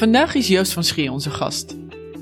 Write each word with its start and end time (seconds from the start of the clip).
Vandaag 0.00 0.34
is 0.34 0.48
Joost 0.48 0.72
van 0.72 0.84
Schie 0.84 1.12
onze 1.12 1.30
gast. 1.30 1.76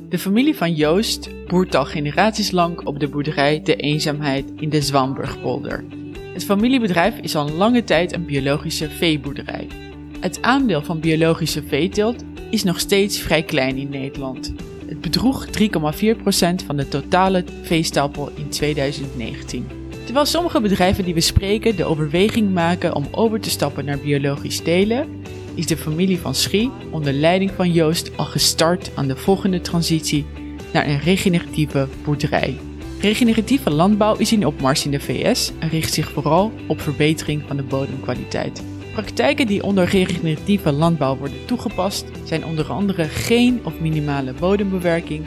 De 0.09 0.19
familie 0.19 0.57
van 0.57 0.75
Joost 0.75 1.29
boert 1.47 1.75
al 1.75 1.85
generaties 1.85 2.51
lang 2.51 2.87
op 2.87 3.01
de 3.01 3.09
boerderij 3.09 3.63
De 3.63 3.77
Eenzaamheid 3.77 4.53
in 4.57 4.69
de 4.69 4.83
Zwamburgpolder. 4.83 5.85
Het 6.33 6.45
familiebedrijf 6.45 7.19
is 7.19 7.37
al 7.37 7.51
lange 7.51 7.85
tijd 7.85 8.13
een 8.13 8.27
biologische 8.27 8.91
veeboerderij. 8.91 9.67
Het 10.21 10.43
aandeel 10.43 10.83
van 10.83 11.01
biologische 11.01 11.63
veeteelt 11.63 12.25
is 12.51 12.63
nog 12.63 12.81
steeds 12.81 13.19
vrij 13.19 13.43
klein 13.43 13.77
in 13.77 13.89
Nederland. 13.89 14.53
Het 14.87 15.01
bedroeg 15.01 15.47
3,4% 15.47 15.51
van 16.67 16.77
de 16.77 16.89
totale 16.89 17.45
veestapel 17.63 18.31
in 18.35 18.49
2019. 18.49 19.67
Terwijl 20.05 20.27
sommige 20.27 20.61
bedrijven 20.61 21.05
die 21.05 21.15
we 21.15 21.21
spreken 21.21 21.77
de 21.77 21.85
overweging 21.85 22.53
maken 22.53 22.95
om 22.95 23.09
over 23.11 23.41
te 23.41 23.51
stappen 23.51 23.85
naar 23.85 23.99
biologisch 23.99 24.61
telen, 24.61 25.23
is 25.59 25.67
de 25.67 25.77
familie 25.77 26.19
van 26.19 26.35
Schie 26.35 26.71
onder 26.91 27.13
leiding 27.13 27.51
van 27.57 27.73
Joost 27.73 28.17
al 28.17 28.25
gestart 28.25 28.91
aan 28.95 29.09
de 29.09 29.17
volgende 29.17 29.61
transitie 29.61 30.27
naar 30.73 30.87
een 30.87 31.01
regeneratieve 31.01 31.89
boerderij. 32.05 32.57
Regeneratieve 33.01 33.71
landbouw 33.71 34.17
is 34.17 34.33
in 34.33 34.47
opmars 34.47 34.85
in 34.85 34.91
de 34.91 35.01
VS 35.01 35.53
en 35.59 35.69
richt 35.69 35.93
zich 35.93 36.11
vooral 36.11 36.53
op 36.67 36.81
verbetering 36.81 37.43
van 37.47 37.57
de 37.57 37.63
bodemkwaliteit. 37.63 38.63
Praktijken 38.93 39.47
die 39.47 39.63
onder 39.63 39.85
regeneratieve 39.85 40.73
landbouw 40.73 41.17
worden 41.17 41.45
toegepast 41.45 42.05
zijn 42.25 42.45
onder 42.45 42.71
andere 42.71 43.05
geen 43.05 43.61
of 43.65 43.81
minimale 43.81 44.33
bodembewerking, 44.33 45.27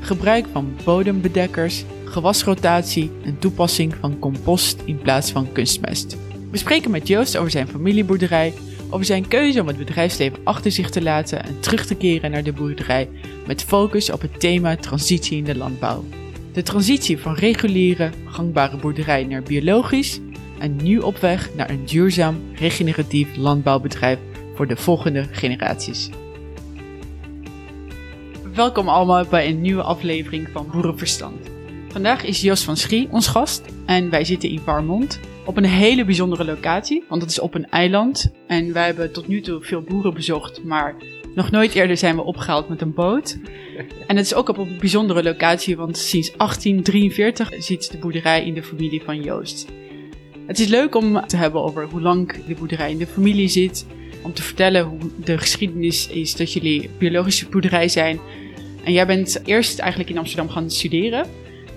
gebruik 0.00 0.46
van 0.52 0.76
bodembedekkers, 0.84 1.84
gewasrotatie 2.04 3.10
en 3.24 3.38
toepassing 3.38 3.94
van 4.00 4.18
compost 4.18 4.82
in 4.84 4.98
plaats 4.98 5.30
van 5.30 5.52
kunstmest. 5.52 6.16
We 6.50 6.56
spreken 6.56 6.90
met 6.90 7.08
Joost 7.08 7.36
over 7.36 7.50
zijn 7.50 7.68
familieboerderij, 7.68 8.52
over 8.90 9.06
zijn 9.06 9.28
keuze 9.28 9.60
om 9.60 9.66
het 9.66 9.78
bedrijfsleven 9.78 10.38
achter 10.44 10.72
zich 10.72 10.90
te 10.90 11.02
laten 11.02 11.44
en 11.44 11.60
terug 11.60 11.86
te 11.86 11.94
keren 11.94 12.30
naar 12.30 12.42
de 12.42 12.52
boerderij 12.52 13.08
met 13.46 13.64
focus 13.64 14.10
op 14.10 14.20
het 14.20 14.40
thema 14.40 14.76
transitie 14.76 15.38
in 15.38 15.44
de 15.44 15.56
landbouw. 15.56 16.04
De 16.52 16.62
transitie 16.62 17.18
van 17.18 17.34
reguliere, 17.34 18.10
gangbare 18.24 18.76
boerderij 18.76 19.24
naar 19.24 19.42
biologisch 19.42 20.20
en 20.58 20.76
nu 20.82 20.98
op 20.98 21.18
weg 21.18 21.54
naar 21.54 21.70
een 21.70 21.84
duurzaam, 21.84 22.40
regeneratief 22.54 23.36
landbouwbedrijf 23.36 24.18
voor 24.54 24.66
de 24.66 24.76
volgende 24.76 25.24
generaties. 25.30 26.10
Welkom 28.54 28.88
allemaal 28.88 29.24
bij 29.24 29.48
een 29.48 29.60
nieuwe 29.60 29.82
aflevering 29.82 30.48
van 30.52 30.66
Boerenverstand. 30.72 31.50
Vandaag 31.88 32.24
is 32.24 32.40
Jos 32.40 32.64
van 32.64 32.76
Schie 32.76 33.08
ons 33.10 33.26
gast 33.26 33.62
en 33.86 34.10
wij 34.10 34.24
zitten 34.24 34.48
in 34.48 34.60
Warmond 34.64 35.20
op 35.48 35.56
een 35.56 35.64
hele 35.64 36.04
bijzondere 36.04 36.44
locatie, 36.44 37.04
want 37.08 37.22
het 37.22 37.30
is 37.30 37.38
op 37.38 37.54
een 37.54 37.70
eiland. 37.70 38.32
En 38.46 38.72
wij 38.72 38.84
hebben 38.84 39.12
tot 39.12 39.28
nu 39.28 39.40
toe 39.40 39.62
veel 39.62 39.80
boeren 39.80 40.14
bezocht, 40.14 40.64
maar 40.64 40.94
nog 41.34 41.50
nooit 41.50 41.74
eerder 41.74 41.96
zijn 41.96 42.16
we 42.16 42.22
opgehaald 42.22 42.68
met 42.68 42.80
een 42.80 42.94
boot. 42.94 43.38
En 44.06 44.16
het 44.16 44.26
is 44.26 44.34
ook 44.34 44.48
op 44.48 44.58
een 44.58 44.76
bijzondere 44.78 45.22
locatie, 45.22 45.76
want 45.76 45.96
sinds 45.98 46.36
1843 46.36 47.54
zit 47.58 47.90
de 47.90 47.98
boerderij 47.98 48.44
in 48.44 48.54
de 48.54 48.62
familie 48.62 49.02
van 49.04 49.22
Joost. 49.22 49.66
Het 50.46 50.58
is 50.58 50.66
leuk 50.66 50.94
om 50.94 51.26
te 51.26 51.36
hebben 51.36 51.62
over 51.62 51.88
hoe 51.90 52.00
lang 52.00 52.44
de 52.46 52.54
boerderij 52.54 52.90
in 52.90 52.98
de 52.98 53.06
familie 53.06 53.48
zit. 53.48 53.86
Om 54.22 54.32
te 54.32 54.42
vertellen 54.42 54.84
hoe 54.84 54.98
de 55.24 55.38
geschiedenis 55.38 56.08
is 56.08 56.36
dat 56.36 56.52
jullie 56.52 56.90
biologische 56.98 57.48
boerderij 57.48 57.88
zijn. 57.88 58.20
En 58.84 58.92
jij 58.92 59.06
bent 59.06 59.40
eerst 59.44 59.78
eigenlijk 59.78 60.10
in 60.10 60.18
Amsterdam 60.18 60.48
gaan 60.48 60.70
studeren. 60.70 61.26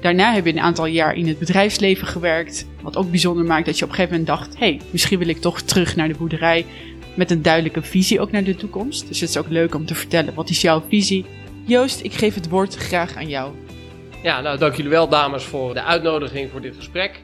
Daarna 0.01 0.33
heb 0.33 0.45
je 0.45 0.51
een 0.51 0.59
aantal 0.59 0.85
jaar 0.85 1.15
in 1.15 1.27
het 1.27 1.39
bedrijfsleven 1.39 2.07
gewerkt. 2.07 2.67
Wat 2.81 2.97
ook 2.97 3.09
bijzonder 3.09 3.45
maakt 3.45 3.65
dat 3.65 3.77
je 3.77 3.83
op 3.83 3.89
een 3.89 3.95
gegeven 3.95 4.19
moment 4.19 4.37
dacht: 4.37 4.59
hé, 4.59 4.65
hey, 4.65 4.81
misschien 4.91 5.19
wil 5.19 5.27
ik 5.27 5.37
toch 5.37 5.61
terug 5.61 5.95
naar 5.95 6.07
de 6.07 6.17
boerderij. 6.17 6.65
Met 7.15 7.31
een 7.31 7.41
duidelijke 7.41 7.81
visie 7.81 8.19
ook 8.19 8.31
naar 8.31 8.43
de 8.43 8.55
toekomst. 8.55 9.07
Dus 9.07 9.19
het 9.19 9.29
is 9.29 9.37
ook 9.37 9.49
leuk 9.49 9.75
om 9.75 9.85
te 9.85 9.95
vertellen: 9.95 10.33
wat 10.33 10.49
is 10.49 10.61
jouw 10.61 10.83
visie? 10.89 11.25
Joost, 11.65 12.03
ik 12.03 12.13
geef 12.13 12.35
het 12.35 12.49
woord 12.49 12.75
graag 12.75 13.15
aan 13.15 13.27
jou. 13.29 13.53
Ja, 14.23 14.41
nou 14.41 14.57
dank 14.57 14.75
jullie 14.75 14.91
wel, 14.91 15.09
dames, 15.09 15.43
voor 15.43 15.73
de 15.73 15.83
uitnodiging 15.83 16.49
voor 16.49 16.61
dit 16.61 16.75
gesprek. 16.75 17.21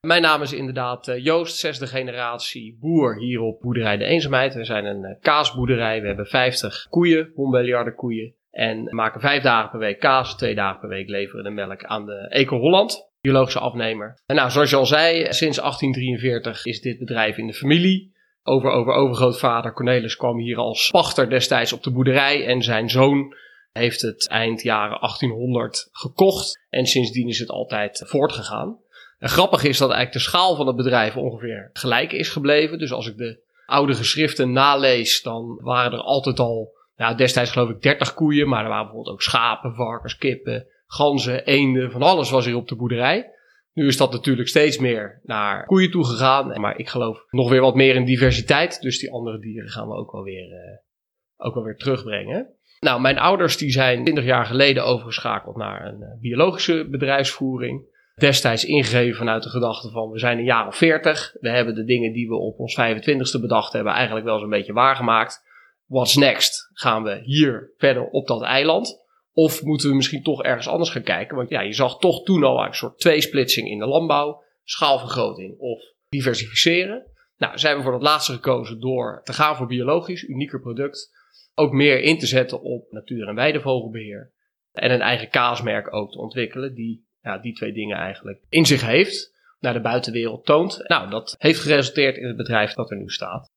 Mijn 0.00 0.22
naam 0.22 0.42
is 0.42 0.52
inderdaad 0.52 1.08
eh, 1.08 1.24
Joost, 1.24 1.56
zesde 1.56 1.86
generatie 1.86 2.78
boer 2.80 3.18
hier 3.18 3.40
op 3.40 3.60
Boerderij 3.60 3.96
de 3.96 4.04
Eenzaamheid. 4.04 4.54
We 4.54 4.64
zijn 4.64 4.84
een 4.84 5.04
eh, 5.04 5.20
kaasboerderij. 5.20 6.00
We 6.00 6.06
hebben 6.06 6.26
50 6.26 6.86
koeien, 6.90 7.32
honbeljarden 7.34 7.94
koeien. 7.94 8.34
En 8.50 8.94
maken 8.94 9.20
vijf 9.20 9.42
dagen 9.42 9.70
per 9.70 9.78
week 9.78 10.00
kaas, 10.00 10.36
twee 10.36 10.54
dagen 10.54 10.80
per 10.80 10.88
week 10.88 11.08
leveren 11.08 11.44
de 11.44 11.50
melk 11.50 11.84
aan 11.84 12.06
de 12.06 12.26
Eco 12.28 12.58
Holland, 12.58 13.10
biologische 13.20 13.58
afnemer. 13.58 14.20
En 14.26 14.36
nou, 14.36 14.50
zoals 14.50 14.70
je 14.70 14.76
al 14.76 14.86
zei, 14.86 15.32
sinds 15.32 15.58
1843 15.58 16.64
is 16.64 16.80
dit 16.80 16.98
bedrijf 16.98 17.36
in 17.36 17.46
de 17.46 17.54
familie. 17.54 18.18
Over, 18.42 18.70
over 18.70 18.92
overgrootvader 18.92 19.72
Cornelis 19.72 20.16
kwam 20.16 20.38
hier 20.38 20.56
als 20.56 20.90
pachter 20.90 21.30
destijds 21.30 21.72
op 21.72 21.82
de 21.82 21.90
boerderij 21.90 22.46
en 22.46 22.62
zijn 22.62 22.90
zoon 22.90 23.34
heeft 23.72 24.02
het 24.02 24.28
eind 24.28 24.62
jaren 24.62 25.00
1800 25.00 25.88
gekocht. 25.92 26.60
En 26.68 26.86
sindsdien 26.86 27.28
is 27.28 27.38
het 27.38 27.50
altijd 27.50 28.02
voortgegaan. 28.06 28.78
En 29.18 29.28
grappig 29.28 29.64
is 29.64 29.78
dat 29.78 29.90
eigenlijk 29.90 30.24
de 30.24 30.30
schaal 30.30 30.56
van 30.56 30.66
het 30.66 30.76
bedrijf 30.76 31.16
ongeveer 31.16 31.70
gelijk 31.72 32.12
is 32.12 32.28
gebleven. 32.28 32.78
Dus 32.78 32.92
als 32.92 33.06
ik 33.06 33.16
de 33.16 33.40
oude 33.66 33.94
geschriften 33.94 34.52
nalees, 34.52 35.22
dan 35.22 35.58
waren 35.62 35.92
er 35.92 36.04
altijd 36.04 36.38
al 36.38 36.72
ja, 37.00 37.14
destijds 37.14 37.50
geloof 37.50 37.70
ik 37.70 37.82
30 37.82 38.14
koeien, 38.14 38.48
maar 38.48 38.62
er 38.62 38.68
waren 38.68 38.84
bijvoorbeeld 38.84 39.14
ook 39.14 39.22
schapen, 39.22 39.74
varkens, 39.74 40.16
kippen, 40.16 40.66
ganzen, 40.86 41.44
eenden, 41.44 41.90
van 41.90 42.02
alles 42.02 42.30
was 42.30 42.44
hier 42.44 42.56
op 42.56 42.68
de 42.68 42.76
boerderij. 42.76 43.30
Nu 43.72 43.86
is 43.86 43.96
dat 43.96 44.12
natuurlijk 44.12 44.48
steeds 44.48 44.78
meer 44.78 45.20
naar 45.22 45.66
koeien 45.66 45.90
toe 45.90 46.04
gegaan, 46.04 46.60
maar 46.60 46.78
ik 46.78 46.88
geloof 46.88 47.24
nog 47.30 47.50
weer 47.50 47.60
wat 47.60 47.74
meer 47.74 47.94
in 47.94 48.04
diversiteit. 48.04 48.80
Dus 48.80 48.98
die 48.98 49.12
andere 49.12 49.38
dieren 49.38 49.70
gaan 49.70 49.88
we 49.88 49.94
ook 49.94 50.12
wel 50.12 50.22
weer, 50.22 50.48
uh, 50.48 51.46
ook 51.46 51.54
wel 51.54 51.64
weer 51.64 51.76
terugbrengen. 51.76 52.54
Nou, 52.80 53.00
mijn 53.00 53.18
ouders 53.18 53.56
die 53.56 53.70
zijn 53.70 54.02
20 54.02 54.24
jaar 54.24 54.46
geleden 54.46 54.84
overgeschakeld 54.84 55.56
naar 55.56 55.86
een 55.86 56.00
uh, 56.00 56.20
biologische 56.20 56.86
bedrijfsvoering. 56.90 57.98
Destijds 58.14 58.64
ingegeven 58.64 59.16
vanuit 59.16 59.42
de 59.42 59.48
gedachte 59.48 59.90
van 59.90 60.10
we 60.10 60.18
zijn 60.18 60.38
een 60.38 60.44
jaar 60.44 60.66
of 60.66 60.76
40. 60.76 61.36
We 61.40 61.50
hebben 61.50 61.74
de 61.74 61.84
dingen 61.84 62.12
die 62.12 62.28
we 62.28 62.34
op 62.34 62.58
ons 62.58 62.80
25ste 62.80 63.40
bedacht 63.40 63.72
hebben 63.72 63.92
eigenlijk 63.92 64.26
wel 64.26 64.38
zo'n 64.38 64.50
beetje 64.50 64.72
waargemaakt 64.72 65.48
what's 65.90 66.16
next? 66.16 66.70
Gaan 66.72 67.02
we 67.02 67.20
hier 67.22 67.72
verder 67.76 68.08
op 68.08 68.26
dat 68.26 68.42
eiland? 68.42 68.98
Of 69.32 69.62
moeten 69.62 69.88
we 69.88 69.94
misschien 69.94 70.22
toch 70.22 70.42
ergens 70.42 70.68
anders 70.68 70.90
gaan 70.90 71.02
kijken? 71.02 71.36
Want 71.36 71.48
ja, 71.48 71.60
je 71.60 71.72
zag 71.72 71.98
toch 71.98 72.22
toen 72.22 72.44
al 72.44 72.64
een 72.64 72.74
soort 72.74 72.98
tweesplitsing 72.98 73.68
in 73.68 73.78
de 73.78 73.86
landbouw. 73.86 74.42
Schaalvergroting 74.64 75.58
of 75.58 75.82
diversificeren. 76.08 77.06
Nou, 77.36 77.58
zijn 77.58 77.76
we 77.76 77.82
voor 77.82 77.92
dat 77.92 78.02
laatste 78.02 78.32
gekozen 78.32 78.80
door 78.80 79.20
te 79.24 79.32
gaan 79.32 79.56
voor 79.56 79.66
biologisch, 79.66 80.22
unieker 80.22 80.60
product. 80.60 81.10
Ook 81.54 81.72
meer 81.72 82.00
in 82.00 82.18
te 82.18 82.26
zetten 82.26 82.62
op 82.62 82.90
natuur- 82.90 83.28
en 83.28 83.34
weidevogelbeheer. 83.34 84.32
En 84.72 84.90
een 84.90 85.00
eigen 85.00 85.30
kaasmerk 85.30 85.94
ook 85.94 86.12
te 86.12 86.18
ontwikkelen, 86.18 86.74
die 86.74 87.08
ja, 87.22 87.38
die 87.38 87.54
twee 87.54 87.72
dingen 87.72 87.96
eigenlijk 87.96 88.40
in 88.48 88.66
zich 88.66 88.86
heeft. 88.86 89.38
Naar 89.58 89.72
de 89.72 89.80
buitenwereld 89.80 90.44
toont. 90.44 90.88
Nou, 90.88 91.10
dat 91.10 91.34
heeft 91.38 91.60
geresulteerd 91.60 92.16
in 92.16 92.26
het 92.26 92.36
bedrijf 92.36 92.72
dat 92.72 92.90
er 92.90 92.96
nu 92.96 93.08
staat. 93.08 93.49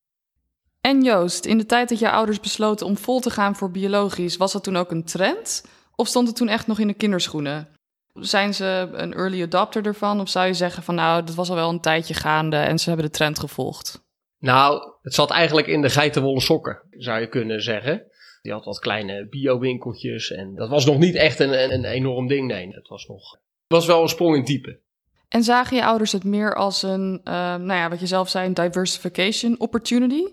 En 0.87 1.01
Joost, 1.01 1.45
in 1.45 1.57
de 1.57 1.65
tijd 1.65 1.89
dat 1.89 1.99
je 1.99 2.11
ouders 2.11 2.39
besloten 2.39 2.85
om 2.85 2.97
vol 2.97 3.19
te 3.19 3.29
gaan 3.29 3.55
voor 3.55 3.71
biologisch, 3.71 4.37
was 4.37 4.51
dat 4.51 4.63
toen 4.63 4.75
ook 4.75 4.91
een 4.91 5.03
trend? 5.03 5.65
Of 5.95 6.07
stond 6.07 6.27
het 6.27 6.35
toen 6.35 6.47
echt 6.47 6.67
nog 6.67 6.79
in 6.79 6.87
de 6.87 6.93
kinderschoenen? 6.93 7.67
Zijn 8.13 8.53
ze 8.53 8.89
een 8.91 9.13
early 9.13 9.41
adopter 9.41 9.85
ervan? 9.85 10.19
Of 10.19 10.29
zou 10.29 10.47
je 10.47 10.53
zeggen 10.53 10.83
van 10.83 10.95
nou, 10.95 11.23
dat 11.23 11.35
was 11.35 11.49
al 11.49 11.55
wel 11.55 11.69
een 11.69 11.79
tijdje 11.79 12.13
gaande 12.13 12.57
en 12.57 12.79
ze 12.79 12.87
hebben 12.87 13.05
de 13.05 13.11
trend 13.11 13.39
gevolgd? 13.39 14.01
Nou, 14.39 14.93
het 15.01 15.13
zat 15.13 15.31
eigenlijk 15.31 15.67
in 15.67 15.81
de 15.81 15.89
geitenwolle 15.89 16.41
sokken, 16.41 16.81
zou 16.89 17.19
je 17.19 17.27
kunnen 17.27 17.61
zeggen. 17.61 18.03
Die 18.41 18.51
had 18.51 18.65
wat 18.65 18.79
kleine 18.79 19.27
bio-winkeltjes 19.29 20.31
en 20.31 20.55
dat 20.55 20.69
was 20.69 20.85
nog 20.85 20.97
niet 20.97 21.15
echt 21.15 21.39
een, 21.39 21.63
een, 21.63 21.73
een 21.73 21.85
enorm 21.85 22.27
ding. 22.27 22.47
Nee, 22.47 22.67
het 22.67 22.87
was 22.87 23.07
nog. 23.07 23.31
Het 23.31 23.41
was 23.77 23.85
wel 23.85 24.01
een 24.01 24.09
sprong 24.09 24.35
in 24.35 24.45
type. 24.45 24.79
En 25.27 25.43
zagen 25.43 25.77
je 25.77 25.85
ouders 25.85 26.11
het 26.11 26.23
meer 26.23 26.55
als 26.55 26.83
een, 26.83 27.21
uh, 27.23 27.33
nou 27.33 27.73
ja, 27.73 27.89
wat 27.89 27.99
je 27.99 28.07
zelf 28.07 28.29
zei, 28.29 28.45
een 28.45 28.53
diversification 28.53 29.59
opportunity? 29.59 30.23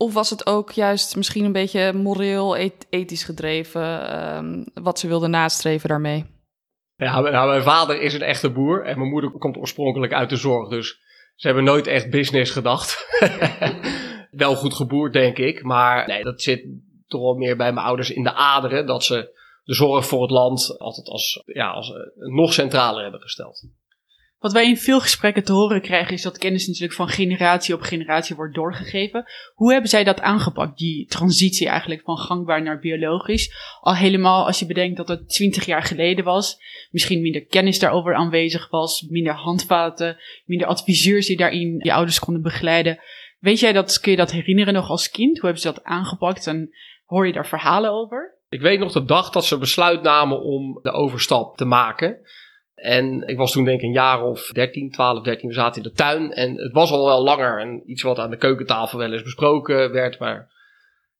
Of 0.00 0.14
was 0.14 0.30
het 0.30 0.46
ook 0.46 0.70
juist 0.70 1.16
misschien 1.16 1.44
een 1.44 1.52
beetje 1.52 1.92
moreel, 1.92 2.56
ethisch 2.90 3.24
gedreven, 3.24 4.16
um, 4.36 4.64
wat 4.74 4.98
ze 4.98 5.08
wilden 5.08 5.30
nastreven 5.30 5.88
daarmee? 5.88 6.24
Ja, 6.96 7.20
nou, 7.20 7.48
mijn 7.48 7.62
vader 7.62 8.00
is 8.00 8.14
een 8.14 8.22
echte 8.22 8.50
boer 8.50 8.84
en 8.84 8.98
mijn 8.98 9.10
moeder 9.10 9.30
komt 9.30 9.56
oorspronkelijk 9.56 10.12
uit 10.12 10.30
de 10.30 10.36
zorg. 10.36 10.68
Dus 10.68 11.00
ze 11.34 11.46
hebben 11.46 11.64
nooit 11.64 11.86
echt 11.86 12.10
business 12.10 12.52
gedacht. 12.52 13.06
wel 14.30 14.56
goed 14.56 14.74
geboerd, 14.74 15.12
denk 15.12 15.38
ik. 15.38 15.62
Maar 15.62 16.06
nee, 16.06 16.24
dat 16.24 16.42
zit 16.42 16.66
toch 17.06 17.20
wel 17.20 17.34
meer 17.34 17.56
bij 17.56 17.72
mijn 17.72 17.86
ouders 17.86 18.10
in 18.10 18.22
de 18.22 18.32
aderen. 18.32 18.86
Dat 18.86 19.04
ze 19.04 19.36
de 19.64 19.74
zorg 19.74 20.06
voor 20.06 20.22
het 20.22 20.30
land 20.30 20.78
altijd 20.78 21.08
als, 21.08 21.42
ja, 21.46 21.70
als 21.70 21.92
nog 22.14 22.52
centraler 22.52 23.02
hebben 23.02 23.20
gesteld. 23.20 23.68
Wat 24.38 24.52
wij 24.52 24.64
in 24.64 24.76
veel 24.76 25.00
gesprekken 25.00 25.44
te 25.44 25.52
horen 25.52 25.80
krijgen 25.80 26.14
is 26.14 26.22
dat 26.22 26.38
kennis 26.38 26.66
natuurlijk 26.66 26.94
van 26.94 27.08
generatie 27.08 27.74
op 27.74 27.80
generatie 27.80 28.36
wordt 28.36 28.54
doorgegeven. 28.54 29.24
Hoe 29.54 29.72
hebben 29.72 29.90
zij 29.90 30.04
dat 30.04 30.20
aangepakt, 30.20 30.78
die 30.78 31.06
transitie 31.06 31.68
eigenlijk 31.68 32.02
van 32.04 32.18
gangbaar 32.18 32.62
naar 32.62 32.78
biologisch? 32.78 33.54
Al 33.80 33.94
helemaal 33.94 34.46
als 34.46 34.58
je 34.58 34.66
bedenkt 34.66 34.96
dat 34.96 35.08
het 35.08 35.28
twintig 35.28 35.66
jaar 35.66 35.82
geleden 35.82 36.24
was, 36.24 36.58
misschien 36.90 37.20
minder 37.20 37.46
kennis 37.46 37.78
daarover 37.78 38.14
aanwezig 38.14 38.70
was, 38.70 39.06
minder 39.08 39.34
handvaten, 39.34 40.16
minder 40.44 40.66
adviseurs 40.66 41.26
die 41.26 41.36
daarin 41.36 41.80
je 41.82 41.92
ouders 41.92 42.18
konden 42.18 42.42
begeleiden. 42.42 42.98
Weet 43.38 43.60
jij 43.60 43.72
dat, 43.72 44.00
kun 44.00 44.10
je 44.10 44.16
dat 44.16 44.30
herinneren 44.30 44.74
nog 44.74 44.88
als 44.88 45.10
kind? 45.10 45.38
Hoe 45.38 45.44
hebben 45.44 45.62
ze 45.62 45.72
dat 45.72 45.84
aangepakt 45.84 46.46
en 46.46 46.70
Hoor 47.08 47.26
je 47.26 47.32
daar 47.32 47.46
verhalen 47.46 47.90
over? 47.90 48.34
Ik 48.48 48.60
weet 48.60 48.78
nog 48.78 48.92
de 48.92 49.04
dag 49.04 49.30
dat 49.30 49.44
ze 49.44 49.58
besluit 49.58 50.02
namen 50.02 50.40
om 50.40 50.78
de 50.82 50.90
overstap 50.90 51.56
te 51.56 51.64
maken. 51.64 52.18
En 52.78 53.22
ik 53.26 53.36
was 53.36 53.52
toen 53.52 53.64
denk 53.64 53.78
ik 53.80 53.86
een 53.86 53.92
jaar 53.92 54.22
of 54.22 54.50
13, 54.52 54.90
12, 54.90 55.22
13. 55.22 55.48
We 55.48 55.54
zaten 55.54 55.82
in 55.82 55.88
de 55.88 55.94
tuin. 55.94 56.32
En 56.32 56.56
het 56.56 56.72
was 56.72 56.90
al 56.90 57.04
wel 57.06 57.22
langer. 57.22 57.60
En 57.60 57.82
iets 57.86 58.02
wat 58.02 58.18
aan 58.18 58.30
de 58.30 58.36
keukentafel 58.36 58.98
wel 58.98 59.12
eens 59.12 59.22
besproken 59.22 59.92
werd. 59.92 60.18
Maar 60.18 60.50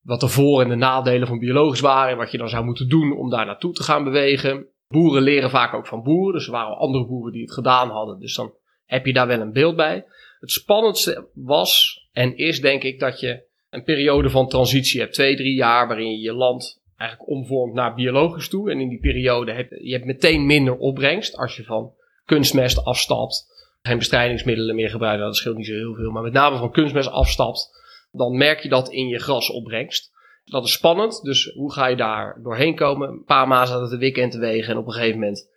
wat 0.03 0.21
de 0.21 0.29
voor- 0.29 0.63
en 0.63 0.69
de 0.69 0.75
nadelen 0.75 1.29
van 1.29 1.39
biologisch 1.39 1.81
waren. 1.81 2.11
En 2.11 2.17
wat 2.17 2.31
je 2.31 2.39
dan 2.39 2.49
zou 2.49 2.65
moeten 2.65 2.89
doen 2.89 3.17
om 3.17 3.31
daar 3.31 3.47
naartoe 3.47 3.73
te 3.73 3.83
gaan 3.83 4.05
bewegen. 4.05 4.67
Boeren 4.89 5.23
leren 5.23 5.51
vaak 5.51 5.75
ook 5.75 5.87
van 5.87 6.03
boeren. 6.03 6.35
Dus 6.35 6.47
er 6.47 6.53
waren 6.53 6.77
andere 6.77 7.07
boeren 7.07 7.33
die 7.33 7.43
het 7.43 7.53
gedaan 7.53 7.91
hadden. 7.91 8.21
Dus 8.21 8.35
dan 8.35 8.53
heb 8.85 9.07
je 9.07 9.13
daar 9.13 9.27
wel 9.27 9.41
een 9.41 9.53
beeld 9.53 9.77
bij. 9.77 10.05
Het 10.41 10.51
spannendste 10.51 11.29
was 11.35 12.03
en 12.13 12.37
is 12.37 12.61
denk 12.61 12.83
ik 12.83 13.01
dat 13.01 13.21
je 13.21 13.47
een 13.71 13.85
periode 13.85 14.31
van 14.31 14.49
transitie 14.49 15.01
hebt. 15.01 15.15
Twee, 15.15 15.37
drie 15.37 15.55
jaar 15.55 15.87
waarin 15.89 16.11
je 16.11 16.19
je 16.19 16.33
land 16.33 16.78
eigenlijk 16.99 17.31
omvormt 17.31 17.75
naar 17.75 17.95
biologisch 17.95 18.49
toe. 18.49 18.71
En 18.71 18.81
in 18.81 18.89
die 18.89 19.01
periode 19.01 19.53
heb 19.53 19.71
je 19.71 19.93
hebt 19.93 20.05
meteen 20.05 20.47
minder 20.47 20.77
opbrengst 20.77 21.37
als 21.37 21.57
je 21.57 21.65
van 21.65 21.93
kunstmest 22.25 22.85
afstapt. 22.85 23.57
Geen 23.83 23.99
bestrijdingsmiddelen 23.99 24.75
meer 24.75 24.91
gebruikt, 24.91 25.19
nou, 25.19 25.31
dat 25.31 25.39
scheelt 25.39 25.57
niet 25.57 25.67
zo 25.67 25.73
heel 25.73 25.95
veel. 25.95 26.11
Maar 26.11 26.23
met 26.23 26.33
name 26.33 26.57
van 26.57 26.73
kunstmest 26.73 27.11
afstapt, 27.11 27.71
dan 28.13 28.37
merk 28.37 28.61
je 28.61 28.69
dat 28.69 28.89
in 28.89 29.09
je 29.09 29.19
grasopbrengst. 29.19 30.11
Dat 30.45 30.65
is 30.65 30.73
spannend, 30.73 31.23
dus 31.23 31.53
hoe 31.55 31.73
ga 31.73 31.87
je 31.87 31.97
daar 31.97 32.41
doorheen 32.43 32.75
komen? 32.75 33.09
Een 33.09 33.25
paar 33.25 33.49
maanden 33.49 33.69
zaten 33.69 33.83
het 33.83 33.91
de 33.91 33.99
weekend 33.99 34.33
te 34.33 34.39
wegen 34.39 34.73
en 34.73 34.79
op 34.79 34.87
een 34.87 34.93
gegeven 34.93 35.19
moment... 35.19 35.57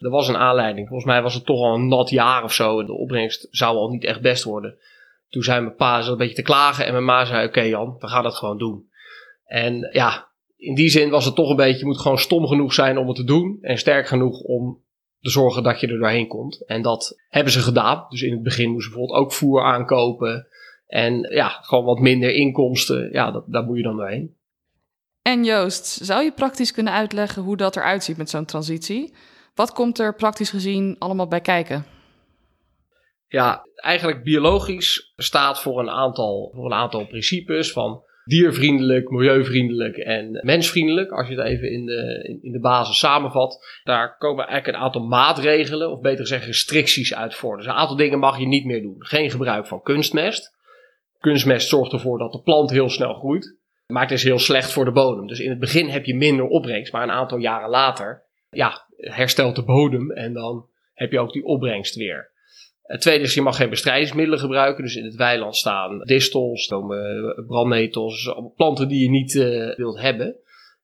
Er 0.00 0.10
was 0.10 0.28
een 0.28 0.36
aanleiding. 0.36 0.88
Volgens 0.88 1.08
mij 1.08 1.22
was 1.22 1.34
het 1.34 1.46
toch 1.46 1.60
al 1.60 1.74
een 1.74 1.88
nat 1.88 2.10
jaar 2.10 2.44
of 2.44 2.52
zo. 2.52 2.80
En 2.80 2.86
de 2.86 2.92
opbrengst 2.92 3.46
zou 3.50 3.76
al 3.76 3.88
niet 3.88 4.04
echt 4.04 4.20
best 4.20 4.44
worden. 4.44 4.78
Toen 5.28 5.42
zei 5.42 5.60
mijn 5.60 5.74
pa 5.74 6.06
een 6.06 6.16
beetje 6.16 6.34
te 6.34 6.42
klagen. 6.42 6.86
En 6.86 6.92
mijn 6.92 7.04
ma 7.04 7.24
zei: 7.24 7.46
Oké, 7.46 7.60
Jan, 7.60 7.96
we 7.98 8.08
gaan 8.08 8.22
dat 8.22 8.34
gewoon 8.34 8.58
doen. 8.58 8.88
En 9.44 9.88
ja, 9.92 10.29
in 10.60 10.74
die 10.74 10.88
zin 10.88 11.10
was 11.10 11.24
het 11.24 11.34
toch 11.34 11.50
een 11.50 11.56
beetje: 11.56 11.78
je 11.78 11.86
moet 11.86 12.00
gewoon 12.00 12.18
stom 12.18 12.46
genoeg 12.46 12.72
zijn 12.72 12.98
om 12.98 13.06
het 13.06 13.16
te 13.16 13.24
doen. 13.24 13.58
En 13.60 13.78
sterk 13.78 14.06
genoeg 14.06 14.40
om 14.40 14.82
te 15.20 15.30
zorgen 15.30 15.62
dat 15.62 15.80
je 15.80 15.86
er 15.86 15.98
doorheen 15.98 16.28
komt. 16.28 16.66
En 16.66 16.82
dat 16.82 17.20
hebben 17.28 17.52
ze 17.52 17.60
gedaan. 17.60 18.06
Dus 18.08 18.22
in 18.22 18.32
het 18.32 18.42
begin 18.42 18.70
moesten 18.70 18.92
ze 18.92 18.96
bijvoorbeeld 18.98 19.24
ook 19.24 19.32
voer 19.32 19.62
aankopen. 19.62 20.46
En 20.86 21.28
ja, 21.34 21.48
gewoon 21.48 21.84
wat 21.84 21.98
minder 21.98 22.34
inkomsten. 22.34 23.12
Ja, 23.12 23.30
dat, 23.30 23.44
daar 23.46 23.64
moet 23.64 23.76
je 23.76 23.82
dan 23.82 23.96
doorheen. 23.96 24.36
En 25.22 25.44
Joost, 25.44 25.86
zou 25.86 26.24
je 26.24 26.32
praktisch 26.32 26.72
kunnen 26.72 26.92
uitleggen 26.92 27.42
hoe 27.42 27.56
dat 27.56 27.76
eruit 27.76 28.04
ziet 28.04 28.16
met 28.16 28.30
zo'n 28.30 28.44
transitie? 28.44 29.14
Wat 29.54 29.72
komt 29.72 29.98
er 29.98 30.14
praktisch 30.14 30.50
gezien 30.50 30.96
allemaal 30.98 31.28
bij 31.28 31.40
kijken? 31.40 31.84
Ja, 33.26 33.62
eigenlijk 33.74 34.22
biologisch 34.22 35.12
staat 35.16 35.60
voor 35.60 35.80
een 35.80 35.90
aantal, 35.90 36.50
voor 36.54 36.64
een 36.64 36.72
aantal 36.72 37.06
principes 37.06 37.72
van 37.72 38.02
diervriendelijk, 38.24 39.10
milieuvriendelijk 39.10 39.96
en 39.96 40.40
mensvriendelijk. 40.42 41.10
Als 41.10 41.28
je 41.28 41.34
het 41.34 41.46
even 41.46 41.70
in 41.70 41.86
de, 41.86 42.38
in 42.42 42.52
de 42.52 42.60
basis 42.60 42.98
samenvat. 42.98 43.80
Daar 43.84 44.16
komen 44.18 44.46
eigenlijk 44.46 44.76
een 44.76 44.84
aantal 44.84 45.06
maatregelen, 45.06 45.90
of 45.90 46.00
beter 46.00 46.20
gezegd 46.20 46.46
restricties 46.46 47.14
uit 47.14 47.34
voor. 47.34 47.56
Dus 47.56 47.66
een 47.66 47.72
aantal 47.72 47.96
dingen 47.96 48.18
mag 48.18 48.38
je 48.38 48.46
niet 48.46 48.64
meer 48.64 48.82
doen. 48.82 48.96
Geen 48.98 49.30
gebruik 49.30 49.66
van 49.66 49.82
kunstmest. 49.82 50.58
Kunstmest 51.18 51.68
zorgt 51.68 51.92
ervoor 51.92 52.18
dat 52.18 52.32
de 52.32 52.42
plant 52.42 52.70
heel 52.70 52.88
snel 52.88 53.14
groeit. 53.14 53.58
Maar 53.86 54.02
het 54.02 54.10
is 54.10 54.22
heel 54.22 54.38
slecht 54.38 54.72
voor 54.72 54.84
de 54.84 54.92
bodem. 54.92 55.26
Dus 55.26 55.40
in 55.40 55.50
het 55.50 55.58
begin 55.58 55.88
heb 55.88 56.04
je 56.04 56.14
minder 56.14 56.46
opbrengst. 56.46 56.92
Maar 56.92 57.02
een 57.02 57.10
aantal 57.10 57.38
jaren 57.38 57.68
later 57.68 58.22
ja, 58.50 58.84
herstelt 58.96 59.56
de 59.56 59.62
bodem 59.62 60.10
en 60.10 60.32
dan 60.32 60.66
heb 60.94 61.12
je 61.12 61.20
ook 61.20 61.32
die 61.32 61.44
opbrengst 61.44 61.94
weer. 61.94 62.29
Het 62.90 63.00
tweede 63.00 63.24
is, 63.24 63.34
je 63.34 63.42
mag 63.42 63.56
geen 63.56 63.70
bestrijdingsmiddelen 63.70 64.38
gebruiken. 64.38 64.84
Dus 64.84 64.96
in 64.96 65.04
het 65.04 65.14
weiland 65.14 65.56
staan 65.56 65.98
distels, 65.98 66.72
brandnetels, 67.46 68.34
planten 68.56 68.88
die 68.88 69.02
je 69.02 69.10
niet 69.10 69.34
uh, 69.34 69.76
wilt 69.76 70.00
hebben. 70.00 70.36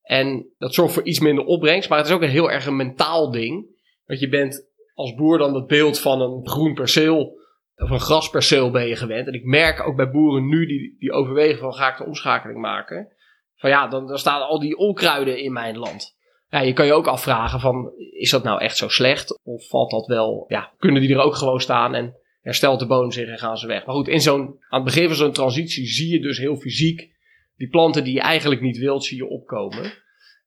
En 0.02 0.46
dat 0.58 0.74
zorgt 0.74 0.94
voor 0.94 1.04
iets 1.04 1.20
minder 1.20 1.44
opbrengst, 1.44 1.88
maar 1.88 1.98
het 1.98 2.06
is 2.06 2.12
ook 2.12 2.22
een 2.22 2.28
heel 2.28 2.50
erg 2.50 2.66
een 2.66 2.76
mentaal 2.76 3.30
ding. 3.30 3.66
Want 4.04 4.20
je 4.20 4.28
bent 4.28 4.68
als 4.94 5.14
boer 5.14 5.38
dan 5.38 5.54
het 5.54 5.66
beeld 5.66 5.98
van 5.98 6.20
een 6.20 6.48
groen 6.48 6.74
perceel 6.74 7.38
of 7.76 7.90
een 7.90 8.00
grasperceel 8.00 8.70
ben 8.70 8.86
je 8.86 8.96
gewend. 8.96 9.26
En 9.26 9.34
ik 9.34 9.44
merk 9.44 9.86
ook 9.86 9.96
bij 9.96 10.10
boeren 10.10 10.48
nu 10.48 10.66
die, 10.66 10.96
die 10.98 11.12
overwegen 11.12 11.58
van 11.58 11.74
ga 11.74 11.90
ik 11.90 11.96
de 11.96 12.04
omschakeling 12.04 12.60
maken. 12.60 13.12
Van 13.54 13.70
ja, 13.70 13.88
dan, 13.88 14.06
dan 14.06 14.18
staan 14.18 14.42
al 14.42 14.60
die 14.60 14.76
onkruiden 14.76 15.38
in 15.38 15.52
mijn 15.52 15.78
land. 15.78 16.15
Ja, 16.56 16.62
je 16.62 16.72
kan 16.72 16.86
je 16.86 16.92
ook 16.92 17.06
afvragen 17.06 17.60
van, 17.60 17.92
is 18.12 18.30
dat 18.30 18.42
nou 18.42 18.60
echt 18.60 18.76
zo 18.76 18.88
slecht? 18.88 19.40
Of 19.44 19.68
valt 19.68 19.90
dat 19.90 20.06
wel, 20.06 20.44
ja, 20.48 20.72
kunnen 20.78 21.00
die 21.02 21.14
er 21.14 21.20
ook 21.20 21.34
gewoon 21.34 21.60
staan 21.60 21.94
en 21.94 22.14
herstelt 22.42 22.78
de 22.78 22.86
bodem 22.86 23.12
zich 23.12 23.28
en 23.28 23.38
gaan 23.38 23.56
ze 23.56 23.66
weg? 23.66 23.86
Maar 23.86 23.94
goed, 23.94 24.08
in 24.08 24.20
zo'n, 24.20 24.40
aan 24.68 24.84
het 24.84 24.84
begin 24.84 25.06
van 25.06 25.16
zo'n 25.16 25.32
transitie 25.32 25.86
zie 25.86 26.12
je 26.12 26.20
dus 26.20 26.38
heel 26.38 26.56
fysiek 26.56 27.10
die 27.56 27.68
planten 27.68 28.04
die 28.04 28.14
je 28.14 28.20
eigenlijk 28.20 28.60
niet 28.60 28.78
wilt, 28.78 29.04
zie 29.04 29.16
je 29.16 29.28
opkomen. 29.28 29.92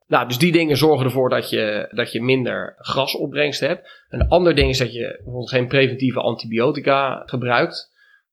Nou, 0.08 0.28
dus 0.28 0.38
die 0.38 0.52
dingen 0.52 0.78
zorgen 0.78 1.06
ervoor 1.06 1.30
dat 1.30 1.50
je, 1.50 1.88
dat 1.92 2.12
je 2.12 2.22
minder 2.22 2.76
grasopbrengst 2.78 3.60
hebt. 3.60 4.06
Een 4.10 4.28
ander 4.28 4.56
ding 4.56 4.70
is 4.70 4.78
dat 4.78 4.94
je 4.94 5.14
bijvoorbeeld 5.16 5.50
geen 5.50 5.68
preventieve 5.68 6.20
antibiotica 6.20 7.24
gebruikt. 7.26 7.89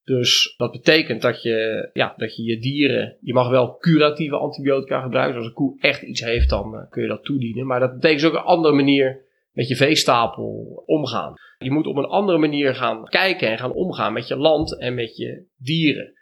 Dus 0.06 0.54
dat 0.56 0.72
betekent 0.72 1.22
dat 1.22 1.42
je, 1.42 1.90
ja, 1.92 2.14
dat 2.16 2.36
je 2.36 2.42
je 2.42 2.58
dieren, 2.58 3.16
je 3.20 3.32
mag 3.32 3.48
wel 3.48 3.76
curatieve 3.76 4.36
antibiotica 4.36 5.00
gebruiken. 5.00 5.36
Als 5.36 5.46
een 5.46 5.52
koe 5.52 5.80
echt 5.80 6.02
iets 6.02 6.20
heeft, 6.20 6.48
dan 6.48 6.74
uh, 6.74 6.80
kun 6.90 7.02
je 7.02 7.08
dat 7.08 7.24
toedienen. 7.24 7.66
Maar 7.66 7.80
dat 7.80 7.94
betekent 7.94 8.20
dus 8.20 8.30
ook 8.30 8.36
een 8.36 8.44
andere 8.44 8.74
manier 8.74 9.24
met 9.52 9.68
je 9.68 9.76
veestapel 9.76 10.82
omgaan. 10.86 11.34
Je 11.58 11.70
moet 11.70 11.86
op 11.86 11.96
een 11.96 12.04
andere 12.04 12.38
manier 12.38 12.74
gaan 12.74 13.04
kijken 13.04 13.48
en 13.48 13.58
gaan 13.58 13.72
omgaan 13.72 14.12
met 14.12 14.28
je 14.28 14.36
land 14.36 14.80
en 14.80 14.94
met 14.94 15.16
je 15.16 15.46
dieren. 15.56 16.12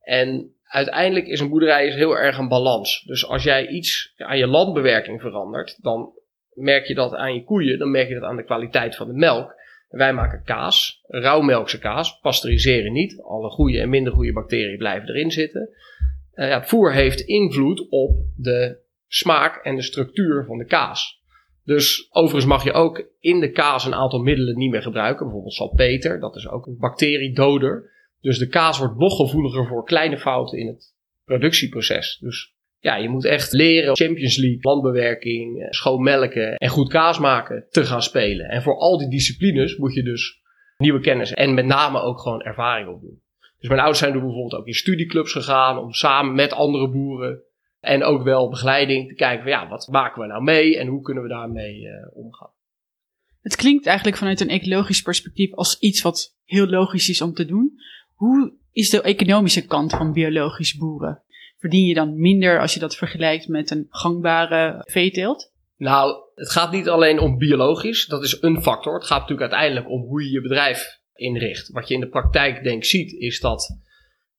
En 0.00 0.54
uiteindelijk 0.64 1.26
is 1.26 1.40
een 1.40 1.48
boerderij 1.48 1.86
is 1.86 1.94
heel 1.94 2.16
erg 2.16 2.38
een 2.38 2.48
balans. 2.48 3.02
Dus 3.06 3.26
als 3.26 3.42
jij 3.42 3.66
iets 3.68 4.12
aan 4.16 4.38
je 4.38 4.46
landbewerking 4.46 5.20
verandert, 5.20 5.82
dan 5.82 6.12
merk 6.54 6.86
je 6.86 6.94
dat 6.94 7.14
aan 7.14 7.34
je 7.34 7.44
koeien, 7.44 7.78
dan 7.78 7.90
merk 7.90 8.08
je 8.08 8.14
dat 8.14 8.22
aan 8.22 8.36
de 8.36 8.44
kwaliteit 8.44 8.96
van 8.96 9.06
de 9.06 9.14
melk. 9.14 9.54
Wij 9.94 10.12
maken 10.12 10.42
kaas, 10.44 11.00
rauwmelkse 11.06 11.78
kaas, 11.78 12.18
pasteuriseren 12.18 12.92
niet. 12.92 13.20
Alle 13.22 13.50
goede 13.50 13.80
en 13.80 13.88
minder 13.88 14.12
goede 14.12 14.32
bacteriën 14.32 14.78
blijven 14.78 15.08
erin 15.08 15.30
zitten. 15.30 15.68
Uh, 16.34 16.48
ja, 16.48 16.64
voer 16.64 16.92
heeft 16.92 17.20
invloed 17.20 17.86
op 17.88 18.16
de 18.36 18.78
smaak 19.06 19.64
en 19.64 19.76
de 19.76 19.82
structuur 19.82 20.44
van 20.44 20.58
de 20.58 20.64
kaas. 20.64 21.22
Dus 21.64 22.08
overigens 22.10 22.44
mag 22.44 22.64
je 22.64 22.72
ook 22.72 23.08
in 23.20 23.40
de 23.40 23.50
kaas 23.50 23.84
een 23.84 23.94
aantal 23.94 24.22
middelen 24.22 24.56
niet 24.56 24.70
meer 24.70 24.82
gebruiken. 24.82 25.24
Bijvoorbeeld 25.24 25.54
salpeter, 25.54 26.20
dat 26.20 26.36
is 26.36 26.48
ook 26.48 26.66
een 26.66 26.78
bacteriedoder. 26.78 27.90
Dus 28.20 28.38
de 28.38 28.48
kaas 28.48 28.78
wordt 28.78 28.98
nog 28.98 29.16
gevoeliger 29.16 29.66
voor 29.66 29.84
kleine 29.84 30.18
fouten 30.18 30.58
in 30.58 30.66
het 30.66 30.94
productieproces. 31.24 32.18
Dus 32.18 32.53
ja, 32.84 32.96
je 32.96 33.08
moet 33.08 33.24
echt 33.24 33.52
leren 33.52 33.96
Champions 33.96 34.36
League, 34.36 34.58
landbewerking, 34.60 35.62
eh, 35.62 35.66
schoonmelken 35.70 36.56
en 36.56 36.68
goed 36.68 36.88
kaas 36.88 37.18
maken 37.18 37.66
te 37.70 37.84
gaan 37.84 38.02
spelen. 38.02 38.48
En 38.48 38.62
voor 38.62 38.76
al 38.76 38.98
die 38.98 39.08
disciplines 39.08 39.76
moet 39.76 39.94
je 39.94 40.02
dus 40.02 40.42
nieuwe 40.76 41.00
kennis 41.00 41.32
en 41.32 41.54
met 41.54 41.66
name 41.66 42.00
ook 42.00 42.20
gewoon 42.20 42.42
ervaring 42.42 42.88
opdoen. 42.88 43.22
Dus 43.58 43.68
mijn 43.68 43.80
ouders 43.80 43.98
zijn 43.98 44.12
er 44.12 44.20
bijvoorbeeld 44.20 44.54
ook 44.60 44.66
in 44.66 44.74
studieclubs 44.74 45.32
gegaan 45.32 45.78
om 45.78 45.92
samen 45.92 46.34
met 46.34 46.52
andere 46.52 46.90
boeren 46.90 47.42
en 47.80 48.02
ook 48.02 48.22
wel 48.22 48.48
begeleiding 48.48 49.08
te 49.08 49.14
kijken 49.14 49.42
van 49.42 49.52
ja, 49.52 49.68
wat 49.68 49.88
maken 49.90 50.22
we 50.22 50.28
nou 50.28 50.42
mee 50.42 50.78
en 50.78 50.86
hoe 50.86 51.02
kunnen 51.02 51.22
we 51.22 51.28
daarmee 51.28 51.80
uh, 51.80 51.90
omgaan. 52.12 52.50
Het 53.40 53.56
klinkt 53.56 53.86
eigenlijk 53.86 54.16
vanuit 54.16 54.40
een 54.40 54.48
ecologisch 54.48 55.02
perspectief 55.02 55.54
als 55.54 55.78
iets 55.78 56.02
wat 56.02 56.36
heel 56.44 56.66
logisch 56.66 57.08
is 57.08 57.20
om 57.20 57.32
te 57.32 57.44
doen. 57.44 57.72
Hoe 58.14 58.54
is 58.72 58.90
de 58.90 59.02
economische 59.02 59.66
kant 59.66 59.90
van 59.90 60.12
biologisch 60.12 60.76
boeren? 60.76 61.23
Verdien 61.64 61.86
je 61.86 61.94
dan 61.94 62.20
minder 62.20 62.60
als 62.60 62.74
je 62.74 62.80
dat 62.80 62.96
vergelijkt 62.96 63.48
met 63.48 63.70
een 63.70 63.86
gangbare 63.90 64.82
veeteelt? 64.84 65.52
Nou, 65.76 66.22
het 66.34 66.50
gaat 66.50 66.72
niet 66.72 66.88
alleen 66.88 67.18
om 67.18 67.38
biologisch, 67.38 68.06
dat 68.06 68.22
is 68.22 68.42
een 68.42 68.62
factor. 68.62 68.94
Het 68.94 69.06
gaat 69.06 69.20
natuurlijk 69.20 69.52
uiteindelijk 69.52 69.90
om 69.90 70.00
hoe 70.00 70.22
je 70.22 70.30
je 70.30 70.40
bedrijf 70.40 71.00
inricht. 71.14 71.72
Wat 71.72 71.88
je 71.88 71.94
in 71.94 72.00
de 72.00 72.08
praktijk 72.08 72.62
denk 72.62 72.84
ziet, 72.84 73.12
is 73.12 73.40
dat 73.40 73.78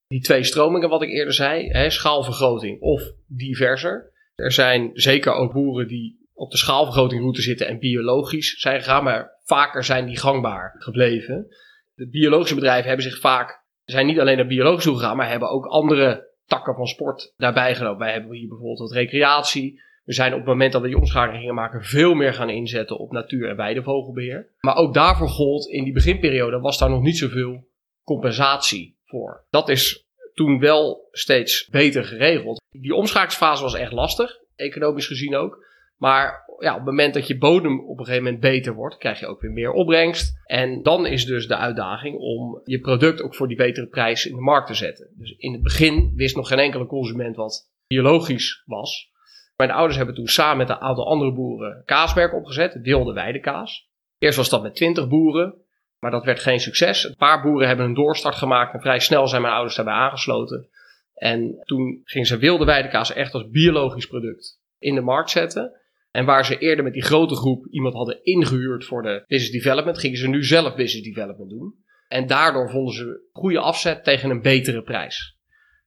die 0.07 0.21
twee 0.21 0.43
stromingen, 0.43 0.89
wat 0.89 1.01
ik 1.01 1.09
eerder 1.09 1.33
zei, 1.33 1.69
hè, 1.69 1.89
schaalvergroting 1.89 2.81
of 2.81 3.03
diverser. 3.27 4.11
Er 4.35 4.51
zijn 4.51 4.89
zeker 4.93 5.33
ook 5.33 5.53
boeren 5.53 5.87
die 5.87 6.29
op 6.33 6.51
de 6.51 6.57
schaalvergrotingroute 6.57 7.41
zitten 7.41 7.67
en 7.67 7.79
biologisch 7.79 8.59
zijn 8.59 8.81
gegaan, 8.81 9.03
maar 9.03 9.39
vaker 9.43 9.83
zijn 9.83 10.05
die 10.05 10.17
gangbaar 10.17 10.75
gebleven. 10.77 11.47
De 11.93 12.09
biologische 12.09 12.55
bedrijven 12.55 12.87
hebben 12.87 13.05
zich 13.05 13.19
vaak, 13.19 13.63
zijn 13.83 14.05
niet 14.05 14.19
alleen 14.19 14.37
naar 14.37 14.47
biologisch 14.47 14.83
toe 14.83 14.97
gegaan, 14.97 15.17
maar 15.17 15.29
hebben 15.29 15.49
ook 15.49 15.65
andere 15.65 16.33
takken 16.45 16.75
van 16.75 16.87
sport 16.87 17.33
daarbij 17.37 17.75
genomen. 17.75 17.99
Wij 17.99 18.11
hebben 18.11 18.33
hier 18.33 18.47
bijvoorbeeld 18.47 18.79
wat 18.79 18.91
recreatie. 18.91 19.81
We 20.03 20.13
zijn 20.13 20.31
op 20.31 20.37
het 20.37 20.47
moment 20.47 20.71
dat 20.71 20.81
we 20.81 20.87
die 20.87 20.97
omschakeling 20.97 21.39
gingen 21.39 21.55
maken 21.55 21.83
veel 21.83 22.13
meer 22.13 22.33
gaan 22.33 22.49
inzetten 22.49 22.97
op 22.97 23.11
natuur- 23.11 23.49
en 23.49 23.55
weidevogelbeheer. 23.55 24.49
Maar 24.59 24.75
ook 24.75 24.93
daarvoor 24.93 25.29
gold 25.29 25.67
in 25.67 25.83
die 25.83 25.93
beginperiode 25.93 26.59
was 26.59 26.77
daar 26.77 26.89
nog 26.89 27.01
niet 27.01 27.17
zoveel 27.17 27.67
compensatie 28.03 28.97
voor. 29.05 29.45
Dat 29.49 29.69
is 29.69 30.05
toen 30.33 30.59
wel 30.59 31.07
steeds 31.11 31.67
beter 31.67 32.05
geregeld. 32.05 32.61
Die 32.69 32.95
omschakelingsfase 32.95 33.63
was 33.63 33.75
echt 33.75 33.91
lastig, 33.91 34.39
economisch 34.55 35.07
gezien 35.07 35.35
ook. 35.35 35.65
Maar 35.97 36.44
ja, 36.59 36.71
op 36.71 36.77
het 36.77 36.85
moment 36.85 37.13
dat 37.13 37.27
je 37.27 37.37
bodem 37.37 37.79
op 37.79 37.99
een 37.99 38.05
gegeven 38.05 38.23
moment 38.23 38.41
beter 38.41 38.73
wordt, 38.73 38.97
krijg 38.97 39.19
je 39.19 39.27
ook 39.27 39.41
weer 39.41 39.51
meer 39.51 39.71
opbrengst. 39.71 40.41
En 40.45 40.83
dan 40.83 41.05
is 41.05 41.25
dus 41.25 41.47
de 41.47 41.55
uitdaging 41.55 42.17
om 42.17 42.61
je 42.63 42.79
product 42.79 43.21
ook 43.21 43.35
voor 43.35 43.47
die 43.47 43.57
betere 43.57 43.87
prijs 43.87 44.25
in 44.25 44.35
de 44.35 44.41
markt 44.41 44.67
te 44.67 44.73
zetten. 44.73 45.09
Dus 45.17 45.35
in 45.37 45.53
het 45.53 45.61
begin 45.61 46.13
wist 46.15 46.35
nog 46.35 46.47
geen 46.47 46.59
enkele 46.59 46.85
consument 46.85 47.35
wat 47.35 47.71
biologisch 47.87 48.63
was. 48.65 49.13
Mijn 49.55 49.71
ouders 49.71 49.97
hebben 49.97 50.15
toen 50.15 50.27
samen 50.27 50.57
met 50.57 50.69
een 50.69 50.81
aantal 50.81 51.07
andere 51.07 51.33
boeren 51.33 51.83
kaasmerk 51.85 52.33
opgezet, 52.33 52.79
wilde 52.81 53.13
weidekaas. 53.13 53.89
Eerst 54.17 54.37
was 54.37 54.49
dat 54.49 54.61
met 54.61 54.75
20 54.75 55.07
boeren, 55.07 55.55
maar 55.99 56.11
dat 56.11 56.25
werd 56.25 56.39
geen 56.39 56.59
succes. 56.59 57.03
Een 57.03 57.15
paar 57.15 57.41
boeren 57.41 57.67
hebben 57.67 57.85
een 57.85 57.93
doorstart 57.93 58.35
gemaakt 58.35 58.73
en 58.73 58.81
vrij 58.81 58.99
snel 58.99 59.27
zijn 59.27 59.41
mijn 59.41 59.53
ouders 59.53 59.75
daarbij 59.75 59.93
aangesloten. 59.93 60.69
En 61.13 61.61
toen 61.63 62.01
gingen 62.03 62.27
ze 62.27 62.37
wilde 62.37 62.65
weidekaas 62.65 63.13
echt 63.13 63.33
als 63.33 63.49
biologisch 63.49 64.07
product 64.07 64.59
in 64.79 64.95
de 64.95 65.01
markt 65.01 65.29
zetten. 65.29 65.79
En 66.15 66.25
waar 66.25 66.45
ze 66.45 66.57
eerder 66.57 66.83
met 66.83 66.93
die 66.93 67.03
grote 67.03 67.35
groep 67.35 67.67
iemand 67.67 67.93
hadden 67.93 68.23
ingehuurd 68.23 68.85
voor 68.85 69.01
de 69.01 69.23
business 69.27 69.63
development, 69.63 69.99
gingen 69.99 70.17
ze 70.17 70.27
nu 70.27 70.43
zelf 70.43 70.75
business 70.75 71.13
development 71.13 71.49
doen. 71.49 71.75
En 72.07 72.27
daardoor 72.27 72.69
vonden 72.69 72.93
ze 72.93 73.27
goede 73.31 73.59
afzet 73.59 74.03
tegen 74.03 74.29
een 74.29 74.41
betere 74.41 74.81
prijs. 74.81 75.37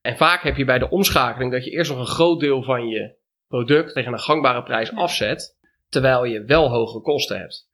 En 0.01 0.17
vaak 0.17 0.43
heb 0.43 0.55
je 0.55 0.65
bij 0.65 0.79
de 0.79 0.89
omschakeling 0.89 1.51
dat 1.51 1.65
je 1.65 1.71
eerst 1.71 1.91
nog 1.91 1.99
een 1.99 2.05
groot 2.05 2.39
deel 2.39 2.63
van 2.63 2.87
je 2.87 3.15
product 3.47 3.93
tegen 3.93 4.13
een 4.13 4.19
gangbare 4.19 4.63
prijs 4.63 4.91
afzet, 4.91 5.57
terwijl 5.87 6.23
je 6.23 6.43
wel 6.43 6.69
hoge 6.69 7.01
kosten 7.01 7.37
hebt. 7.37 7.69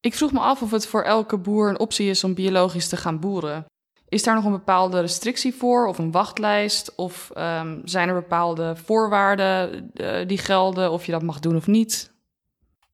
Ik 0.00 0.14
vroeg 0.14 0.32
me 0.32 0.40
af 0.40 0.62
of 0.62 0.70
het 0.70 0.86
voor 0.86 1.02
elke 1.02 1.38
boer 1.38 1.68
een 1.68 1.78
optie 1.78 2.10
is 2.10 2.24
om 2.24 2.34
biologisch 2.34 2.88
te 2.88 2.96
gaan 2.96 3.20
boeren. 3.20 3.64
Is 4.10 4.22
daar 4.22 4.34
nog 4.34 4.44
een 4.44 4.50
bepaalde 4.50 5.00
restrictie 5.00 5.54
voor 5.54 5.86
of 5.86 5.98
een 5.98 6.10
wachtlijst? 6.10 6.94
Of 6.94 7.30
um, 7.36 7.80
zijn 7.84 8.08
er 8.08 8.14
bepaalde 8.14 8.76
voorwaarden 8.76 9.90
uh, 9.94 10.26
die 10.26 10.38
gelden 10.38 10.90
of 10.90 11.06
je 11.06 11.12
dat 11.12 11.22
mag 11.22 11.40
doen 11.40 11.56
of 11.56 11.66
niet? 11.66 12.14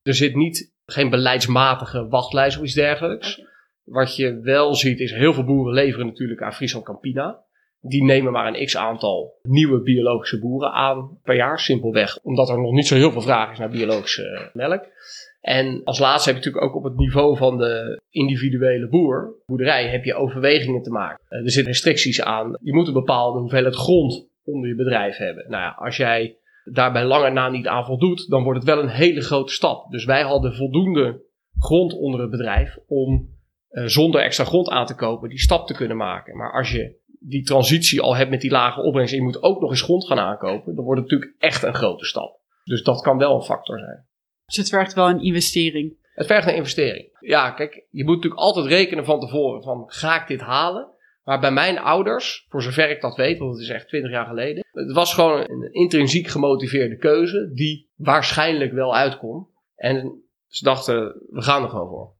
Er 0.02 0.14
zit 0.14 0.34
niet 0.34 0.72
geen 0.86 1.10
beleidsmatige 1.10 2.08
wachtlijst 2.08 2.58
of 2.58 2.64
iets 2.64 2.74
dergelijks. 2.74 3.42
Wat 3.84 4.16
je 4.16 4.40
wel 4.40 4.74
ziet 4.74 5.00
is 5.00 5.12
heel 5.12 5.32
veel 5.32 5.44
boeren 5.44 5.74
leveren 5.74 6.06
natuurlijk 6.06 6.42
aan 6.42 6.54
Friesland 6.54 6.84
Campina. 6.84 7.44
Die 7.80 8.04
nemen 8.04 8.32
maar 8.32 8.46
een 8.46 8.66
x 8.66 8.76
aantal 8.76 9.38
nieuwe 9.42 9.82
biologische 9.82 10.38
boeren 10.38 10.72
aan 10.72 11.18
per 11.22 11.36
jaar, 11.36 11.58
simpelweg. 11.58 12.18
Omdat 12.22 12.48
er 12.48 12.60
nog 12.60 12.72
niet 12.72 12.86
zo 12.86 12.94
heel 12.94 13.12
veel 13.12 13.20
vraag 13.20 13.52
is 13.52 13.58
naar 13.58 13.70
biologische 13.70 14.50
melk. 14.52 14.84
En 15.46 15.80
als 15.84 15.98
laatste 15.98 16.30
heb 16.30 16.38
je 16.38 16.44
natuurlijk 16.44 16.64
ook 16.64 16.84
op 16.84 16.90
het 16.90 16.96
niveau 16.96 17.36
van 17.36 17.58
de 17.58 18.00
individuele 18.10 18.88
boer, 18.88 19.34
boerderij, 19.44 19.88
heb 19.88 20.04
je 20.04 20.14
overwegingen 20.14 20.82
te 20.82 20.90
maken. 20.90 21.24
Eh, 21.28 21.38
er 21.38 21.50
zitten 21.50 21.72
restricties 21.72 22.22
aan. 22.22 22.58
Je 22.62 22.74
moet 22.74 22.86
een 22.86 22.92
bepaalde 22.92 23.38
hoeveelheid 23.38 23.74
grond 23.74 24.28
onder 24.44 24.68
je 24.68 24.74
bedrijf 24.74 25.16
hebben. 25.16 25.50
Nou 25.50 25.62
ja, 25.62 25.76
als 25.78 25.96
jij 25.96 26.36
daarbij 26.64 27.04
lange 27.04 27.30
na 27.30 27.48
niet 27.48 27.66
aan 27.66 27.84
voldoet, 27.84 28.30
dan 28.30 28.42
wordt 28.42 28.58
het 28.58 28.68
wel 28.68 28.82
een 28.82 28.88
hele 28.88 29.20
grote 29.20 29.52
stap. 29.52 29.90
Dus 29.90 30.04
wij 30.04 30.22
hadden 30.22 30.54
voldoende 30.54 31.22
grond 31.58 31.92
onder 31.92 32.20
het 32.20 32.30
bedrijf 32.30 32.78
om 32.86 33.28
uh, 33.70 33.84
zonder 33.84 34.20
extra 34.20 34.44
grond 34.44 34.68
aan 34.68 34.86
te 34.86 34.94
kopen 34.94 35.28
die 35.28 35.40
stap 35.40 35.66
te 35.66 35.74
kunnen 35.74 35.96
maken. 35.96 36.36
Maar 36.36 36.52
als 36.52 36.70
je 36.70 36.96
die 37.20 37.44
transitie 37.44 38.00
al 38.00 38.16
hebt 38.16 38.30
met 38.30 38.40
die 38.40 38.50
lage 38.50 38.82
opbrengst 38.82 39.12
en 39.12 39.18
je 39.18 39.24
moet 39.24 39.42
ook 39.42 39.60
nog 39.60 39.70
eens 39.70 39.82
grond 39.82 40.06
gaan 40.06 40.18
aankopen, 40.18 40.74
dan 40.74 40.84
wordt 40.84 41.00
het 41.00 41.10
natuurlijk 41.10 41.40
echt 41.42 41.62
een 41.62 41.74
grote 41.74 42.04
stap. 42.04 42.40
Dus 42.64 42.82
dat 42.82 43.00
kan 43.00 43.18
wel 43.18 43.34
een 43.34 43.42
factor 43.42 43.78
zijn. 43.78 44.06
Dus 44.46 44.56
het 44.56 44.68
vergt 44.68 44.94
wel 44.94 45.08
een 45.08 45.22
investering. 45.22 45.96
Het 46.14 46.26
vergt 46.26 46.48
een 46.48 46.54
investering. 46.54 47.08
Ja, 47.20 47.50
kijk, 47.50 47.86
je 47.90 48.04
moet 48.04 48.14
natuurlijk 48.14 48.42
altijd 48.42 48.66
rekenen 48.66 49.04
van 49.04 49.20
tevoren 49.20 49.62
van 49.62 49.84
ga 49.86 50.20
ik 50.20 50.28
dit 50.28 50.40
halen? 50.40 50.94
Maar 51.24 51.40
bij 51.40 51.50
mijn 51.50 51.78
ouders, 51.78 52.46
voor 52.48 52.62
zover 52.62 52.90
ik 52.90 53.00
dat 53.00 53.16
weet, 53.16 53.38
want 53.38 53.52
het 53.52 53.62
is 53.62 53.68
echt 53.68 53.88
20 53.88 54.10
jaar 54.10 54.26
geleden, 54.26 54.64
het 54.70 54.92
was 54.92 55.14
gewoon 55.14 55.40
een 55.40 55.72
intrinsiek 55.72 56.26
gemotiveerde 56.26 56.96
keuze 56.96 57.50
die 57.54 57.90
waarschijnlijk 57.94 58.72
wel 58.72 58.96
uitkomt. 58.96 59.48
En 59.74 60.22
ze 60.46 60.64
dachten, 60.64 60.94
we 61.30 61.42
gaan 61.42 61.62
er 61.62 61.68
gewoon 61.68 61.88
voor. 61.88 62.14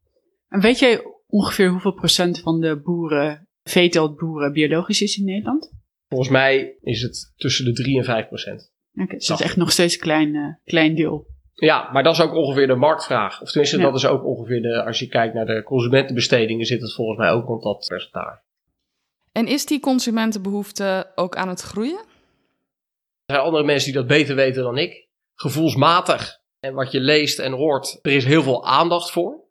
En 0.49 0.61
weet 0.61 0.79
jij 0.79 1.01
ongeveer 1.27 1.69
hoeveel 1.71 1.95
procent 1.95 2.41
van 2.41 2.61
de 2.61 2.81
boeren, 2.81 3.49
veeteeltboeren, 3.63 4.53
biologisch 4.53 5.03
is 5.03 5.17
in 5.17 5.25
Nederland? 5.25 5.73
Volgens 6.09 6.31
mij 6.31 6.79
is 6.81 7.03
het 7.03 7.33
tussen 7.37 7.65
de 7.65 7.73
3 7.73 7.99
en 7.99 8.05
5 8.05 8.27
procent. 8.27 8.73
Oké, 8.93 9.03
okay, 9.03 9.17
dus 9.17 9.27
dat 9.27 9.41
is 9.41 9.45
echt 9.45 9.57
nog 9.57 9.73
steeds 9.73 9.95
een 9.95 10.01
klein, 10.01 10.35
uh, 10.35 10.55
klein 10.65 10.95
deel. 10.95 11.27
Ja, 11.59 11.91
maar 11.93 12.03
dat 12.03 12.13
is 12.13 12.21
ook 12.21 12.35
ongeveer 12.35 12.67
de 12.67 12.75
marktvraag. 12.75 13.41
Of 13.41 13.51
tenminste, 13.51 13.79
dat 13.79 13.95
is 13.95 14.07
ook 14.07 14.25
ongeveer 14.25 14.63
de, 14.63 14.85
als 14.85 14.99
je 14.99 15.09
kijkt 15.09 15.35
naar 15.35 15.47
de 15.47 15.63
consumentenbestedingen, 15.63 16.67
zit 16.67 16.81
het 16.81 16.95
volgens 16.95 17.19
mij 17.19 17.31
ook 17.31 17.47
rond 17.47 17.63
dat 17.63 17.87
percentage. 17.89 18.41
En 19.33 19.47
is 19.47 19.67
die 19.67 19.81
consumentenbehoefte 19.81 21.13
ook 21.15 21.37
aan 21.37 21.49
het 21.49 21.61
groeien? 21.61 22.05
Er 23.25 23.35
zijn 23.35 23.41
andere 23.41 23.65
mensen 23.65 23.93
die 23.93 24.01
dat 24.01 24.09
beter 24.09 24.35
weten 24.35 24.63
dan 24.63 24.79
ik. 24.79 25.09
Gevoelsmatig 25.35 26.41
en 26.61 26.75
wat 26.75 26.93
je 26.93 27.01
leest 27.01 27.39
en 27.39 27.53
hoort, 27.53 27.99
er 28.03 28.13
is 28.13 28.25
heel 28.25 28.43
veel 28.43 28.67
aandacht 28.67 29.11
voor. 29.11 29.45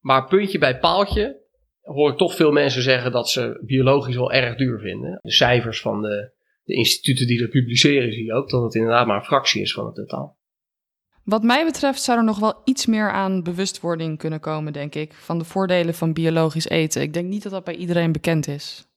Maar 0.00 0.28
puntje 0.28 0.58
bij 0.58 0.78
paaltje 0.78 1.40
hoor 1.80 2.10
ik 2.10 2.18
toch 2.18 2.34
veel 2.34 2.52
mensen 2.52 2.82
zeggen 2.82 3.12
dat 3.12 3.30
ze 3.30 3.62
biologisch 3.64 4.16
wel 4.16 4.32
erg 4.32 4.56
duur 4.56 4.78
vinden. 4.78 5.18
De 5.22 5.32
cijfers 5.32 5.80
van 5.80 6.02
de, 6.02 6.32
de 6.64 6.74
instituten 6.74 7.26
die 7.26 7.40
dat 7.40 7.50
publiceren 7.50 8.12
zie 8.12 8.24
je 8.24 8.34
ook 8.34 8.50
dat 8.50 8.62
het 8.62 8.74
inderdaad 8.74 9.06
maar 9.06 9.16
een 9.16 9.24
fractie 9.24 9.62
is 9.62 9.72
van 9.72 9.86
het 9.86 9.94
totaal. 9.94 10.38
Wat 11.30 11.42
mij 11.42 11.64
betreft 11.64 12.02
zou 12.02 12.18
er 12.18 12.24
nog 12.24 12.38
wel 12.38 12.54
iets 12.64 12.86
meer 12.86 13.10
aan 13.10 13.42
bewustwording 13.42 14.18
kunnen 14.18 14.40
komen, 14.40 14.72
denk 14.72 14.94
ik, 14.94 15.12
van 15.12 15.38
de 15.38 15.44
voordelen 15.44 15.94
van 15.94 16.12
biologisch 16.12 16.68
eten. 16.68 17.02
Ik 17.02 17.12
denk 17.12 17.28
niet 17.28 17.42
dat 17.42 17.52
dat 17.52 17.64
bij 17.64 17.74
iedereen 17.74 18.12
bekend 18.12 18.48
is. 18.48 18.88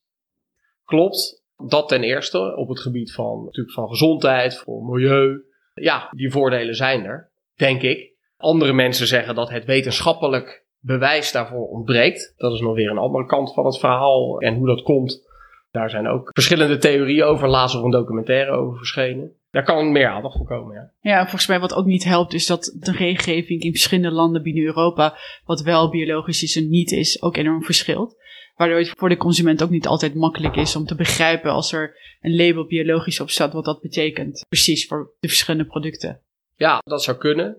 Klopt, 0.86 1.44
dat 1.68 1.88
ten 1.88 2.04
eerste 2.04 2.56
op 2.56 2.70
het 2.70 2.80
gebied 2.80 3.14
van, 3.14 3.44
natuurlijk 3.44 3.76
van 3.76 3.88
gezondheid, 3.88 4.58
voor 4.58 4.84
milieu. 4.84 5.44
Ja, 5.74 6.10
die 6.12 6.32
voordelen 6.32 6.76
zijn 6.76 7.06
er, 7.06 7.32
denk 7.56 7.82
ik. 7.82 8.14
Andere 8.38 8.74
mensen 8.74 9.08
zeggen 9.08 9.36
dat 9.36 9.50
het 9.50 9.66
wetenschappelijk 9.66 10.66
bewijs 10.80 11.32
daarvoor 11.32 11.68
ontbreekt. 11.68 12.34
Dat 12.38 12.54
is 12.54 12.60
nog 12.60 12.76
weer 12.76 12.90
een 12.90 12.98
andere 12.98 13.26
kant 13.26 13.54
van 13.54 13.66
het 13.66 13.80
verhaal. 13.80 14.40
En 14.40 14.56
hoe 14.56 14.68
dat 14.68 14.82
komt, 14.82 15.28
daar 15.72 15.90
zijn 15.90 16.08
ook 16.08 16.30
verschillende 16.34 16.78
theorieën 16.78 17.24
over. 17.24 17.50
Laatst 17.50 17.76
nog 17.76 17.84
een 17.84 17.92
documentaire 17.92 18.52
over 18.52 18.78
verschenen. 18.78 19.42
Daar 19.54 19.64
kan 19.64 19.92
meer 19.92 20.08
aandacht 20.08 20.38
voor 20.38 20.46
komen, 20.46 20.76
ja. 20.76 20.92
Ja, 21.12 21.22
volgens 21.22 21.48
mij 21.48 21.60
wat 21.60 21.74
ook 21.74 21.86
niet 21.86 22.04
helpt 22.04 22.34
is 22.34 22.46
dat 22.46 22.78
de 22.80 22.92
regelgeving 22.92 23.62
in 23.62 23.72
verschillende 23.72 24.12
landen 24.12 24.44
binnen 24.44 24.64
Europa, 24.64 25.18
wat 25.46 25.62
wel 25.62 25.90
biologisch 25.90 26.44
is 26.44 26.56
en 26.56 26.70
niet 26.70 26.92
is, 26.92 27.22
ook 27.22 27.38
enorm 27.38 27.64
verschilt. 27.64 28.16
Waardoor 28.56 28.78
het 28.78 28.90
voor 28.90 29.10
de 29.10 29.18
consument 29.18 29.64
ook 29.64 29.70
niet 29.70 29.88
altijd 29.88 30.16
makkelijk 30.16 30.56
is 30.56 30.76
om 30.76 30.86
te 30.86 30.96
begrijpen 30.96 31.52
als 31.52 31.72
er 31.72 31.98
een 32.22 32.36
label 32.36 32.66
biologisch 32.66 33.20
op 33.20 33.30
staat, 33.30 33.54
wat 33.54 33.66
dat 33.66 33.82
betekent. 33.82 34.46
Precies 34.50 34.88
voor 34.88 35.12
de 35.20 35.28
verschillende 35.28 35.68
producten. 35.68 36.20
Ja, 36.56 36.82
dat 36.84 37.04
zou 37.04 37.18
kunnen. 37.18 37.58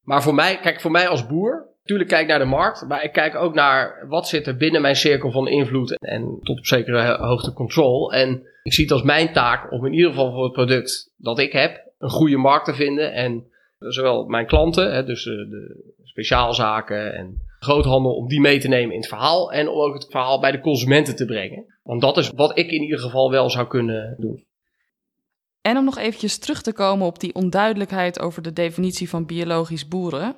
Maar 0.00 0.22
voor 0.22 0.34
mij, 0.34 0.58
kijk, 0.60 0.80
voor 0.80 0.90
mij 0.90 1.08
als 1.08 1.26
boer, 1.26 1.70
Tuurlijk 1.84 2.08
kijk 2.08 2.22
ik 2.22 2.28
naar 2.28 2.38
de 2.38 2.44
markt, 2.44 2.88
maar 2.88 3.04
ik 3.04 3.12
kijk 3.12 3.34
ook 3.34 3.54
naar 3.54 4.06
wat 4.08 4.28
zit 4.28 4.46
er 4.46 4.56
binnen 4.56 4.82
mijn 4.82 4.96
cirkel 4.96 5.30
van 5.30 5.48
invloed 5.48 5.98
en 5.98 6.38
tot 6.42 6.58
op 6.58 6.66
zekere 6.66 7.16
hoogte 7.16 7.52
controle. 7.52 8.14
En 8.14 8.46
ik 8.62 8.72
zie 8.72 8.84
het 8.84 8.92
als 8.92 9.02
mijn 9.02 9.32
taak 9.32 9.72
om 9.72 9.86
in 9.86 9.92
ieder 9.92 10.10
geval 10.10 10.32
voor 10.32 10.44
het 10.44 10.52
product 10.52 11.12
dat 11.16 11.38
ik 11.38 11.52
heb 11.52 11.92
een 11.98 12.10
goede 12.10 12.36
markt 12.36 12.64
te 12.64 12.74
vinden. 12.74 13.12
En 13.12 13.46
zowel 13.78 14.24
mijn 14.24 14.46
klanten, 14.46 15.06
dus 15.06 15.24
de 15.24 15.94
speciaalzaken 16.02 17.14
en 17.14 17.40
groothandel, 17.58 18.14
om 18.14 18.28
die 18.28 18.40
mee 18.40 18.58
te 18.58 18.68
nemen 18.68 18.94
in 18.94 19.00
het 19.00 19.08
verhaal. 19.08 19.52
En 19.52 19.68
om 19.68 19.80
ook 19.80 19.94
het 19.94 20.06
verhaal 20.10 20.40
bij 20.40 20.50
de 20.50 20.60
consumenten 20.60 21.16
te 21.16 21.24
brengen. 21.24 21.64
Want 21.82 22.00
dat 22.00 22.16
is 22.16 22.30
wat 22.30 22.58
ik 22.58 22.70
in 22.70 22.82
ieder 22.82 22.98
geval 22.98 23.30
wel 23.30 23.50
zou 23.50 23.66
kunnen 23.66 24.16
doen. 24.18 24.44
En 25.60 25.76
om 25.76 25.84
nog 25.84 25.98
eventjes 25.98 26.38
terug 26.38 26.62
te 26.62 26.72
komen 26.72 27.06
op 27.06 27.20
die 27.20 27.34
onduidelijkheid 27.34 28.20
over 28.20 28.42
de 28.42 28.52
definitie 28.52 29.08
van 29.08 29.26
biologisch 29.26 29.88
boeren. 29.88 30.34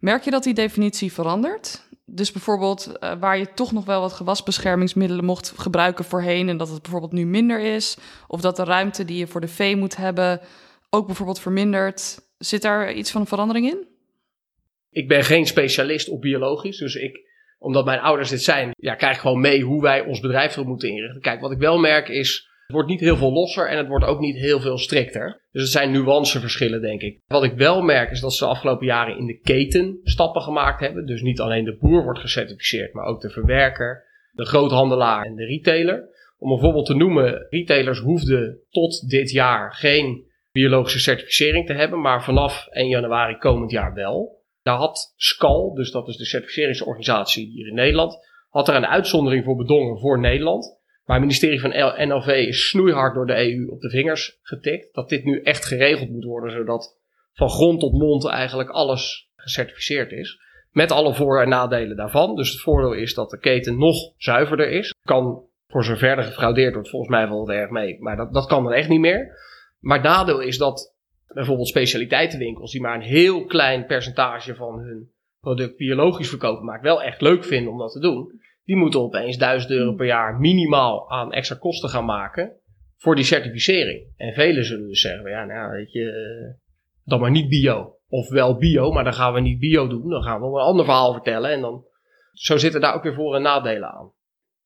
Merk 0.00 0.24
je 0.24 0.30
dat 0.30 0.42
die 0.42 0.54
definitie 0.54 1.12
verandert? 1.12 1.87
Dus 2.10 2.32
bijvoorbeeld 2.32 2.96
uh, 3.00 3.12
waar 3.20 3.38
je 3.38 3.54
toch 3.54 3.72
nog 3.72 3.84
wel 3.84 4.00
wat 4.00 4.12
gewasbeschermingsmiddelen 4.12 5.24
mocht 5.24 5.52
gebruiken 5.56 6.04
voorheen 6.04 6.48
en 6.48 6.56
dat 6.56 6.68
het 6.68 6.82
bijvoorbeeld 6.82 7.12
nu 7.12 7.26
minder 7.26 7.60
is. 7.60 7.96
Of 8.26 8.40
dat 8.40 8.56
de 8.56 8.64
ruimte 8.64 9.04
die 9.04 9.18
je 9.18 9.26
voor 9.26 9.40
de 9.40 9.48
vee 9.48 9.76
moet 9.76 9.96
hebben 9.96 10.40
ook 10.90 11.06
bijvoorbeeld 11.06 11.40
vermindert. 11.40 12.18
Zit 12.38 12.62
daar 12.62 12.92
iets 12.92 13.10
van 13.10 13.20
een 13.20 13.26
verandering 13.26 13.66
in? 13.66 13.86
Ik 14.90 15.08
ben 15.08 15.24
geen 15.24 15.46
specialist 15.46 16.08
op 16.08 16.20
biologisch, 16.20 16.78
dus 16.78 16.94
ik, 16.94 17.20
omdat 17.58 17.84
mijn 17.84 18.00
ouders 18.00 18.30
dit 18.30 18.42
zijn, 18.42 18.70
ja, 18.78 18.94
krijg 18.94 19.14
ik 19.14 19.20
gewoon 19.20 19.40
mee 19.40 19.62
hoe 19.62 19.82
wij 19.82 20.00
ons 20.00 20.20
bedrijf 20.20 20.56
moeten 20.56 20.88
inrichten. 20.88 21.20
Kijk, 21.20 21.40
wat 21.40 21.52
ik 21.52 21.58
wel 21.58 21.78
merk 21.78 22.08
is 22.08 22.48
het 22.68 22.76
wordt 22.76 22.92
niet 22.92 23.00
heel 23.00 23.16
veel 23.16 23.32
losser 23.32 23.68
en 23.68 23.76
het 23.76 23.88
wordt 23.88 24.04
ook 24.04 24.20
niet 24.20 24.36
heel 24.36 24.60
veel 24.60 24.78
strikter. 24.78 25.40
Dus 25.52 25.62
het 25.62 25.70
zijn 25.70 25.90
nuanceverschillen, 25.90 26.80
denk 26.80 27.00
ik. 27.00 27.20
Wat 27.26 27.44
ik 27.44 27.52
wel 27.52 27.82
merk 27.82 28.10
is 28.10 28.20
dat 28.20 28.34
ze 28.34 28.44
de 28.44 28.50
afgelopen 28.50 28.86
jaren 28.86 29.18
in 29.18 29.26
de 29.26 29.38
keten 29.38 30.00
stappen 30.02 30.42
gemaakt 30.42 30.80
hebben. 30.80 31.06
Dus 31.06 31.22
niet 31.22 31.40
alleen 31.40 31.64
de 31.64 31.76
boer 31.76 32.02
wordt 32.02 32.18
gecertificeerd, 32.18 32.92
maar 32.92 33.04
ook 33.04 33.20
de 33.20 33.30
verwerker, 33.30 34.04
de 34.32 34.44
groothandelaar 34.44 35.24
en 35.24 35.34
de 35.34 35.44
retailer. 35.44 36.08
Om 36.38 36.50
een 36.50 36.58
voorbeeld 36.58 36.86
te 36.86 36.94
noemen, 36.94 37.46
retailers 37.50 37.98
hoefden 37.98 38.60
tot 38.70 39.08
dit 39.08 39.30
jaar 39.30 39.74
geen 39.74 40.24
biologische 40.52 41.00
certificering 41.00 41.66
te 41.66 41.72
hebben, 41.72 42.00
maar 42.00 42.24
vanaf 42.24 42.66
1 42.70 42.88
januari 42.88 43.36
komend 43.36 43.70
jaar 43.70 43.94
wel. 43.94 44.42
Daar 44.62 44.76
had 44.76 45.12
SCAL, 45.16 45.74
dus 45.74 45.90
dat 45.90 46.08
is 46.08 46.16
de 46.16 46.24
certificeringsorganisatie 46.24 47.46
hier 47.46 47.66
in 47.66 47.74
Nederland, 47.74 48.18
had 48.48 48.68
er 48.68 48.74
een 48.74 48.86
uitzondering 48.86 49.44
voor 49.44 49.56
bedongen 49.56 49.98
voor 49.98 50.20
Nederland. 50.20 50.77
Maar 51.08 51.16
het 51.16 51.26
ministerie 51.26 51.60
van 51.60 52.08
NLV 52.08 52.26
is 52.26 52.68
snoeihard 52.68 53.14
door 53.14 53.26
de 53.26 53.52
EU 53.52 53.68
op 53.70 53.80
de 53.80 53.90
vingers 53.90 54.38
getikt. 54.42 54.94
Dat 54.94 55.08
dit 55.08 55.24
nu 55.24 55.42
echt 55.42 55.64
geregeld 55.64 56.10
moet 56.10 56.24
worden, 56.24 56.50
zodat 56.50 56.96
van 57.32 57.50
grond 57.50 57.80
tot 57.80 57.92
mond 57.92 58.26
eigenlijk 58.26 58.70
alles 58.70 59.30
gecertificeerd 59.36 60.12
is. 60.12 60.40
Met 60.72 60.90
alle 60.90 61.14
voor- 61.14 61.42
en 61.42 61.48
nadelen 61.48 61.96
daarvan. 61.96 62.36
Dus 62.36 62.50
het 62.50 62.60
voordeel 62.60 62.92
is 62.92 63.14
dat 63.14 63.30
de 63.30 63.38
keten 63.38 63.78
nog 63.78 63.96
zuiverder 64.16 64.70
is. 64.70 64.94
Kan 65.02 65.42
voor 65.68 65.84
zover 65.84 66.18
er 66.18 66.24
gefraudeerd 66.24 66.74
wordt 66.74 66.88
volgens 66.90 67.10
mij 67.10 67.28
wel 67.28 67.52
erg 67.52 67.70
mee. 67.70 67.96
Maar 68.00 68.16
dat, 68.16 68.32
dat 68.32 68.46
kan 68.46 68.62
dan 68.62 68.72
echt 68.72 68.88
niet 68.88 69.00
meer. 69.00 69.36
Maar 69.80 69.98
het 69.98 70.06
nadeel 70.06 70.40
is 70.40 70.58
dat 70.58 70.94
bijvoorbeeld 71.26 71.68
specialiteitenwinkels, 71.68 72.72
die 72.72 72.80
maar 72.80 72.94
een 72.94 73.00
heel 73.00 73.44
klein 73.44 73.86
percentage 73.86 74.54
van 74.54 74.78
hun 74.78 75.10
product 75.40 75.76
biologisch 75.76 76.28
verkopen, 76.28 76.64
maar 76.64 76.80
wel 76.80 77.02
echt 77.02 77.20
leuk 77.20 77.44
vinden 77.44 77.72
om 77.72 77.78
dat 77.78 77.92
te 77.92 78.00
doen, 78.00 78.40
die 78.68 78.76
moeten 78.76 79.00
opeens 79.00 79.36
1000 79.38 79.70
euro 79.72 79.94
per 79.94 80.06
jaar 80.06 80.38
minimaal 80.38 81.10
aan 81.10 81.32
extra 81.32 81.56
kosten 81.56 81.88
gaan 81.88 82.04
maken 82.04 82.52
voor 82.96 83.14
die 83.14 83.24
certificering. 83.24 84.12
En 84.16 84.32
velen 84.32 84.64
zullen 84.64 84.88
dus 84.88 85.00
zeggen, 85.00 85.30
ja, 85.30 85.44
nou 85.44 85.70
weet 85.70 85.92
je, 85.92 86.10
eh, 86.10 86.60
dan 87.04 87.20
maar 87.20 87.30
niet 87.30 87.48
bio. 87.48 87.96
Of 88.08 88.28
wel 88.28 88.56
bio, 88.56 88.92
maar 88.92 89.04
dan 89.04 89.14
gaan 89.14 89.32
we 89.32 89.40
niet 89.40 89.58
bio 89.58 89.88
doen. 89.88 90.10
Dan 90.10 90.22
gaan 90.22 90.40
we 90.40 90.46
een 90.46 90.64
ander 90.64 90.84
verhaal 90.84 91.12
vertellen. 91.12 91.50
En 91.50 91.60
dan, 91.60 91.84
zo 92.32 92.56
zitten 92.56 92.80
daar 92.80 92.94
ook 92.94 93.02
weer 93.02 93.14
voor- 93.14 93.34
en 93.34 93.42
nadelen 93.42 93.90
aan. 93.90 94.12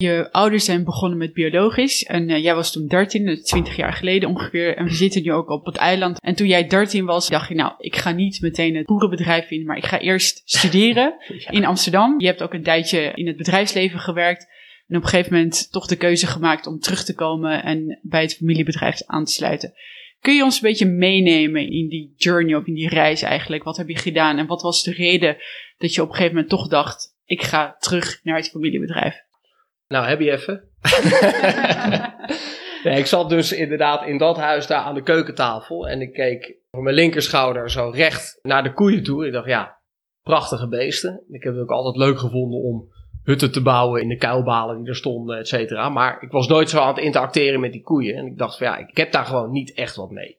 Je 0.02 0.28
ouders 0.32 0.64
zijn 0.64 0.85
begonnen 0.85 1.18
met 1.18 1.32
biologisch 1.32 2.02
en 2.02 2.28
uh, 2.28 2.42
jij 2.42 2.54
was 2.54 2.73
toen 2.73 2.87
13, 2.87 3.42
20 3.42 3.76
jaar 3.76 3.92
geleden 3.92 4.28
ongeveer. 4.28 4.76
En 4.76 4.85
we 4.85 4.92
zitten 4.92 5.23
nu 5.23 5.32
ook 5.32 5.50
op 5.50 5.66
het 5.66 5.76
eiland. 5.76 6.21
En 6.21 6.35
toen 6.35 6.47
jij 6.47 6.66
13 6.66 7.04
was, 7.04 7.28
dacht 7.28 7.49
je, 7.49 7.54
nou, 7.54 7.73
ik 7.78 7.97
ga 7.97 8.11
niet 8.11 8.40
meteen 8.40 8.76
het 8.76 8.87
boerenbedrijf 8.87 9.50
in, 9.50 9.64
maar 9.64 9.76
ik 9.76 9.85
ga 9.85 9.99
eerst 9.99 10.42
studeren 10.44 11.14
ja. 11.38 11.50
in 11.50 11.64
Amsterdam. 11.64 12.21
Je 12.21 12.26
hebt 12.26 12.42
ook 12.42 12.52
een 12.52 12.62
tijdje 12.62 13.12
in 13.14 13.26
het 13.26 13.37
bedrijfsleven 13.37 13.99
gewerkt. 13.99 14.47
En 14.88 14.97
op 14.97 15.02
een 15.02 15.09
gegeven 15.09 15.32
moment 15.32 15.73
toch 15.73 15.87
de 15.87 15.97
keuze 15.97 16.26
gemaakt 16.26 16.66
om 16.66 16.78
terug 16.78 17.04
te 17.04 17.14
komen 17.14 17.64
en 17.64 17.99
bij 18.02 18.23
het 18.23 18.37
familiebedrijf 18.37 19.02
aan 19.06 19.25
te 19.25 19.32
sluiten. 19.32 19.73
Kun 20.21 20.35
je 20.35 20.44
ons 20.44 20.54
een 20.54 20.68
beetje 20.68 20.87
meenemen 20.87 21.71
in 21.71 21.88
die 21.88 22.14
journey 22.16 22.54
of 22.54 22.66
in 22.66 22.75
die 22.75 22.88
reis 22.88 23.23
eigenlijk? 23.23 23.62
Wat 23.62 23.76
heb 23.76 23.88
je 23.88 23.99
gedaan 23.99 24.38
en 24.38 24.47
wat 24.47 24.62
was 24.62 24.82
de 24.82 24.92
reden 24.92 25.37
dat 25.78 25.94
je 25.94 26.02
op 26.02 26.09
een 26.09 26.14
gegeven 26.14 26.35
moment 26.35 26.52
toch 26.52 26.68
dacht: 26.68 27.16
ik 27.25 27.42
ga 27.42 27.76
terug 27.78 28.21
naar 28.23 28.37
het 28.37 28.50
familiebedrijf? 28.50 29.30
Nou, 29.92 30.06
heb 30.06 30.20
je 30.20 30.30
even. 30.30 30.68
nee, 32.84 32.99
ik 32.99 33.06
zat 33.06 33.28
dus 33.28 33.52
inderdaad 33.52 34.06
in 34.06 34.18
dat 34.18 34.37
huis 34.37 34.66
daar 34.66 34.82
aan 34.82 34.94
de 34.94 35.02
keukentafel 35.02 35.88
en 35.88 36.00
ik 36.00 36.12
keek 36.12 36.56
voor 36.70 36.82
mijn 36.82 36.94
linkerschouder 36.94 37.70
zo 37.70 37.90
recht 37.94 38.38
naar 38.42 38.62
de 38.62 38.72
koeien 38.72 39.02
toe. 39.02 39.26
Ik 39.26 39.32
dacht, 39.32 39.46
ja, 39.46 39.78
prachtige 40.22 40.68
beesten. 40.68 41.25
Ik 41.28 41.42
heb 41.42 41.52
het 41.52 41.62
ook 41.62 41.70
altijd 41.70 41.96
leuk 41.96 42.18
gevonden 42.18 42.61
om 42.61 42.92
hutten 43.22 43.52
te 43.52 43.62
bouwen 43.62 44.02
in 44.02 44.08
de 44.08 44.16
kuilbalen 44.16 44.78
die 44.78 44.88
er 44.88 44.96
stonden, 44.96 45.38
et 45.38 45.49
cetera. 45.49 45.88
Maar 45.88 46.22
ik 46.22 46.30
was 46.30 46.49
nooit 46.49 46.70
zo 46.70 46.78
aan 46.78 46.94
het 46.94 47.04
interacteren 47.04 47.61
met 47.61 47.72
die 47.72 47.82
koeien. 47.82 48.16
En 48.16 48.26
ik 48.26 48.38
dacht 48.38 48.58
van 48.58 48.66
ja, 48.66 48.76
ik 48.76 48.96
heb 48.96 49.12
daar 49.12 49.26
gewoon 49.26 49.50
niet 49.50 49.75
echt 49.75 49.96
wat 49.96 50.11
mee. 50.11 50.38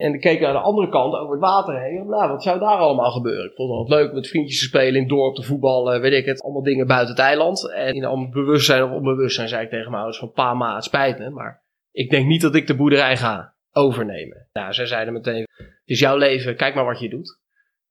En 0.00 0.14
ik 0.14 0.20
keek 0.20 0.40
naar 0.40 0.52
de 0.52 0.58
andere 0.58 0.88
kant 0.88 1.14
over 1.14 1.32
het 1.32 1.40
water 1.40 1.80
heen. 1.80 2.06
Nou, 2.06 2.30
wat 2.30 2.42
zou 2.42 2.58
daar 2.58 2.76
allemaal 2.76 3.10
gebeuren? 3.10 3.44
Ik 3.44 3.54
vond 3.54 3.88
het 3.88 3.98
leuk 3.98 4.12
met 4.12 4.28
vriendjes 4.28 4.58
te 4.58 4.64
spelen 4.64 4.94
in 4.94 5.00
het 5.00 5.08
dorp, 5.08 5.34
te 5.34 5.42
voetballen, 5.42 6.00
weet 6.00 6.12
ik 6.12 6.24
het. 6.24 6.42
Allemaal 6.42 6.62
dingen 6.62 6.86
buiten 6.86 7.14
het 7.14 7.24
eiland. 7.24 7.72
En 7.72 7.94
in 7.94 8.04
allemaal 8.04 8.28
bewustzijn 8.28 8.82
of 8.82 8.90
onbewustzijn 8.90 9.48
zei 9.48 9.62
ik 9.64 9.70
tegen 9.70 9.90
mijn 9.90 10.02
ouders 10.02 10.18
van 10.18 10.32
pa, 10.32 10.54
ma, 10.54 10.74
het 10.74 10.84
spijt 10.84 11.18
me. 11.18 11.30
Maar 11.30 11.62
ik 11.92 12.10
denk 12.10 12.26
niet 12.26 12.40
dat 12.40 12.54
ik 12.54 12.66
de 12.66 12.76
boerderij 12.76 13.16
ga 13.16 13.54
overnemen. 13.72 14.48
Nou, 14.52 14.72
zij 14.72 14.86
zeiden 14.86 15.12
meteen, 15.12 15.46
het 15.56 15.82
is 15.84 15.98
jouw 15.98 16.16
leven, 16.16 16.56
kijk 16.56 16.74
maar 16.74 16.84
wat 16.84 17.00
je 17.00 17.08
doet. 17.08 17.38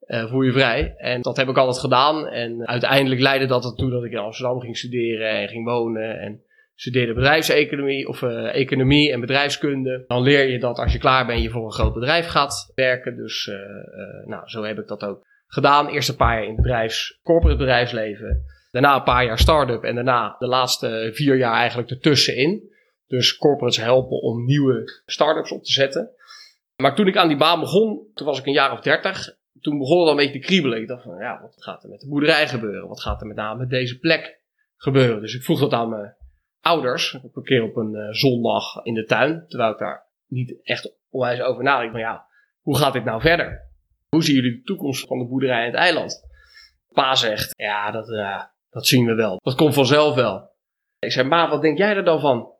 Uh, 0.07 0.29
voel 0.29 0.41
je 0.41 0.51
vrij. 0.51 0.93
En 0.97 1.21
dat 1.21 1.37
heb 1.37 1.47
ik 1.47 1.57
altijd 1.57 1.79
gedaan. 1.79 2.27
En 2.27 2.67
uiteindelijk 2.67 3.21
leidde 3.21 3.45
dat 3.45 3.65
ertoe 3.65 3.89
dat 3.89 4.03
ik 4.03 4.11
in 4.11 4.17
Amsterdam 4.17 4.59
ging 4.59 4.77
studeren 4.77 5.29
en 5.29 5.47
ging 5.47 5.65
wonen. 5.65 6.19
En 6.19 6.43
studeerde 6.79 7.13
bedrijfseconomie 7.13 8.07
of 8.07 8.21
uh, 8.21 8.55
economie 8.55 9.11
en 9.11 9.19
bedrijfskunde. 9.19 10.03
Dan 10.07 10.21
leer 10.21 10.49
je 10.49 10.59
dat 10.59 10.77
als 10.77 10.93
je 10.93 10.99
klaar 10.99 11.25
bent, 11.25 11.41
je 11.41 11.49
voor 11.49 11.65
een 11.65 11.71
groot 11.71 11.93
bedrijf 11.93 12.27
gaat 12.27 12.71
werken. 12.75 13.15
Dus 13.15 13.47
uh, 13.47 13.55
nou, 14.25 14.47
zo 14.49 14.63
heb 14.63 14.79
ik 14.79 14.87
dat 14.87 15.03
ook 15.03 15.25
gedaan. 15.47 15.87
Eerst 15.87 16.09
een 16.09 16.15
paar 16.15 16.33
jaar 16.33 16.43
in 16.43 16.53
het 16.53 16.61
bedrijfs, 16.61 17.19
corporate 17.23 17.57
bedrijfsleven. 17.57 18.43
Daarna 18.71 18.95
een 18.95 19.03
paar 19.03 19.25
jaar 19.25 19.39
start-up. 19.39 19.83
En 19.83 19.95
daarna 19.95 20.35
de 20.39 20.47
laatste 20.47 21.09
vier 21.13 21.37
jaar 21.37 21.53
eigenlijk 21.53 21.89
ertussenin. 21.89 22.69
Dus 23.07 23.37
corporates 23.37 23.83
helpen 23.83 24.21
om 24.21 24.45
nieuwe 24.45 25.01
start-ups 25.05 25.51
op 25.51 25.63
te 25.63 25.71
zetten. 25.71 26.09
Maar 26.75 26.95
toen 26.95 27.07
ik 27.07 27.17
aan 27.17 27.27
die 27.27 27.37
baan 27.37 27.59
begon, 27.59 28.11
toen 28.13 28.27
was 28.27 28.39
ik 28.39 28.45
een 28.45 28.53
jaar 28.53 28.71
of 28.71 28.81
dertig 28.81 29.37
toen 29.61 29.77
begon 29.77 29.97
het 29.99 30.05
al 30.05 30.11
een 30.11 30.25
beetje 30.25 30.39
te 30.39 30.45
kriebelen. 30.47 30.81
Ik 30.81 30.87
dacht 30.87 31.03
van, 31.03 31.17
ja, 31.17 31.39
wat 31.41 31.55
gaat 31.57 31.83
er 31.83 31.89
met 31.89 31.99
de 31.99 32.07
boerderij 32.07 32.47
gebeuren? 32.47 32.87
Wat 32.87 33.01
gaat 33.01 33.21
er 33.21 33.27
met 33.27 33.35
name 33.35 33.59
met 33.59 33.69
deze 33.69 33.99
plek 33.99 34.41
gebeuren? 34.75 35.21
Dus 35.21 35.35
ik 35.35 35.43
vroeg 35.43 35.59
dat 35.59 35.73
aan 35.73 35.89
mijn 35.89 36.15
ouders. 36.61 37.13
Ik 37.13 37.35
een 37.35 37.43
keer 37.43 37.63
op 37.63 37.75
een 37.75 37.93
uh, 37.93 38.07
zondag 38.09 38.83
in 38.83 38.93
de 38.93 39.05
tuin. 39.05 39.45
Terwijl 39.47 39.71
ik 39.71 39.77
daar 39.77 40.07
niet 40.27 40.59
echt 40.63 40.97
onwijs 41.09 41.41
over 41.41 41.63
nadenk. 41.63 41.91
Maar 41.91 42.01
ja, 42.01 42.25
hoe 42.61 42.77
gaat 42.77 42.93
dit 42.93 43.03
nou 43.03 43.21
verder? 43.21 43.67
Hoe 44.09 44.23
zien 44.23 44.35
jullie 44.35 44.57
de 44.57 44.63
toekomst 44.63 45.07
van 45.07 45.19
de 45.19 45.25
boerderij 45.25 45.59
en 45.59 45.65
het 45.65 45.75
eiland? 45.75 46.27
Pa 46.89 47.15
zegt, 47.15 47.53
ja, 47.57 47.91
dat, 47.91 48.09
uh, 48.09 48.43
dat 48.69 48.87
zien 48.87 49.05
we 49.05 49.13
wel. 49.13 49.39
Dat 49.43 49.55
komt 49.55 49.73
vanzelf 49.73 50.15
wel. 50.15 50.49
Ik 50.99 51.11
zei, 51.11 51.27
ma, 51.27 51.49
wat 51.49 51.61
denk 51.61 51.77
jij 51.77 51.95
er 51.95 52.03
dan 52.03 52.19
van? 52.19 52.51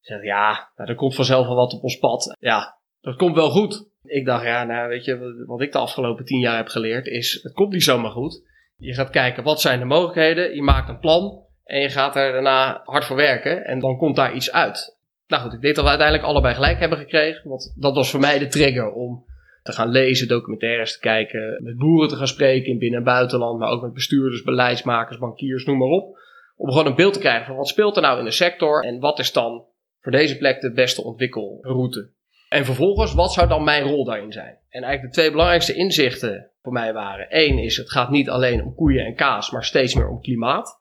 Ze 0.00 0.12
zegt, 0.12 0.24
ja, 0.24 0.72
nou, 0.76 0.90
er 0.90 0.96
komt 0.96 1.14
vanzelf 1.14 1.46
wel 1.46 1.56
wat 1.56 1.72
op 1.72 1.82
ons 1.82 1.98
pad. 1.98 2.36
Ja, 2.38 2.78
dat 3.00 3.16
komt 3.16 3.34
wel 3.34 3.50
goed. 3.50 3.88
Ik 4.02 4.26
dacht, 4.26 4.44
ja, 4.44 4.64
nou 4.64 4.88
weet 4.88 5.04
je, 5.04 5.44
wat 5.46 5.60
ik 5.60 5.72
de 5.72 5.78
afgelopen 5.78 6.24
tien 6.24 6.40
jaar 6.40 6.56
heb 6.56 6.68
geleerd 6.68 7.06
is, 7.06 7.42
het 7.42 7.52
komt 7.52 7.72
niet 7.72 7.82
zomaar 7.82 8.10
goed. 8.10 8.42
Je 8.76 8.94
gaat 8.94 9.10
kijken, 9.10 9.42
wat 9.42 9.60
zijn 9.60 9.78
de 9.78 9.84
mogelijkheden? 9.84 10.54
Je 10.54 10.62
maakt 10.62 10.88
een 10.88 10.98
plan 10.98 11.46
en 11.68 11.80
je 11.80 11.88
gaat 11.88 12.16
er 12.16 12.32
daarna 12.32 12.80
hard 12.84 13.04
voor 13.04 13.16
werken 13.16 13.64
en 13.64 13.78
dan 13.78 13.96
komt 13.96 14.16
daar 14.16 14.34
iets 14.34 14.52
uit. 14.52 14.96
Nou 15.26 15.42
goed, 15.42 15.52
ik 15.52 15.60
denk 15.60 15.74
dat 15.74 15.84
we 15.84 15.90
uiteindelijk 15.90 16.28
allebei 16.28 16.54
gelijk 16.54 16.78
hebben 16.78 16.98
gekregen, 16.98 17.48
want 17.48 17.74
dat 17.76 17.94
was 17.94 18.10
voor 18.10 18.20
mij 18.20 18.38
de 18.38 18.46
trigger 18.46 18.92
om 18.92 19.24
te 19.62 19.72
gaan 19.72 19.88
lezen, 19.88 20.28
documentaires 20.28 20.92
te 20.92 20.98
kijken, 20.98 21.60
met 21.62 21.76
boeren 21.76 22.08
te 22.08 22.16
gaan 22.16 22.26
spreken 22.26 22.70
in 22.70 22.78
binnen- 22.78 22.98
en 22.98 23.04
buitenland, 23.04 23.58
maar 23.58 23.70
ook 23.70 23.82
met 23.82 23.92
bestuurders, 23.92 24.42
beleidsmakers, 24.42 25.18
bankiers, 25.18 25.64
noem 25.64 25.78
maar 25.78 25.88
op. 25.88 26.18
Om 26.56 26.70
gewoon 26.70 26.86
een 26.86 26.94
beeld 26.94 27.12
te 27.12 27.18
krijgen 27.18 27.46
van 27.46 27.56
wat 27.56 27.68
speelt 27.68 27.96
er 27.96 28.02
nou 28.02 28.18
in 28.18 28.24
de 28.24 28.30
sector 28.30 28.84
en 28.84 29.00
wat 29.00 29.18
is 29.18 29.32
dan 29.32 29.64
voor 30.00 30.12
deze 30.12 30.38
plek 30.38 30.60
de 30.60 30.72
beste 30.72 31.04
ontwikkelroute. 31.04 32.10
En 32.48 32.64
vervolgens, 32.64 33.14
wat 33.14 33.32
zou 33.32 33.48
dan 33.48 33.64
mijn 33.64 33.82
rol 33.82 34.04
daarin 34.04 34.32
zijn? 34.32 34.58
En 34.68 34.82
eigenlijk 34.82 35.02
de 35.02 35.20
twee 35.20 35.30
belangrijkste 35.30 35.74
inzichten 35.74 36.50
voor 36.62 36.72
mij 36.72 36.92
waren: 36.92 37.30
één 37.30 37.58
is, 37.58 37.76
het 37.76 37.90
gaat 37.90 38.10
niet 38.10 38.30
alleen 38.30 38.64
om 38.64 38.74
koeien 38.74 39.04
en 39.04 39.14
kaas, 39.14 39.50
maar 39.50 39.64
steeds 39.64 39.94
meer 39.94 40.08
om 40.08 40.20
klimaat. 40.20 40.77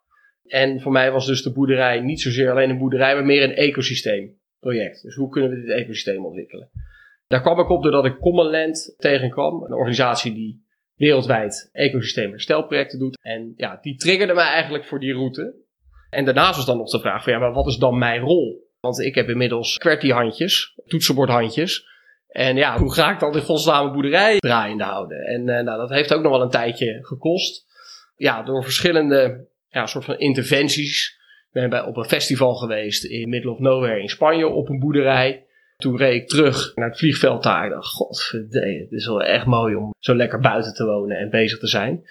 En 0.47 0.81
voor 0.81 0.91
mij 0.91 1.12
was 1.12 1.25
dus 1.25 1.43
de 1.43 1.51
boerderij 1.51 1.99
niet 1.99 2.21
zozeer 2.21 2.51
alleen 2.51 2.69
een 2.69 2.77
boerderij, 2.77 3.13
maar 3.13 3.25
meer 3.25 3.43
een 3.43 3.55
ecosysteemproject. 3.55 5.01
Dus 5.01 5.15
hoe 5.15 5.29
kunnen 5.29 5.49
we 5.49 5.62
dit 5.62 5.69
ecosysteem 5.69 6.25
ontwikkelen? 6.25 6.69
Daar 7.27 7.41
kwam 7.41 7.60
ik 7.60 7.69
op 7.69 7.83
doordat 7.83 8.05
ik 8.05 8.19
Common 8.19 8.49
Land 8.49 8.95
tegenkwam, 8.97 9.63
een 9.63 9.73
organisatie 9.73 10.33
die 10.33 10.65
wereldwijd 10.95 11.69
ecosysteemherstelprojecten 11.71 12.99
doet. 12.99 13.19
En 13.21 13.53
ja, 13.55 13.77
die 13.81 13.95
triggerde 13.95 14.33
mij 14.33 14.45
eigenlijk 14.47 14.86
voor 14.86 14.99
die 14.99 15.13
route. 15.13 15.55
En 16.10 16.25
daarnaast 16.25 16.55
was 16.55 16.65
dan 16.65 16.77
nog 16.77 16.89
de 16.89 16.99
vraag 16.99 17.23
van 17.23 17.33
ja, 17.33 17.39
maar 17.39 17.53
wat 17.53 17.67
is 17.67 17.77
dan 17.77 17.97
mijn 17.97 18.21
rol? 18.21 18.65
Want 18.79 18.99
ik 18.99 19.15
heb 19.15 19.29
inmiddels 19.29 19.77
QWERTY-handjes, 19.77 20.79
toetsenbordhandjes. 20.86 21.86
En 22.27 22.55
ja, 22.55 22.77
hoe 22.79 22.93
ga 22.93 23.12
ik 23.12 23.19
dan 23.19 23.31
de 23.31 23.41
godsnaam 23.41 23.91
boerderij 23.91 24.38
draaiende 24.38 24.83
houden? 24.83 25.17
En 25.17 25.39
uh, 25.39 25.60
nou, 25.60 25.77
dat 25.77 25.89
heeft 25.89 26.13
ook 26.13 26.21
nog 26.21 26.31
wel 26.31 26.41
een 26.41 26.49
tijdje 26.49 26.99
gekost. 27.01 27.65
Ja, 28.15 28.43
door 28.43 28.63
verschillende 28.63 29.47
ja, 29.69 29.86
soort 29.86 30.06
van 30.06 30.17
interventies. 30.17 31.15
Ik 31.47 31.62
ben 31.62 31.69
bij, 31.69 31.84
op 31.84 31.97
een 31.97 32.06
festival 32.06 32.56
geweest 32.56 33.03
in 33.03 33.30
Middle 33.30 33.51
of 33.51 33.60
Nowhere 33.60 34.01
in 34.01 34.10
Spanje 34.10 34.47
op 34.47 34.69
een 34.69 34.80
boerderij. 34.80 35.45
Toen 35.77 35.97
reed 35.97 36.21
ik 36.21 36.27
terug 36.27 36.75
naar 36.75 36.89
het 36.89 36.97
vliegveld 36.97 37.43
daar. 37.43 37.65
Ik 37.65 37.71
dacht, 37.71 38.32
het 38.32 38.91
is 38.91 39.08
wel 39.08 39.23
echt 39.23 39.45
mooi 39.45 39.75
om 39.75 39.93
zo 39.99 40.15
lekker 40.15 40.39
buiten 40.39 40.73
te 40.73 40.86
wonen 40.86 41.17
en 41.17 41.30
bezig 41.30 41.60
te 41.60 41.67
zijn. 41.67 42.03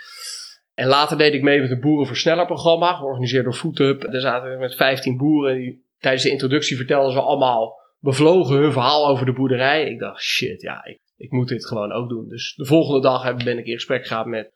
En 0.74 0.86
later 0.86 1.18
deed 1.18 1.34
ik 1.34 1.42
mee 1.42 1.60
met 1.60 1.70
het 1.70 1.80
Boerenversnellerprogramma, 1.80 2.94
georganiseerd 2.94 3.44
door 3.44 3.54
FoodHub. 3.54 4.00
Daar 4.10 4.20
zaten 4.20 4.50
we 4.50 4.58
met 4.58 4.74
15 4.74 5.16
boeren 5.16 5.56
die 5.56 5.84
tijdens 5.98 6.22
de 6.22 6.30
introductie 6.30 6.76
vertelden 6.76 7.12
ze 7.12 7.20
allemaal 7.20 7.80
bevlogen 8.00 8.56
hun 8.56 8.72
verhaal 8.72 9.08
over 9.08 9.26
de 9.26 9.32
boerderij. 9.32 9.90
Ik 9.90 9.98
dacht, 9.98 10.22
shit, 10.22 10.60
ja, 10.60 10.84
ik, 10.84 11.00
ik 11.16 11.30
moet 11.30 11.48
dit 11.48 11.66
gewoon 11.66 11.92
ook 11.92 12.08
doen. 12.08 12.28
Dus 12.28 12.54
de 12.56 12.64
volgende 12.64 13.00
dag 13.00 13.36
ben 13.44 13.58
ik 13.58 13.66
in 13.66 13.74
gesprek 13.74 14.06
gehad 14.06 14.26
met, 14.26 14.52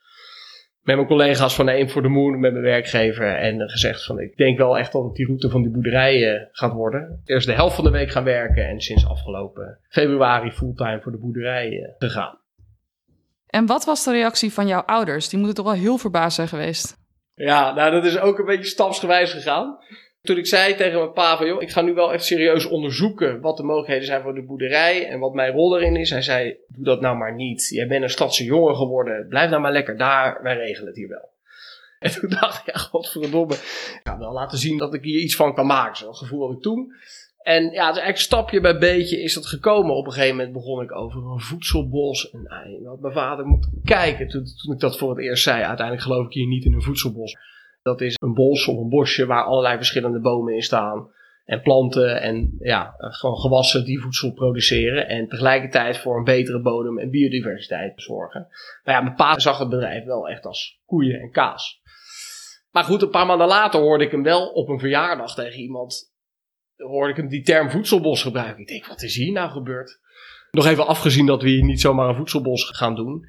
met 0.96 1.08
mijn 1.08 1.18
collega's 1.18 1.54
van 1.54 1.68
Aim 1.68 1.88
for 1.88 2.02
the 2.02 2.08
Moon, 2.08 2.40
met 2.40 2.52
mijn 2.52 2.64
werkgever. 2.64 3.36
En 3.36 3.70
gezegd 3.70 4.04
van, 4.04 4.20
ik 4.20 4.36
denk 4.36 4.58
wel 4.58 4.78
echt 4.78 4.92
dat 4.92 5.04
het 5.04 5.14
die 5.14 5.26
route 5.26 5.50
van 5.50 5.62
die 5.62 5.70
boerderij 5.70 6.34
uh, 6.34 6.42
gaat 6.52 6.72
worden. 6.72 7.22
Eerst 7.24 7.46
de 7.46 7.52
helft 7.52 7.74
van 7.74 7.84
de 7.84 7.90
week 7.90 8.10
gaan 8.10 8.24
werken 8.24 8.68
en 8.68 8.80
sinds 8.80 9.06
afgelopen 9.06 9.78
februari 9.88 10.50
fulltime 10.50 11.00
voor 11.00 11.12
de 11.12 11.18
boerderij 11.18 11.70
uh, 11.70 11.88
gegaan. 11.98 12.38
En 13.46 13.66
wat 13.66 13.84
was 13.84 14.04
de 14.04 14.12
reactie 14.12 14.52
van 14.52 14.66
jouw 14.66 14.80
ouders? 14.80 15.28
Die 15.28 15.38
moeten 15.38 15.56
toch 15.56 15.72
wel 15.72 15.82
heel 15.82 15.98
verbaasd 15.98 16.34
zijn 16.34 16.48
geweest. 16.48 16.96
Ja, 17.34 17.74
nou 17.74 17.90
dat 17.90 18.04
is 18.04 18.18
ook 18.18 18.38
een 18.38 18.44
beetje 18.44 18.70
stapsgewijs 18.70 19.32
gegaan. 19.32 19.78
Toen 20.22 20.36
ik 20.36 20.46
zei 20.46 20.74
tegen 20.74 20.98
mijn 20.98 21.12
pa 21.12 21.36
van, 21.36 21.46
joh, 21.46 21.62
ik 21.62 21.70
ga 21.70 21.80
nu 21.80 21.94
wel 21.94 22.12
echt 22.12 22.24
serieus 22.24 22.66
onderzoeken 22.66 23.40
wat 23.40 23.56
de 23.56 23.62
mogelijkheden 23.62 24.06
zijn 24.06 24.22
voor 24.22 24.34
de 24.34 24.42
boerderij 24.42 25.06
en 25.06 25.18
wat 25.18 25.34
mijn 25.34 25.52
rol 25.52 25.78
erin 25.78 25.96
is. 25.96 26.10
Hij 26.10 26.22
zei, 26.22 26.56
doe 26.68 26.84
dat 26.84 27.00
nou 27.00 27.16
maar 27.16 27.34
niet. 27.34 27.68
Jij 27.68 27.86
bent 27.86 28.02
een 28.02 28.10
stadse 28.10 28.44
jongen 28.44 28.76
geworden. 28.76 29.26
Blijf 29.28 29.50
nou 29.50 29.62
maar 29.62 29.72
lekker 29.72 29.96
daar. 29.96 30.42
Wij 30.42 30.56
regelen 30.56 30.86
het 30.86 30.96
hier 30.96 31.08
wel. 31.08 31.28
En 31.98 32.10
toen 32.10 32.30
dacht 32.30 32.66
ik, 32.66 32.74
ja, 32.74 32.80
godverdomme. 32.80 33.54
Ik 33.54 34.00
ga 34.02 34.18
wel 34.18 34.32
laten 34.32 34.58
zien 34.58 34.78
dat 34.78 34.94
ik 34.94 35.04
hier 35.04 35.20
iets 35.20 35.36
van 35.36 35.54
kan 35.54 35.66
maken. 35.66 35.96
Zo'n 35.96 36.14
gevoel 36.14 36.52
ik 36.52 36.60
toen. 36.60 36.92
En 37.42 37.62
ja, 37.62 37.70
dus 37.70 37.82
eigenlijk 37.82 38.18
stapje 38.18 38.60
bij 38.60 38.78
beetje 38.78 39.22
is 39.22 39.34
dat 39.34 39.46
gekomen. 39.46 39.94
Op 39.94 40.06
een 40.06 40.12
gegeven 40.12 40.36
moment 40.36 40.52
begon 40.52 40.82
ik 40.82 40.94
over 40.94 41.22
een 41.24 41.40
voedselbos. 41.40 42.30
En 42.30 42.42
nou, 42.82 43.00
mijn 43.00 43.14
vader 43.14 43.46
moet 43.46 43.68
kijken 43.84 44.28
toen, 44.28 44.44
toen 44.62 44.74
ik 44.74 44.80
dat 44.80 44.98
voor 44.98 45.10
het 45.10 45.18
eerst 45.18 45.42
zei. 45.42 45.62
Uiteindelijk 45.62 46.06
geloof 46.06 46.26
ik 46.26 46.32
hier 46.32 46.46
niet 46.46 46.64
in 46.64 46.72
een 46.72 46.82
voedselbos. 46.82 47.36
Dat 47.82 48.00
is 48.00 48.16
een 48.20 48.34
bos 48.34 48.66
of 48.66 48.78
een 48.78 48.88
bosje 48.88 49.26
waar 49.26 49.44
allerlei 49.44 49.76
verschillende 49.76 50.20
bomen 50.20 50.54
in 50.54 50.62
staan. 50.62 51.18
en 51.44 51.62
planten 51.62 52.20
en 52.20 52.56
ja, 52.58 52.94
gewoon 52.98 53.36
gewassen 53.36 53.84
die 53.84 54.00
voedsel 54.00 54.32
produceren. 54.32 55.08
En 55.08 55.28
tegelijkertijd 55.28 55.98
voor 55.98 56.16
een 56.16 56.24
betere 56.24 56.60
bodem 56.60 56.98
en 56.98 57.10
biodiversiteit 57.10 57.92
zorgen. 57.96 58.46
Maar 58.84 58.94
ja, 58.94 59.00
mijn 59.00 59.14
pa 59.14 59.38
zag 59.38 59.58
het 59.58 59.68
bedrijf 59.68 60.04
wel 60.04 60.28
echt 60.28 60.46
als 60.46 60.80
koeien 60.86 61.20
en 61.20 61.30
kaas. 61.30 61.80
Maar 62.70 62.84
goed, 62.84 63.02
een 63.02 63.10
paar 63.10 63.26
maanden 63.26 63.46
later 63.46 63.80
hoorde 63.80 64.04
ik 64.04 64.10
hem 64.10 64.22
wel 64.22 64.48
op 64.48 64.68
een 64.68 64.78
verjaardag 64.78 65.34
tegen 65.34 65.60
iemand. 65.60 66.12
Hoorde 66.76 67.10
ik 67.10 67.16
hem 67.16 67.28
die 67.28 67.42
term 67.42 67.70
voedselbos 67.70 68.22
gebruiken. 68.22 68.60
Ik 68.60 68.68
denk, 68.68 68.86
wat 68.86 69.02
is 69.02 69.16
hier 69.16 69.32
nou 69.32 69.50
gebeurd? 69.50 70.00
Nog 70.50 70.66
even 70.66 70.86
afgezien 70.86 71.26
dat 71.26 71.42
we 71.42 71.48
hier 71.48 71.64
niet 71.64 71.80
zomaar 71.80 72.08
een 72.08 72.16
voedselbos 72.16 72.64
gaan 72.64 72.94
doen. 72.94 73.26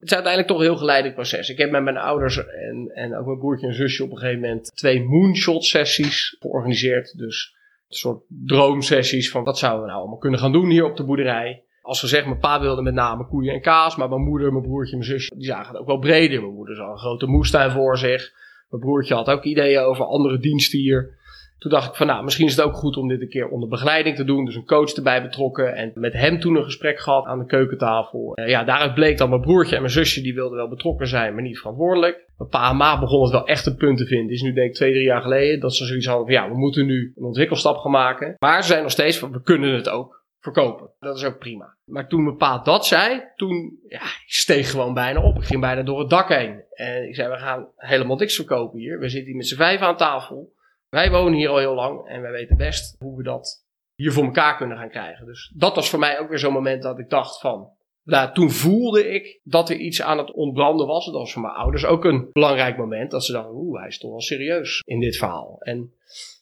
Het 0.00 0.08
is 0.08 0.14
uiteindelijk 0.14 0.52
toch 0.52 0.60
een 0.60 0.70
heel 0.70 0.76
geleidelijk 0.76 1.14
proces. 1.14 1.48
Ik 1.48 1.58
heb 1.58 1.70
met 1.70 1.82
mijn 1.82 1.96
ouders 1.96 2.46
en, 2.46 2.90
en 2.94 3.16
ook 3.16 3.26
mijn 3.26 3.38
broertje 3.38 3.66
en 3.66 3.74
zusje 3.74 4.04
op 4.04 4.10
een 4.10 4.18
gegeven 4.18 4.40
moment 4.40 4.76
twee 4.76 5.02
moonshot 5.04 5.64
sessies 5.64 6.36
georganiseerd. 6.40 7.18
Dus 7.18 7.54
een 7.88 7.96
soort 7.96 8.22
droomsessies 8.28 9.30
van 9.30 9.44
wat 9.44 9.58
zouden 9.58 9.82
we 9.82 9.86
nou 9.86 10.00
allemaal 10.00 10.18
kunnen 10.18 10.40
gaan 10.40 10.52
doen 10.52 10.70
hier 10.70 10.84
op 10.84 10.96
de 10.96 11.04
boerderij. 11.04 11.62
Als 11.82 12.00
gezegd, 12.00 12.26
mijn 12.26 12.38
pa 12.38 12.60
wilde 12.60 12.82
met 12.82 12.94
name 12.94 13.26
koeien 13.26 13.54
en 13.54 13.60
kaas, 13.60 13.96
maar 13.96 14.08
mijn 14.08 14.22
moeder, 14.22 14.52
mijn 14.52 14.64
broertje 14.64 14.96
mijn 14.96 15.08
zusje, 15.08 15.34
die 15.34 15.44
zagen 15.44 15.72
het 15.72 15.80
ook 15.80 15.86
wel 15.86 15.98
breder. 15.98 16.40
Mijn 16.40 16.54
moeder 16.54 16.76
zag 16.76 16.90
een 16.90 16.98
grote 16.98 17.26
moestuin 17.26 17.70
voor 17.70 17.98
zich. 17.98 18.32
Mijn 18.68 18.82
broertje 18.82 19.14
had 19.14 19.30
ook 19.30 19.44
ideeën 19.44 19.80
over 19.80 20.04
andere 20.04 20.38
diensten 20.38 20.78
hier. 20.78 21.18
Toen 21.60 21.70
dacht 21.70 21.88
ik 21.88 21.94
van 21.94 22.06
nou, 22.06 22.24
misschien 22.24 22.46
is 22.46 22.56
het 22.56 22.64
ook 22.64 22.74
goed 22.74 22.96
om 22.96 23.08
dit 23.08 23.20
een 23.20 23.28
keer 23.28 23.48
onder 23.48 23.68
begeleiding 23.68 24.16
te 24.16 24.24
doen. 24.24 24.44
Dus 24.44 24.54
een 24.54 24.64
coach 24.64 24.92
erbij 24.92 25.22
betrokken 25.22 25.74
en 25.74 25.92
met 25.94 26.12
hem 26.12 26.40
toen 26.40 26.56
een 26.56 26.64
gesprek 26.64 27.00
gehad 27.00 27.26
aan 27.26 27.38
de 27.38 27.46
keukentafel. 27.46 28.32
Uh, 28.34 28.48
ja, 28.48 28.64
daaruit 28.64 28.94
bleek 28.94 29.18
dat 29.18 29.28
mijn 29.28 29.40
broertje 29.40 29.74
en 29.74 29.80
mijn 29.80 29.92
zusje 29.92 30.22
die 30.22 30.34
wilden 30.34 30.56
wel 30.56 30.68
betrokken 30.68 31.06
zijn, 31.06 31.34
maar 31.34 31.42
niet 31.42 31.58
verantwoordelijk. 31.58 32.28
Mijn 32.36 32.50
pa 32.50 32.70
en 32.70 32.76
ma 32.76 33.00
begonnen 33.00 33.28
het 33.28 33.38
wel 33.38 33.46
echt 33.46 33.66
een 33.66 33.76
punt 33.76 33.98
te 33.98 34.06
vinden. 34.06 34.34
Is 34.34 34.42
nu 34.42 34.52
denk 34.52 34.68
ik 34.68 34.74
twee, 34.74 34.92
drie 34.92 35.04
jaar 35.04 35.22
geleden 35.22 35.60
dat 35.60 35.74
ze 35.74 35.84
zoiets 35.84 36.06
hadden 36.06 36.26
van 36.26 36.34
ja, 36.34 36.48
we 36.48 36.58
moeten 36.58 36.86
nu 36.86 37.12
een 37.16 37.24
ontwikkelstap 37.24 37.76
gaan 37.76 37.90
maken. 37.90 38.34
Maar 38.38 38.62
ze 38.62 38.68
zijn 38.68 38.82
nog 38.82 38.90
steeds 38.90 39.18
van 39.18 39.32
we 39.32 39.42
kunnen 39.42 39.74
het 39.74 39.88
ook 39.88 40.24
verkopen. 40.38 40.90
Dat 40.98 41.16
is 41.16 41.24
ook 41.24 41.38
prima. 41.38 41.76
Maar 41.84 42.08
toen 42.08 42.24
mijn 42.24 42.36
pa 42.36 42.58
dat 42.58 42.86
zei, 42.86 43.22
toen 43.36 43.78
ja, 43.88 44.02
ik 44.02 44.32
steeg 44.32 44.70
gewoon 44.70 44.94
bijna 44.94 45.22
op. 45.22 45.36
Ik 45.36 45.44
ging 45.44 45.60
bijna 45.60 45.82
door 45.82 45.98
het 45.98 46.10
dak 46.10 46.28
heen. 46.28 46.62
En 46.70 47.08
ik 47.08 47.14
zei, 47.14 47.30
we 47.30 47.38
gaan 47.38 47.68
helemaal 47.76 48.16
niks 48.16 48.34
verkopen 48.34 48.78
hier. 48.78 48.98
We 48.98 49.08
zitten 49.08 49.28
hier 49.28 49.36
met 49.36 49.46
z'n 49.46 49.56
vijf 49.56 49.80
aan 49.80 49.96
tafel. 49.96 50.52
Wij 50.90 51.10
wonen 51.10 51.38
hier 51.38 51.48
al 51.48 51.58
heel 51.58 51.74
lang 51.74 52.06
en 52.06 52.20
wij 52.20 52.30
weten 52.30 52.56
best 52.56 52.96
hoe 52.98 53.16
we 53.16 53.22
dat 53.22 53.64
hier 53.94 54.12
voor 54.12 54.24
elkaar 54.24 54.56
kunnen 54.56 54.76
gaan 54.76 54.90
krijgen. 54.90 55.26
Dus 55.26 55.52
dat 55.56 55.74
was 55.74 55.90
voor 55.90 55.98
mij 55.98 56.18
ook 56.18 56.28
weer 56.28 56.38
zo'n 56.38 56.52
moment 56.52 56.82
dat 56.82 56.98
ik 56.98 57.08
dacht 57.08 57.40
van, 57.40 57.68
nou, 58.02 58.32
toen 58.32 58.50
voelde 58.50 59.08
ik 59.14 59.40
dat 59.42 59.70
er 59.70 59.76
iets 59.76 60.02
aan 60.02 60.18
het 60.18 60.32
ontbranden 60.32 60.86
was. 60.86 61.04
Dat 61.04 61.14
was 61.14 61.32
voor 61.32 61.42
mijn 61.42 61.54
ouders 61.54 61.84
ook 61.84 62.04
een 62.04 62.28
belangrijk 62.32 62.76
moment. 62.76 63.10
Dat 63.10 63.24
ze 63.24 63.32
dachten, 63.32 63.54
oeh, 63.54 63.78
hij 63.78 63.88
is 63.88 63.98
toch 63.98 64.10
wel 64.10 64.20
serieus 64.20 64.82
in 64.84 65.00
dit 65.00 65.16
verhaal. 65.16 65.56
En 65.60 65.76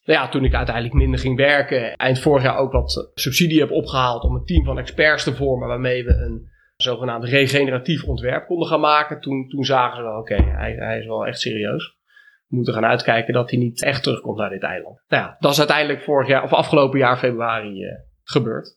nou 0.04 0.18
ja, 0.18 0.28
toen 0.28 0.44
ik 0.44 0.54
uiteindelijk 0.54 0.94
minder 0.94 1.20
ging 1.20 1.36
werken, 1.36 1.92
eind 1.96 2.20
vorig 2.20 2.42
jaar 2.42 2.58
ook 2.58 2.72
wat 2.72 3.10
subsidie 3.14 3.60
heb 3.60 3.70
opgehaald 3.70 4.22
om 4.22 4.34
een 4.34 4.44
team 4.44 4.64
van 4.64 4.78
experts 4.78 5.24
te 5.24 5.34
vormen 5.34 5.68
waarmee 5.68 6.04
we 6.04 6.12
een 6.12 6.48
zogenaamd 6.76 7.24
regeneratief 7.24 8.04
ontwerp 8.04 8.46
konden 8.46 8.68
gaan 8.68 8.80
maken. 8.80 9.20
Toen, 9.20 9.48
toen 9.48 9.64
zagen 9.64 9.96
ze 9.96 10.02
wel, 10.02 10.18
oké, 10.18 10.42
hij, 10.42 10.72
hij 10.72 10.98
is 10.98 11.06
wel 11.06 11.26
echt 11.26 11.40
serieus 11.40 11.97
moeten 12.48 12.74
gaan 12.74 12.84
uitkijken 12.84 13.34
dat 13.34 13.50
hij 13.50 13.58
niet 13.58 13.82
echt 13.82 14.02
terugkomt 14.02 14.38
naar 14.38 14.50
dit 14.50 14.62
eiland. 14.62 15.00
Nou 15.08 15.32
dat 15.38 15.52
is 15.52 15.58
uiteindelijk 15.58 16.02
vorig 16.02 16.28
jaar 16.28 16.42
of 16.42 16.52
afgelopen 16.52 16.98
jaar 16.98 17.18
februari 17.18 17.82
uh, 17.82 17.90
gebeurd. 18.22 18.76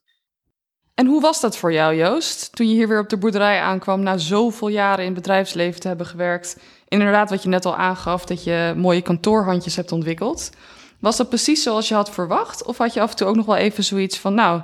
En 0.95 1.07
hoe 1.07 1.21
was 1.21 1.41
dat 1.41 1.57
voor 1.57 1.73
jou, 1.73 1.95
Joost? 1.95 2.55
Toen 2.55 2.67
je 2.67 2.73
hier 2.73 2.87
weer 2.87 2.99
op 2.99 3.09
de 3.09 3.17
boerderij 3.17 3.59
aankwam 3.59 4.03
na 4.03 4.17
zoveel 4.17 4.67
jaren 4.67 4.99
in 4.99 5.05
het 5.05 5.21
bedrijfsleven 5.21 5.81
te 5.81 5.87
hebben 5.87 6.05
gewerkt. 6.05 6.59
Inderdaad, 6.87 7.29
wat 7.29 7.43
je 7.43 7.49
net 7.49 7.65
al 7.65 7.75
aangaf, 7.75 8.25
dat 8.25 8.43
je 8.43 8.73
mooie 8.77 9.01
kantoorhandjes 9.01 9.75
hebt 9.75 9.91
ontwikkeld. 9.91 10.51
Was 10.99 11.17
dat 11.17 11.29
precies 11.29 11.63
zoals 11.63 11.87
je 11.87 11.93
had 11.93 12.11
verwacht? 12.11 12.63
Of 12.63 12.77
had 12.77 12.93
je 12.93 13.01
af 13.01 13.09
en 13.09 13.15
toe 13.15 13.27
ook 13.27 13.35
nog 13.35 13.45
wel 13.45 13.55
even 13.55 13.83
zoiets 13.83 14.19
van, 14.19 14.33
nou, 14.33 14.61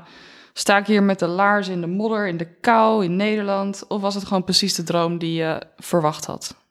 sta 0.53 0.77
ik 0.77 0.87
hier 0.87 1.03
met 1.03 1.19
de 1.19 1.27
laars 1.27 1.67
in 1.67 1.81
de 1.81 1.87
modder, 1.87 2.27
in 2.27 2.37
de 2.37 2.57
kou, 2.61 3.03
in 3.03 3.15
Nederland? 3.15 3.85
Of 3.87 4.01
was 4.01 4.15
het 4.15 4.25
gewoon 4.25 4.43
precies 4.43 4.75
de 4.75 4.83
droom 4.83 5.17
die 5.17 5.33
je 5.33 5.61
verwacht 5.77 6.25
had? 6.25 6.66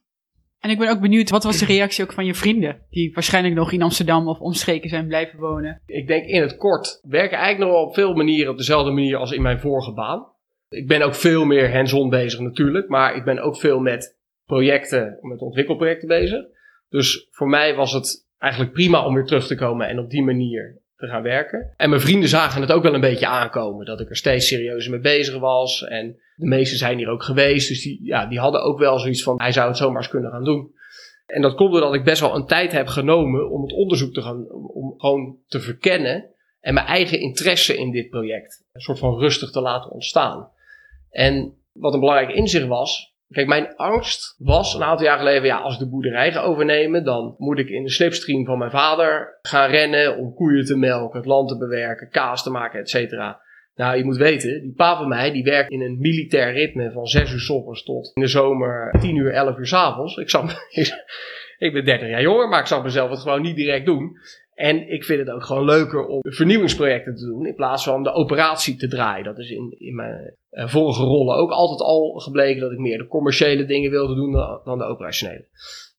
En 0.60 0.70
ik 0.70 0.78
ben 0.78 0.90
ook 0.90 1.00
benieuwd, 1.00 1.30
wat 1.30 1.44
was 1.44 1.58
de 1.58 1.64
reactie 1.64 2.04
ook 2.04 2.12
van 2.12 2.26
je 2.26 2.34
vrienden? 2.34 2.82
Die 2.90 3.12
waarschijnlijk 3.14 3.54
nog 3.54 3.72
in 3.72 3.82
Amsterdam 3.82 4.28
of 4.28 4.38
omstreken 4.38 4.88
zijn 4.88 5.06
blijven 5.06 5.38
wonen. 5.38 5.82
Ik 5.86 6.06
denk 6.06 6.26
in 6.26 6.40
het 6.40 6.56
kort, 6.56 7.00
werken 7.02 7.38
eigenlijk 7.38 7.70
nog 7.70 7.82
op 7.82 7.94
veel 7.94 8.14
manieren 8.14 8.52
op 8.52 8.58
dezelfde 8.58 8.90
manier 8.90 9.16
als 9.16 9.32
in 9.32 9.42
mijn 9.42 9.60
vorige 9.60 9.92
baan. 9.92 10.26
Ik 10.68 10.86
ben 10.86 11.02
ook 11.02 11.14
veel 11.14 11.44
meer 11.44 11.72
hands-on 11.72 12.08
bezig 12.08 12.40
natuurlijk, 12.40 12.88
maar 12.88 13.16
ik 13.16 13.24
ben 13.24 13.38
ook 13.38 13.56
veel 13.56 13.80
met 13.80 14.16
projecten, 14.44 15.18
met 15.20 15.40
ontwikkelprojecten 15.40 16.08
bezig. 16.08 16.44
Dus 16.88 17.28
voor 17.30 17.48
mij 17.48 17.74
was 17.74 17.92
het 17.92 18.26
eigenlijk 18.38 18.72
prima 18.72 19.04
om 19.04 19.14
weer 19.14 19.24
terug 19.24 19.46
te 19.46 19.54
komen 19.54 19.88
en 19.88 19.98
op 19.98 20.10
die 20.10 20.22
manier 20.22 20.80
te 20.96 21.06
gaan 21.06 21.22
werken. 21.22 21.72
En 21.76 21.88
mijn 21.88 22.00
vrienden 22.00 22.28
zagen 22.28 22.60
het 22.60 22.72
ook 22.72 22.82
wel 22.82 22.94
een 22.94 23.00
beetje 23.00 23.26
aankomen, 23.26 23.86
dat 23.86 24.00
ik 24.00 24.08
er 24.08 24.16
steeds 24.16 24.48
serieuzer 24.48 24.90
mee 24.90 25.00
bezig 25.00 25.38
was. 25.38 25.84
En 25.84 26.20
de 26.36 26.46
meesten 26.46 26.78
zijn 26.78 26.98
hier 26.98 27.08
ook 27.08 27.22
geweest, 27.22 27.68
dus 27.68 27.82
die, 27.82 28.04
ja, 28.04 28.26
die 28.26 28.38
hadden 28.38 28.62
ook 28.62 28.78
wel 28.78 28.98
zoiets 28.98 29.22
van, 29.22 29.40
hij 29.40 29.52
zou 29.52 29.68
het 29.68 29.76
zomaar 29.76 30.02
eens 30.02 30.10
kunnen 30.10 30.30
gaan 30.30 30.44
doen. 30.44 30.74
En 31.26 31.42
dat 31.42 31.54
komt 31.54 31.72
doordat 31.72 31.94
ik 31.94 32.04
best 32.04 32.20
wel 32.20 32.34
een 32.34 32.46
tijd 32.46 32.72
heb 32.72 32.86
genomen 32.86 33.50
om 33.50 33.62
het 33.62 33.72
onderzoek 33.72 34.12
te 34.12 34.22
gaan, 34.22 34.50
om 34.50 34.94
gewoon 34.96 35.36
te 35.46 35.60
verkennen 35.60 36.30
en 36.60 36.74
mijn 36.74 36.86
eigen 36.86 37.20
interesse 37.20 37.76
in 37.76 37.90
dit 37.90 38.10
project 38.10 38.64
een 38.72 38.80
soort 38.80 38.98
van 38.98 39.18
rustig 39.18 39.50
te 39.50 39.60
laten 39.60 39.90
ontstaan. 39.90 40.50
En 41.10 41.54
wat 41.72 41.94
een 41.94 42.00
belangrijk 42.00 42.36
inzicht 42.36 42.66
was, 42.66 43.16
Kijk, 43.28 43.46
mijn 43.46 43.76
angst 43.76 44.34
was 44.38 44.74
een 44.74 44.82
aantal 44.82 45.06
jaar 45.06 45.18
geleden, 45.18 45.44
ja, 45.44 45.58
als 45.58 45.74
ik 45.74 45.78
de 45.78 45.88
boerderij 45.88 46.32
ga 46.32 46.40
overnemen, 46.40 47.04
dan 47.04 47.34
moet 47.38 47.58
ik 47.58 47.68
in 47.68 47.82
de 47.82 47.90
slipstream 47.90 48.44
van 48.44 48.58
mijn 48.58 48.70
vader 48.70 49.38
gaan 49.42 49.70
rennen 49.70 50.16
om 50.16 50.34
koeien 50.34 50.64
te 50.64 50.76
melken, 50.76 51.18
het 51.18 51.28
land 51.28 51.48
te 51.48 51.58
bewerken, 51.58 52.10
kaas 52.10 52.42
te 52.42 52.50
maken, 52.50 52.80
et 52.80 52.90
cetera. 52.90 53.40
Nou, 53.76 53.96
je 53.96 54.04
moet 54.04 54.16
weten, 54.16 54.62
die 54.62 54.72
pa 54.72 54.96
van 54.96 55.08
mij, 55.08 55.32
die 55.32 55.44
werkt 55.44 55.70
in 55.70 55.80
een 55.80 55.98
militair 55.98 56.52
ritme 56.52 56.92
van 56.92 57.06
6 57.06 57.32
uur 57.32 57.40
s 57.40 57.48
ochtends 57.50 57.84
tot 57.84 58.10
in 58.14 58.22
de 58.22 58.28
zomer 58.28 58.96
10 59.00 59.16
uur, 59.16 59.32
11 59.32 59.58
uur 59.58 59.66
s 59.66 59.74
avonds. 59.74 60.16
Ik, 60.16 60.30
ik 61.66 61.72
ben 61.72 61.84
30 61.84 62.08
jaar 62.08 62.22
jonger, 62.22 62.48
maar 62.48 62.60
ik 62.60 62.66
zag 62.66 62.82
mezelf 62.82 63.10
het 63.10 63.18
gewoon 63.18 63.42
niet 63.42 63.56
direct 63.56 63.86
doen. 63.86 64.16
En 64.54 64.88
ik 64.88 65.04
vind 65.04 65.18
het 65.18 65.30
ook 65.30 65.44
gewoon 65.44 65.64
leuker 65.64 66.06
om 66.06 66.18
vernieuwingsprojecten 66.22 67.14
te 67.14 67.24
doen 67.24 67.46
in 67.46 67.54
plaats 67.54 67.84
van 67.84 68.02
de 68.02 68.12
operatie 68.12 68.76
te 68.76 68.88
draaien. 68.88 69.24
Dat 69.24 69.38
is 69.38 69.50
in, 69.50 69.74
in 69.78 69.94
mijn 69.94 70.34
uh, 70.50 70.68
vorige 70.68 71.02
rollen 71.02 71.36
ook 71.36 71.50
altijd 71.50 71.80
al 71.80 72.18
gebleken 72.18 72.60
dat 72.60 72.72
ik 72.72 72.78
meer 72.78 72.98
de 72.98 73.06
commerciële 73.06 73.64
dingen 73.64 73.90
wilde 73.90 74.14
doen 74.14 74.32
dan 74.64 74.78
de 74.78 74.84
operationele. 74.84 75.48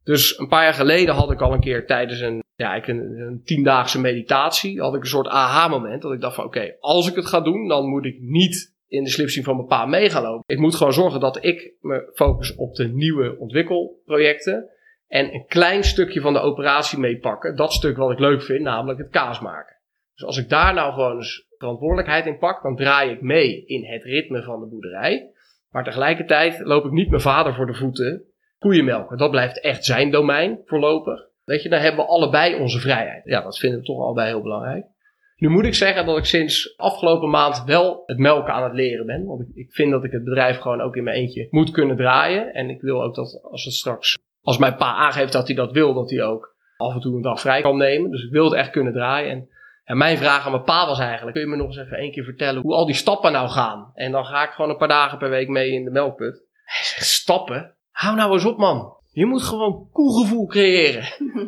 Dus 0.03 0.39
een 0.39 0.47
paar 0.47 0.63
jaar 0.63 0.73
geleden 0.73 1.15
had 1.15 1.31
ik 1.31 1.41
al 1.41 1.53
een 1.53 1.59
keer 1.59 1.85
tijdens 1.85 2.19
een, 2.19 2.43
ja, 2.57 2.87
een, 2.87 3.19
een 3.19 3.41
tiendaagse 3.43 3.99
meditatie, 3.99 4.79
had 4.81 4.95
ik 4.95 5.01
een 5.01 5.07
soort 5.07 5.27
aha-moment. 5.27 6.01
Dat 6.01 6.11
ik 6.11 6.21
dacht 6.21 6.35
van 6.35 6.45
oké, 6.45 6.75
als 6.79 7.09
ik 7.09 7.15
het 7.15 7.25
ga 7.25 7.41
doen, 7.41 7.67
dan 7.67 7.89
moet 7.89 8.05
ik 8.05 8.17
niet 8.19 8.75
in 8.87 9.03
de 9.03 9.09
slipstream 9.09 9.45
van 9.45 9.55
mijn 9.55 9.67
pa 9.67 9.85
mee 9.85 10.09
gaan 10.09 10.23
lopen. 10.23 10.43
Ik 10.45 10.59
moet 10.59 10.75
gewoon 10.75 10.93
zorgen 10.93 11.19
dat 11.19 11.43
ik 11.43 11.73
me 11.81 12.11
focus 12.13 12.55
op 12.55 12.75
de 12.75 12.87
nieuwe 12.87 13.37
ontwikkelprojecten 13.39 14.69
en 15.07 15.33
een 15.33 15.45
klein 15.47 15.83
stukje 15.83 16.21
van 16.21 16.33
de 16.33 16.39
operatie 16.39 16.99
meepakken. 16.99 17.55
Dat 17.55 17.73
stuk 17.73 17.97
wat 17.97 18.11
ik 18.11 18.19
leuk 18.19 18.41
vind, 18.41 18.61
namelijk 18.61 18.99
het 18.99 19.09
kaas 19.09 19.39
maken. 19.39 19.75
Dus 20.13 20.25
als 20.25 20.37
ik 20.37 20.49
daar 20.49 20.73
nou 20.73 20.93
gewoon 20.93 21.15
eens 21.15 21.47
verantwoordelijkheid 21.57 22.25
in 22.25 22.37
pak, 22.37 22.63
dan 22.63 22.75
draai 22.75 23.11
ik 23.11 23.21
mee 23.21 23.65
in 23.65 23.85
het 23.85 24.03
ritme 24.03 24.43
van 24.43 24.59
de 24.59 24.67
boerderij. 24.67 25.31
Maar 25.69 25.83
tegelijkertijd 25.83 26.59
loop 26.59 26.85
ik 26.85 26.91
niet 26.91 27.09
mijn 27.09 27.21
vader 27.21 27.53
voor 27.53 27.65
de 27.65 27.73
voeten. 27.73 28.23
Koeienmelken, 28.59 29.17
dat 29.17 29.31
blijft 29.31 29.61
echt 29.61 29.85
zijn 29.85 30.11
domein 30.11 30.61
voorlopig. 30.65 31.27
Weet 31.47 31.61
je, 31.61 31.69
dan 31.69 31.79
hebben 31.79 32.05
we 32.05 32.11
allebei 32.11 32.55
onze 32.55 32.79
vrijheid. 32.79 33.21
Ja, 33.25 33.41
dat 33.41 33.57
vinden 33.57 33.79
we 33.79 33.85
toch 33.85 34.01
allebei 34.01 34.27
heel 34.27 34.41
belangrijk. 34.41 34.85
Nu 35.35 35.49
moet 35.49 35.65
ik 35.65 35.73
zeggen 35.73 36.05
dat 36.05 36.17
ik 36.17 36.25
sinds 36.25 36.77
afgelopen 36.77 37.29
maand 37.29 37.63
wel 37.65 38.03
het 38.05 38.17
melken 38.17 38.53
aan 38.53 38.63
het 38.63 38.73
leren 38.73 39.05
ben. 39.05 39.25
Want 39.25 39.45
ik, 39.53 39.71
vind 39.71 39.91
dat 39.91 40.03
ik 40.03 40.11
het 40.11 40.23
bedrijf 40.23 40.57
gewoon 40.57 40.81
ook 40.81 40.95
in 40.95 41.03
mijn 41.03 41.17
eentje 41.17 41.47
moet 41.49 41.71
kunnen 41.71 41.95
draaien. 41.95 42.53
En 42.53 42.69
ik 42.69 42.81
wil 42.81 43.03
ook 43.03 43.15
dat 43.15 43.39
als 43.43 43.63
het 43.63 43.73
straks 43.73 44.17
als 44.41 44.57
mijn 44.57 44.75
pa 44.75 44.93
aangeeft 44.93 45.31
dat 45.31 45.47
hij 45.47 45.55
dat 45.55 45.71
wil, 45.71 45.93
dat 45.93 46.09
hij 46.09 46.23
ook 46.23 46.55
af 46.77 46.93
en 46.93 46.99
toe 46.99 47.15
een 47.15 47.21
dag 47.21 47.39
vrij 47.39 47.61
kan 47.61 47.77
nemen. 47.77 48.11
Dus 48.11 48.23
ik 48.23 48.31
wil 48.31 48.45
het 48.45 48.53
echt 48.53 48.69
kunnen 48.69 48.93
draaien. 48.93 49.31
En, 49.31 49.49
en 49.83 49.97
mijn 49.97 50.17
vraag 50.17 50.45
aan 50.45 50.51
mijn 50.51 50.63
pa 50.63 50.85
was 50.85 50.99
eigenlijk, 50.99 51.31
kun 51.33 51.45
je 51.45 51.51
me 51.51 51.55
nog 51.55 51.67
eens 51.67 51.77
even 51.77 51.97
één 51.97 52.11
keer 52.11 52.23
vertellen 52.23 52.61
hoe 52.61 52.73
al 52.73 52.85
die 52.85 52.95
stappen 52.95 53.31
nou 53.31 53.49
gaan? 53.49 53.91
En 53.93 54.11
dan 54.11 54.25
ga 54.25 54.43
ik 54.43 54.49
gewoon 54.49 54.71
een 54.71 54.77
paar 54.77 54.87
dagen 54.87 55.17
per 55.17 55.29
week 55.29 55.47
mee 55.47 55.71
in 55.71 55.83
de 55.83 55.91
melkput. 55.91 56.45
Hij 56.63 56.83
zegt, 56.83 57.05
stappen? 57.05 57.75
Hou 57.91 58.15
nou 58.15 58.33
eens 58.33 58.45
op 58.45 58.57
man. 58.57 58.96
Je 59.17 59.25
moet 59.25 59.43
gewoon 59.43 59.87
koelgevoel 59.91 60.45
creëren. 60.45 61.03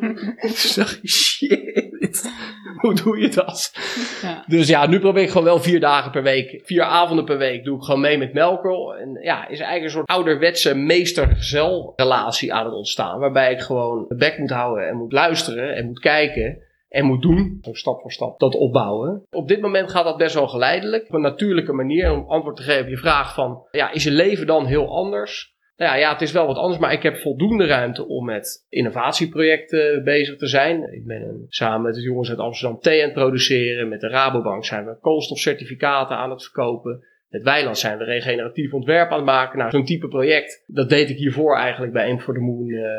Toen 0.60 0.71
dacht 0.75 0.99
ik, 1.01 1.10
shit, 1.10 2.32
hoe 2.75 2.93
doe 2.93 3.19
je 3.19 3.29
dat? 3.29 3.73
Ja. 4.21 4.43
Dus 4.47 4.67
ja, 4.67 4.88
nu 4.88 4.99
probeer 4.99 5.23
ik 5.23 5.29
gewoon 5.29 5.43
wel 5.43 5.60
vier 5.60 5.79
dagen 5.79 6.12
per 6.12 6.23
week, 6.23 6.62
vier 6.63 6.84
avonden 6.84 7.25
per 7.25 7.38
week 7.38 7.63
doe 7.63 7.77
ik 7.77 7.84
gewoon 7.84 7.99
mee 7.99 8.17
met 8.17 8.34
Melker. 8.34 8.97
En 8.99 9.19
ja, 9.21 9.47
is 9.47 9.60
eigenlijk 9.60 9.84
een 9.84 9.89
soort 9.89 10.08
ouderwetse 10.08 10.75
meester-gezel 10.75 11.93
relatie 11.95 12.53
aan 12.53 12.65
het 12.65 12.73
ontstaan. 12.73 13.19
Waarbij 13.19 13.51
ik 13.51 13.60
gewoon 13.60 14.05
de 14.08 14.15
bek 14.15 14.38
moet 14.38 14.49
houden 14.49 14.88
en 14.88 14.97
moet 14.97 15.12
luisteren 15.12 15.75
en 15.75 15.86
moet 15.86 15.99
kijken 15.99 16.58
en 16.88 17.05
moet 17.05 17.21
doen. 17.21 17.58
Zo 17.62 17.73
stap 17.73 18.01
voor 18.01 18.12
stap 18.12 18.39
dat 18.39 18.55
opbouwen. 18.55 19.23
Op 19.29 19.47
dit 19.47 19.62
moment 19.62 19.91
gaat 19.91 20.03
dat 20.03 20.17
best 20.17 20.34
wel 20.36 20.47
geleidelijk. 20.47 21.08
Op 21.08 21.13
een 21.13 21.21
natuurlijke 21.21 21.73
manier. 21.73 22.12
om 22.12 22.25
antwoord 22.27 22.55
te 22.55 22.63
geven 22.63 22.84
op 22.84 22.89
je 22.89 22.97
vraag 22.97 23.34
van, 23.34 23.67
ja, 23.71 23.91
is 23.91 24.03
je 24.03 24.12
leven 24.12 24.47
dan 24.47 24.65
heel 24.65 24.95
anders? 24.95 25.58
Nou 25.80 25.92
ja, 25.92 25.98
ja, 25.98 26.12
het 26.12 26.22
is 26.22 26.32
wel 26.32 26.48
wat 26.48 26.58
anders, 26.58 26.80
maar 26.80 26.94
ik 26.94 27.04
heb 27.04 27.18
voldoende 27.18 27.65
ruimte 27.65 28.08
om 28.08 28.26
met 28.26 28.65
innovatieprojecten 28.70 30.04
bezig 30.04 30.38
te 30.38 30.48
zijn. 30.48 30.94
Ik 30.94 31.06
ben 31.06 31.46
samen 31.48 31.82
met 31.82 31.96
de 31.96 32.02
jongens 32.02 32.30
uit 32.30 32.39
Amsterdam 32.39 32.80
thee 32.80 33.00
aan 33.00 33.10
het 33.10 33.18
produceren. 33.18 33.89
Met 33.89 34.02
de 34.02 34.08
Rabobank 34.08 34.65
zijn 34.65 34.86
we 34.86 35.00
koolstofcertificaten 35.02 36.18
aan 36.18 36.30
het 36.30 36.44
verkopen. 36.44 37.04
Met 37.30 37.44
Weiland 37.44 37.78
zijn 37.78 37.98
we 37.98 38.04
regeneratief 38.04 38.74
ontwerp 38.74 39.10
aan 39.10 39.18
het 39.18 39.26
maken. 39.26 39.58
Nou, 39.58 39.72
zo'n 39.72 39.86
type 39.86 40.08
project, 40.08 40.63
dat 40.68 40.89
deed 40.89 41.10
ik 41.10 41.18
hiervoor 41.18 41.58
eigenlijk 41.58 41.94
bij 41.94 42.06
Aim 42.06 42.20
for 42.20 42.34
the 42.34 42.39
Moon 42.39 42.68
uh, 42.68 42.80
uh, 42.80 42.89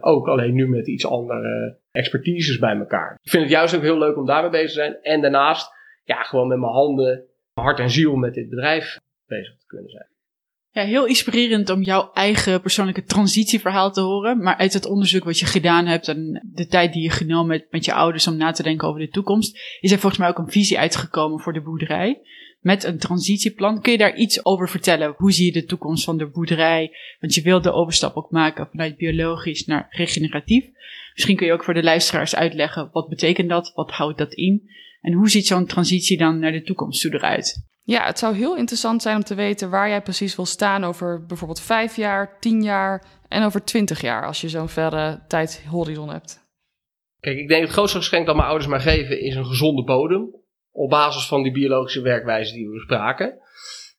ook. 0.00 0.28
Alleen 0.28 0.54
nu 0.54 0.68
met 0.68 0.86
iets 0.86 1.06
andere 1.06 1.76
expertises 1.92 2.58
bij 2.58 2.76
elkaar. 2.76 3.18
Ik 3.22 3.30
vind 3.30 3.42
het 3.42 3.52
juist 3.52 3.76
ook 3.76 3.82
heel 3.82 3.98
leuk 3.98 4.16
om 4.16 4.26
daarmee 4.26 4.50
bezig 4.50 4.68
te 4.68 4.74
zijn. 4.74 4.98
En 5.02 5.20
daarnaast, 5.20 5.72
ja, 6.04 6.22
gewoon 6.22 6.48
met 6.48 6.58
mijn 6.58 6.72
handen, 6.72 7.24
hart 7.52 7.78
en 7.78 7.90
ziel 7.90 8.14
met 8.14 8.34
dit 8.34 8.48
bedrijf 8.48 8.98
bezig 9.26 9.56
te 9.56 9.66
kunnen 9.66 9.90
zijn. 9.90 10.09
Ja, 10.72 10.84
heel 10.84 11.06
inspirerend 11.06 11.70
om 11.70 11.82
jouw 11.82 12.10
eigen 12.12 12.60
persoonlijke 12.60 13.04
transitieverhaal 13.04 13.92
te 13.92 14.00
horen. 14.00 14.42
Maar 14.42 14.56
uit 14.56 14.72
het 14.72 14.86
onderzoek 14.86 15.24
wat 15.24 15.38
je 15.38 15.46
gedaan 15.46 15.86
hebt 15.86 16.08
en 16.08 16.48
de 16.52 16.66
tijd 16.66 16.92
die 16.92 17.02
je 17.02 17.10
genomen 17.10 17.56
hebt 17.56 17.72
met 17.72 17.84
je 17.84 17.92
ouders 17.92 18.26
om 18.26 18.36
na 18.36 18.50
te 18.50 18.62
denken 18.62 18.88
over 18.88 19.00
de 19.00 19.08
toekomst, 19.08 19.78
is 19.80 19.92
er 19.92 19.98
volgens 19.98 20.20
mij 20.20 20.28
ook 20.30 20.38
een 20.38 20.50
visie 20.50 20.78
uitgekomen 20.78 21.40
voor 21.40 21.52
de 21.52 21.62
boerderij. 21.62 22.20
Met 22.60 22.84
een 22.84 22.98
transitieplan. 22.98 23.80
Kun 23.80 23.92
je 23.92 23.98
daar 23.98 24.16
iets 24.16 24.44
over 24.44 24.68
vertellen? 24.68 25.14
Hoe 25.16 25.32
zie 25.32 25.46
je 25.46 25.52
de 25.52 25.64
toekomst 25.64 26.04
van 26.04 26.18
de 26.18 26.26
boerderij? 26.26 26.96
Want 27.20 27.34
je 27.34 27.42
wil 27.42 27.60
de 27.60 27.72
overstap 27.72 28.16
ook 28.16 28.30
maken 28.30 28.68
vanuit 28.70 28.96
biologisch 28.96 29.66
naar 29.66 29.86
regeneratief. 29.90 30.64
Misschien 31.14 31.36
kun 31.36 31.46
je 31.46 31.52
ook 31.52 31.64
voor 31.64 31.74
de 31.74 31.82
luisteraars 31.82 32.36
uitleggen 32.36 32.88
wat 32.92 33.08
betekent 33.08 33.48
dat? 33.48 33.72
Wat 33.74 33.90
houdt 33.90 34.18
dat 34.18 34.34
in? 34.34 34.70
En 35.00 35.12
hoe 35.12 35.30
ziet 35.30 35.46
zo'n 35.46 35.66
transitie 35.66 36.18
dan 36.18 36.38
naar 36.38 36.52
de 36.52 36.62
toekomst 36.62 37.00
toe 37.00 37.14
eruit? 37.14 37.69
Ja, 37.90 38.04
het 38.06 38.18
zou 38.18 38.34
heel 38.36 38.56
interessant 38.56 39.02
zijn 39.02 39.16
om 39.16 39.22
te 39.22 39.34
weten 39.34 39.70
waar 39.70 39.88
jij 39.88 40.02
precies 40.02 40.36
wil 40.36 40.46
staan 40.46 40.84
over 40.84 41.26
bijvoorbeeld 41.26 41.60
vijf 41.60 41.96
jaar, 41.96 42.38
tien 42.38 42.62
jaar 42.62 43.04
en 43.28 43.44
over 43.44 43.64
twintig 43.64 44.00
jaar, 44.00 44.26
als 44.26 44.40
je 44.40 44.48
zo'n 44.48 44.68
verre 44.68 45.22
tijdhorizon 45.28 46.10
hebt. 46.10 46.48
Kijk, 47.20 47.38
ik 47.38 47.48
denk 47.48 47.62
het 47.62 47.72
grootste 47.72 47.98
geschenk 47.98 48.26
dat 48.26 48.34
mijn 48.34 48.48
ouders 48.48 48.70
mij 48.70 48.80
geven 48.80 49.20
is 49.20 49.34
een 49.34 49.46
gezonde 49.46 49.84
bodem. 49.84 50.34
Op 50.70 50.90
basis 50.90 51.26
van 51.26 51.42
die 51.42 51.52
biologische 51.52 52.02
werkwijze 52.02 52.52
die 52.52 52.66
we 52.66 52.72
bespraken. 52.72 53.38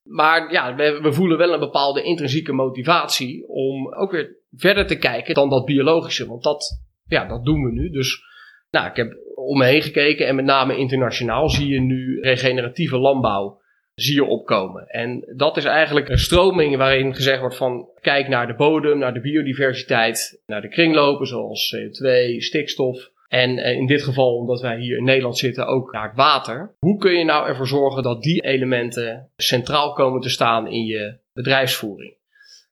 Maar 0.04 0.52
ja, 0.52 0.76
we, 0.76 1.00
we, 1.02 1.14
voelen 1.14 1.38
wel 1.38 1.54
een 1.54 1.60
bepaalde 1.60 2.04
intrinsieke 2.04 2.54
motivatie 2.54 3.48
om 3.48 3.94
ook 3.94 4.12
weer 4.12 4.36
verder 4.52 4.88
te 4.88 4.98
kijken 4.98 5.34
dan 5.34 5.50
dat 5.50 5.66
biologische. 5.66 6.28
Want 6.28 6.44
dat, 6.44 6.82
ja, 7.06 7.26
dat 7.26 7.46
doen 7.46 7.64
we 7.64 7.72
nu. 7.72 7.90
Dus 7.90 8.22
nou, 8.70 8.90
ik 8.90 8.96
heb 8.96 9.14
om 9.36 9.58
me 9.58 9.66
heen 9.66 9.82
gekeken 9.82 10.28
en 10.28 10.36
met 10.36 10.46
name 10.46 10.78
internationaal 10.78 11.50
zie 11.50 11.68
je 11.68 11.80
nu 11.80 12.20
regeneratieve 12.22 12.98
landbouw 12.98 13.60
zie 14.02 14.16
je 14.16 14.26
opkomen. 14.26 14.88
En 14.88 15.24
dat 15.36 15.58
is 15.58 15.66
eigenlijk 15.66 16.10
een 16.10 16.18
stroming 16.18 16.78
waarin 16.78 17.16
gezegd 17.16 17.40
wordt 17.40 17.56
van 17.56 17.90
kijk 18.02 18.28
naar 18.28 18.48
de 18.48 18.56
bodem, 18.56 18.98
naar 18.98 19.14
de 19.14 19.22
biodiversiteit, 19.22 20.42
naar 20.46 20.62
de 20.62 20.70
kringlopen 20.70 21.28
zoals 21.28 21.76
CO2, 21.76 22.38
stikstof. 22.38 23.10
En 23.28 23.58
eh, 23.58 23.72
in 23.76 23.88
dit 23.88 24.04
geval, 24.04 24.36
omdat 24.36 24.62
wij 24.62 24.80
hier 24.80 24.98
in 24.98 25.04
Nederland 25.04 25.38
zitten, 25.38 25.68
ook 25.68 25.92
naar 25.92 26.08
het 26.08 26.16
water. 26.16 26.76
Hoe 26.80 26.98
kun 26.98 27.12
je 27.12 27.24
nou 27.24 27.48
ervoor 27.48 27.68
zorgen 27.68 28.04
dat 28.04 28.22
die 28.22 28.42
elementen 28.42 29.30
centraal 29.38 29.94
komen 29.94 30.22
te 30.22 30.30
staan 30.30 30.68
in 30.68 30.86
je 30.86 31.18
bedrijfsvoering? 31.34 32.14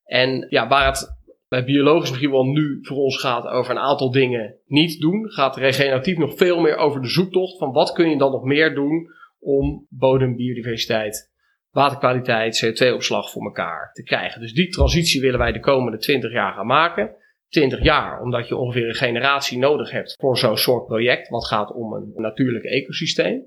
En 0.06 0.46
ja, 0.50 0.68
waar 0.68 0.86
het 0.86 1.18
bij 1.50 1.64
biologisch 1.64 2.10
misschien 2.10 2.32
wel 2.32 2.46
nu 2.46 2.80
voor 2.82 2.98
ons 2.98 3.18
gaat 3.18 3.48
over 3.48 3.72
een 3.72 3.82
aantal 3.82 4.12
dingen 4.12 4.56
niet 4.66 5.00
doen, 5.00 5.32
gaat 5.32 5.58
regeneratief 5.58 6.18
nog 6.18 6.38
veel 6.38 6.60
meer 6.60 6.76
over 6.76 7.02
de 7.02 7.08
zoektocht 7.08 7.58
van 7.58 7.72
wat 7.72 7.92
kun 7.92 8.10
je 8.10 8.18
dan 8.18 8.32
nog 8.32 8.44
meer 8.44 8.76
doen 8.76 9.12
om 9.40 9.86
bodembiodiversiteit, 9.90 11.32
waterkwaliteit, 11.72 12.66
CO2-opslag 12.66 13.32
voor 13.32 13.44
elkaar 13.44 13.92
te 13.94 14.04
krijgen. 14.04 14.42
Dus 14.42 14.54
die 14.54 14.70
transitie 14.70 15.22
willen 15.22 15.40
wij 15.40 15.52
de 15.52 15.60
komende 15.60 15.98
20 15.98 16.32
jaar 16.32 16.54
gaan 16.54 16.68
maken. 16.68 17.16
20 17.50 17.84
jaar, 17.84 18.22
omdat 18.22 18.48
je 18.48 18.56
ongeveer 18.56 18.88
een 18.88 18.96
generatie 18.96 19.58
nodig 19.58 19.92
hebt 19.92 20.16
voor 20.20 20.38
zo'n 20.38 20.58
soort 20.58 20.86
project, 20.86 21.30
wat 21.30 21.48
gaat 21.48 21.74
om 21.74 21.94
een 21.94 22.14
natuurlijk 22.16 22.66
ecosysteem. 22.66 23.44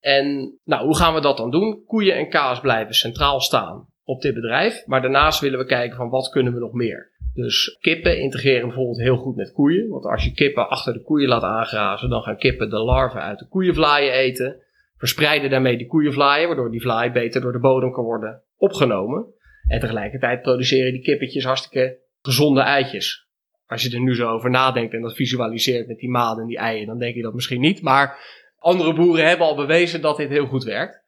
En 0.00 0.58
nou, 0.64 0.84
hoe 0.84 0.96
gaan 0.96 1.14
we 1.14 1.20
dat 1.20 1.36
dan 1.36 1.50
doen? 1.50 1.84
Koeien 1.86 2.16
en 2.16 2.28
kaas 2.28 2.60
blijven 2.60 2.94
centraal 2.94 3.40
staan 3.40 3.88
op 4.04 4.22
dit 4.22 4.34
bedrijf, 4.34 4.86
maar 4.86 5.02
daarnaast 5.02 5.40
willen 5.40 5.58
we 5.58 5.64
kijken 5.64 5.96
van 5.96 6.08
wat 6.08 6.28
kunnen 6.28 6.52
we 6.52 6.58
nog 6.58 6.72
meer. 6.72 7.14
Dus 7.34 7.76
kippen 7.80 8.20
integreren 8.20 8.66
bijvoorbeeld 8.66 9.00
heel 9.00 9.16
goed 9.16 9.36
met 9.36 9.52
koeien, 9.52 9.88
want 9.88 10.04
als 10.04 10.24
je 10.24 10.32
kippen 10.32 10.68
achter 10.68 10.92
de 10.92 11.02
koeien 11.02 11.28
laat 11.28 11.42
aangrazen, 11.42 12.08
dan 12.08 12.22
gaan 12.22 12.38
kippen 12.38 12.70
de 12.70 12.78
larven 12.78 13.20
uit 13.20 13.38
de 13.38 13.48
koeienvlaaien 13.48 14.12
eten 14.12 14.60
verspreiden 14.98 15.50
daarmee 15.50 15.76
die 15.76 15.86
koeienvlaaien, 15.86 16.46
waardoor 16.46 16.70
die 16.70 16.80
vlaai 16.80 17.10
beter 17.10 17.40
door 17.40 17.52
de 17.52 17.58
bodem 17.58 17.92
kan 17.92 18.04
worden 18.04 18.42
opgenomen. 18.56 19.26
En 19.68 19.80
tegelijkertijd 19.80 20.42
produceren 20.42 20.92
die 20.92 21.02
kippetjes 21.02 21.44
hartstikke 21.44 21.98
gezonde 22.22 22.60
eitjes. 22.60 23.26
Als 23.66 23.82
je 23.82 23.94
er 23.94 24.00
nu 24.00 24.14
zo 24.14 24.28
over 24.28 24.50
nadenkt 24.50 24.94
en 24.94 25.02
dat 25.02 25.14
visualiseert 25.14 25.86
met 25.86 25.98
die 25.98 26.10
maden 26.10 26.42
en 26.42 26.48
die 26.48 26.58
eieren, 26.58 26.86
dan 26.86 26.98
denk 26.98 27.14
je 27.14 27.22
dat 27.22 27.34
misschien 27.34 27.60
niet. 27.60 27.82
Maar 27.82 28.18
andere 28.58 28.94
boeren 28.94 29.28
hebben 29.28 29.46
al 29.46 29.56
bewezen 29.56 30.00
dat 30.00 30.16
dit 30.16 30.28
heel 30.28 30.46
goed 30.46 30.64
werkt. 30.64 31.04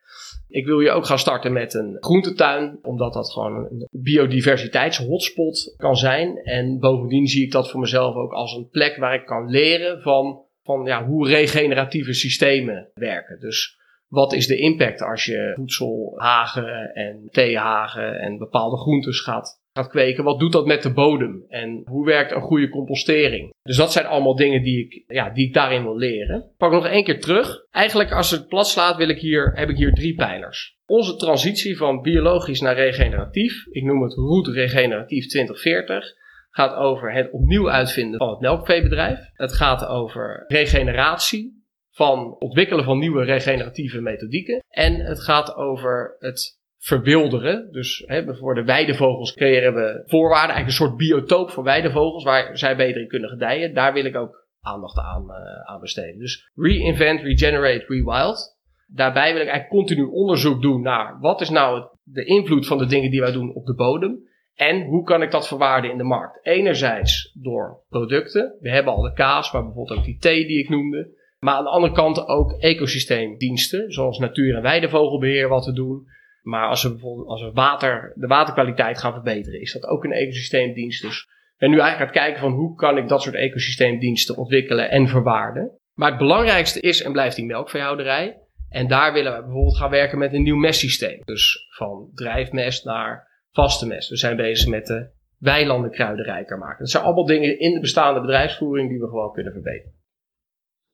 Ik 0.48 0.66
wil 0.66 0.81
je 0.81 0.90
ook 0.90 1.07
gaan 1.07 1.18
starten 1.18 1.53
met 1.53 1.74
een 1.74 1.96
groentetuin, 2.01 2.79
omdat 2.83 3.12
dat 3.12 3.33
gewoon 3.33 3.55
een 3.55 3.88
biodiversiteitshotspot 3.90 5.74
kan 5.77 5.96
zijn. 5.96 6.37
En 6.37 6.79
bovendien 6.79 7.27
zie 7.27 7.44
ik 7.44 7.53
dat 7.53 7.70
voor 7.70 7.81
mezelf 7.81 8.14
ook 8.14 8.33
als 8.33 8.53
een 8.53 8.68
plek 8.68 8.96
waar 8.96 9.14
ik 9.14 9.27
kan 9.27 9.51
leren 9.51 10.03
van, 10.03 10.40
van 10.62 10.85
ja, 10.85 11.07
hoe 11.07 11.29
regeneratieve 11.29 12.12
systemen 12.12 12.90
werken. 12.94 13.40
Dus 13.40 13.77
wat 14.08 14.32
is 14.32 14.46
de 14.46 14.58
impact 14.58 15.02
als 15.02 15.24
je 15.24 15.52
voedselhagen 15.54 16.94
en 16.94 17.28
theehagen 17.30 18.20
en 18.20 18.38
bepaalde 18.38 18.76
groentes 18.76 19.20
gaat, 19.20 19.62
gaat 19.72 19.88
kweken? 19.88 20.24
Wat 20.24 20.38
doet 20.38 20.52
dat 20.52 20.66
met 20.66 20.82
de 20.82 20.92
bodem? 20.92 21.44
En 21.48 21.82
hoe 21.84 22.04
werkt 22.04 22.32
een 22.32 22.42
goede 22.42 22.68
compostering? 22.68 23.54
Dus 23.62 23.76
dat 23.76 23.92
zijn 23.92 24.06
allemaal 24.06 24.36
dingen 24.36 24.62
die 24.62 24.84
ik, 24.84 25.04
ja, 25.06 25.30
die 25.30 25.46
ik 25.46 25.54
daarin 25.54 25.82
wil 25.82 25.96
leren. 25.96 26.52
Pak 26.56 26.72
nog 26.72 26.86
één 26.86 27.04
keer 27.04 27.20
terug. 27.20 27.66
Eigenlijk 27.70 28.12
als 28.12 28.30
het 28.30 28.48
plat 28.48 28.68
slaat 28.68 28.96
wil 28.96 29.08
ik 29.08 29.18
hier, 29.18 29.52
heb 29.54 29.68
ik 29.68 29.76
hier 29.76 29.92
drie 29.92 30.14
pijlers. 30.14 30.76
Onze 30.86 31.16
transitie 31.16 31.76
van 31.76 32.02
biologisch 32.02 32.60
naar 32.60 32.74
regeneratief, 32.74 33.66
ik 33.70 33.84
noem 33.84 34.02
het 34.02 34.14
Route 34.14 34.52
Regeneratief 34.52 35.26
2040, 35.26 36.14
gaat 36.50 36.74
over 36.74 37.12
het 37.12 37.30
opnieuw 37.30 37.70
uitvinden 37.70 38.18
van 38.18 38.28
het 38.28 38.40
melkveebedrijf. 38.40 39.18
Het 39.32 39.52
gaat 39.52 39.86
over 39.86 40.44
regeneratie, 40.46 41.57
van 41.98 42.37
ontwikkelen 42.38 42.84
van 42.84 42.98
nieuwe 42.98 43.24
regeneratieve 43.24 44.00
methodieken. 44.00 44.62
En 44.68 44.94
het 44.94 45.20
gaat 45.20 45.54
over 45.54 46.16
het 46.18 46.58
verwilderen. 46.78 47.72
Dus 47.72 48.02
hè, 48.06 48.34
voor 48.34 48.54
de 48.54 48.64
weidevogels 48.64 49.34
creëren 49.34 49.74
we 49.74 50.02
voorwaarden, 50.06 50.54
eigenlijk 50.54 50.66
een 50.66 50.87
soort 50.87 50.96
biotoop 50.96 51.50
voor 51.50 51.64
weidevogels 51.64 52.24
waar 52.24 52.58
zij 52.58 52.76
beter 52.76 53.00
in 53.00 53.08
kunnen 53.08 53.28
gedijen. 53.28 53.74
Daar 53.74 53.92
wil 53.92 54.04
ik 54.04 54.16
ook 54.16 54.46
aandacht 54.61 54.98
aan, 54.98 55.22
uh, 55.22 55.72
aan 55.72 55.80
besteden. 55.80 56.18
Dus 56.18 56.50
reinvent, 56.54 57.20
regenerate, 57.20 57.84
rewild. 57.88 58.56
Daarbij 58.87 59.32
wil 59.32 59.42
ik 59.42 59.48
eigenlijk 59.48 59.68
continu 59.68 60.02
onderzoek 60.02 60.62
doen 60.62 60.82
naar 60.82 61.18
wat 61.20 61.40
is 61.40 61.50
nou 61.50 61.88
de 62.02 62.24
invloed 62.24 62.66
van 62.66 62.78
de 62.78 62.87
dingen 62.87 63.11
die 63.11 63.20
wij 63.20 63.32
doen 63.32 63.54
op 63.54 63.66
de 63.66 63.74
bodem. 63.74 64.26
En 64.54 64.82
hoe 64.82 65.04
kan 65.04 65.22
ik 65.22 65.30
dat 65.30 65.48
verwaarden 65.48 65.90
in 65.90 65.98
de 65.98 66.04
markt? 66.04 66.46
Enerzijds 66.46 67.32
door 67.42 67.82
producten. 67.88 68.56
We 68.61 68.70
hebben 68.70 68.92
al 68.92 69.02
de 69.02 69.12
kaas, 69.12 69.52
maar 69.52 69.64
bijvoorbeeld 69.64 69.98
ook 69.98 70.04
die 70.04 70.18
thee 70.18 70.46
die 70.46 70.58
ik 70.58 70.68
noemde. 70.68 71.16
Maar 71.38 71.55
aan 71.55 71.64
de 71.64 71.70
andere 71.70 71.92
kant 71.92 72.27
ook 72.27 72.53
ecosysteemdiensten, 72.53 73.92
zoals 73.92 74.18
natuur- 74.18 74.57
en 74.57 74.62
weidevogelbeheer 74.62 75.48
wat 75.48 75.64
te 75.64 75.72
doen. 75.72 76.07
Maar 76.42 76.68
als 76.68 76.83
we 76.83 76.90
bijvoorbeeld 76.90 77.29
als 77.29 77.42
we 77.42 77.51
water, 77.53 78.12
de 78.14 78.27
waterkwaliteit 78.27 78.98
gaan 78.98 79.12
verbeteren, 79.12 79.61
is 79.61 79.72
dat 79.72 79.87
ook 79.87 80.05
een 80.05 80.12
ecosysteemdienst. 80.12 81.03
Dus 81.03 81.20
ik 81.20 81.59
ben 81.59 81.70
nu 81.70 81.79
eigenlijk 81.79 82.11
aan 82.11 82.16
het 82.16 82.24
kijken 82.24 82.51
van 82.51 82.59
hoe 82.59 82.74
kan 82.74 82.98
ik 82.98 83.09
dat 83.09 83.22
soort 83.22 83.35
ecosysteemdiensten 83.35 84.37
ontwikkelen 84.37 84.90
en 84.90 85.09
verwaarden. 85.09 85.70
Maar 85.94 86.09
het 86.09 86.18
belangrijkste 86.18 86.81
is 86.81 87.03
en 87.03 87.12
blijft 87.12 87.37
die 87.37 87.44
melkveehouderij. 87.44 88.37
En 88.68 88.88
daar 88.88 89.12
willen 89.12 89.37
we 89.37 89.42
bijvoorbeeld 89.42 89.77
gaan 89.77 89.90
werken 89.90 90.18
met 90.18 90.33
een 90.33 90.42
nieuw 90.42 90.57
mestsysteem. 90.57 91.20
Dus 91.24 91.66
van 91.68 92.11
drijfmest 92.14 92.85
naar 92.85 93.29
vaste 93.51 93.87
mest. 93.87 94.09
We 94.09 94.16
zijn 94.16 94.37
bezig 94.37 94.68
met 94.68 94.87
de 94.87 95.11
weilanden 95.38 95.90
kruidenrijker 95.90 96.59
maken. 96.59 96.79
Dat 96.79 96.90
zijn 96.90 97.05
allemaal 97.05 97.27
dingen 97.27 97.59
in 97.59 97.74
de 97.74 97.81
bestaande 97.81 98.20
bedrijfsvoering 98.20 98.88
die 98.88 98.98
we 98.98 99.09
gewoon 99.09 99.33
kunnen 99.33 99.53
verbeteren. 99.53 99.97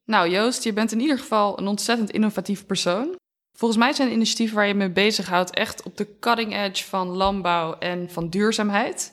Nou, 0.05 0.31
Joost, 0.31 0.64
je 0.64 0.73
bent 0.73 0.93
in 0.93 1.01
ieder 1.01 1.19
geval 1.19 1.59
een 1.59 1.67
ontzettend 1.67 2.11
innovatief 2.11 2.67
persoon. 2.67 3.17
Volgens 3.57 3.81
mij 3.81 3.93
zijn 3.93 4.12
initiatieven 4.12 4.57
waar 4.57 4.67
je 4.67 4.75
mee 4.75 4.90
bezighoudt 4.90 5.55
echt 5.55 5.83
op 5.83 5.97
de 5.97 6.19
cutting 6.21 6.55
edge 6.55 6.85
van 6.85 7.09
landbouw 7.09 7.75
en 7.79 8.11
van 8.11 8.29
duurzaamheid. 8.29 9.12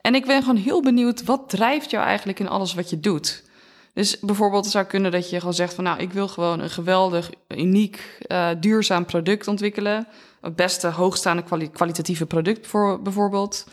En 0.00 0.14
ik 0.14 0.26
ben 0.26 0.40
gewoon 0.40 0.56
heel 0.56 0.82
benieuwd, 0.82 1.24
wat 1.24 1.48
drijft 1.48 1.90
jou 1.90 2.04
eigenlijk 2.04 2.38
in 2.38 2.48
alles 2.48 2.74
wat 2.74 2.90
je 2.90 3.00
doet? 3.00 3.42
Dus 3.94 4.20
bijvoorbeeld 4.20 4.66
zou 4.66 4.84
kunnen 4.84 5.10
dat 5.10 5.30
je 5.30 5.38
gewoon 5.38 5.54
zegt 5.54 5.74
van 5.74 5.84
nou, 5.84 6.00
ik 6.00 6.12
wil 6.12 6.28
gewoon 6.28 6.60
een 6.60 6.70
geweldig, 6.70 7.30
uniek, 7.48 8.18
uh, 8.28 8.48
duurzaam 8.60 9.04
product 9.04 9.48
ontwikkelen. 9.48 10.06
Het 10.40 10.56
beste 10.56 10.88
hoogstaande 10.88 11.70
kwalitatieve 11.72 12.26
product 12.26 12.66
voor, 12.66 13.02
bijvoorbeeld. 13.02 13.66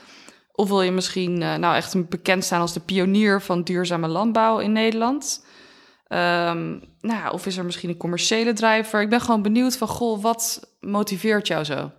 Of 0.51 0.67
wil 0.67 0.81
je 0.81 0.91
misschien 0.91 1.41
uh, 1.41 1.55
nou 1.55 1.75
echt 1.75 2.09
bekend 2.09 2.43
staan 2.43 2.61
als 2.61 2.73
de 2.73 2.79
pionier 2.79 3.41
van 3.41 3.63
duurzame 3.63 4.07
landbouw 4.07 4.59
in 4.59 4.71
Nederland? 4.71 5.45
Um, 6.11 6.83
nou, 7.01 7.33
of 7.33 7.45
is 7.45 7.57
er 7.57 7.65
misschien 7.65 7.89
een 7.89 7.97
commerciële 7.97 8.53
drijver? 8.53 9.01
Ik 9.01 9.09
ben 9.09 9.21
gewoon 9.21 9.41
benieuwd 9.41 9.77
van, 9.77 9.87
goh, 9.87 10.21
wat 10.21 10.75
motiveert 10.79 11.47
jou 11.47 11.63
zo? 11.63 11.91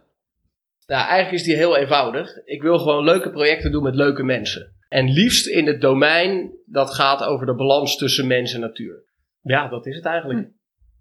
Nou, 0.87 1.07
eigenlijk 1.07 1.33
is 1.33 1.43
die 1.43 1.57
heel 1.57 1.77
eenvoudig. 1.77 2.45
Ik 2.45 2.63
wil 2.63 2.79
gewoon 2.79 3.05
leuke 3.05 3.31
projecten 3.31 3.73
doen 3.73 3.83
met 3.83 3.95
leuke 3.95 4.23
mensen. 4.23 4.75
En 4.89 5.13
liefst 5.13 5.47
in 5.47 5.67
het 5.67 5.81
domein 5.81 6.51
dat 6.67 6.95
gaat 6.95 7.23
over 7.23 7.47
de 7.47 7.55
balans 7.55 7.97
tussen 7.97 8.27
mens 8.27 8.55
en 8.55 8.61
natuur. 8.61 9.05
Ja, 9.43 9.69
dat 9.69 9.87
is 9.87 9.97
het 9.97 10.05
eigenlijk. 10.05 10.49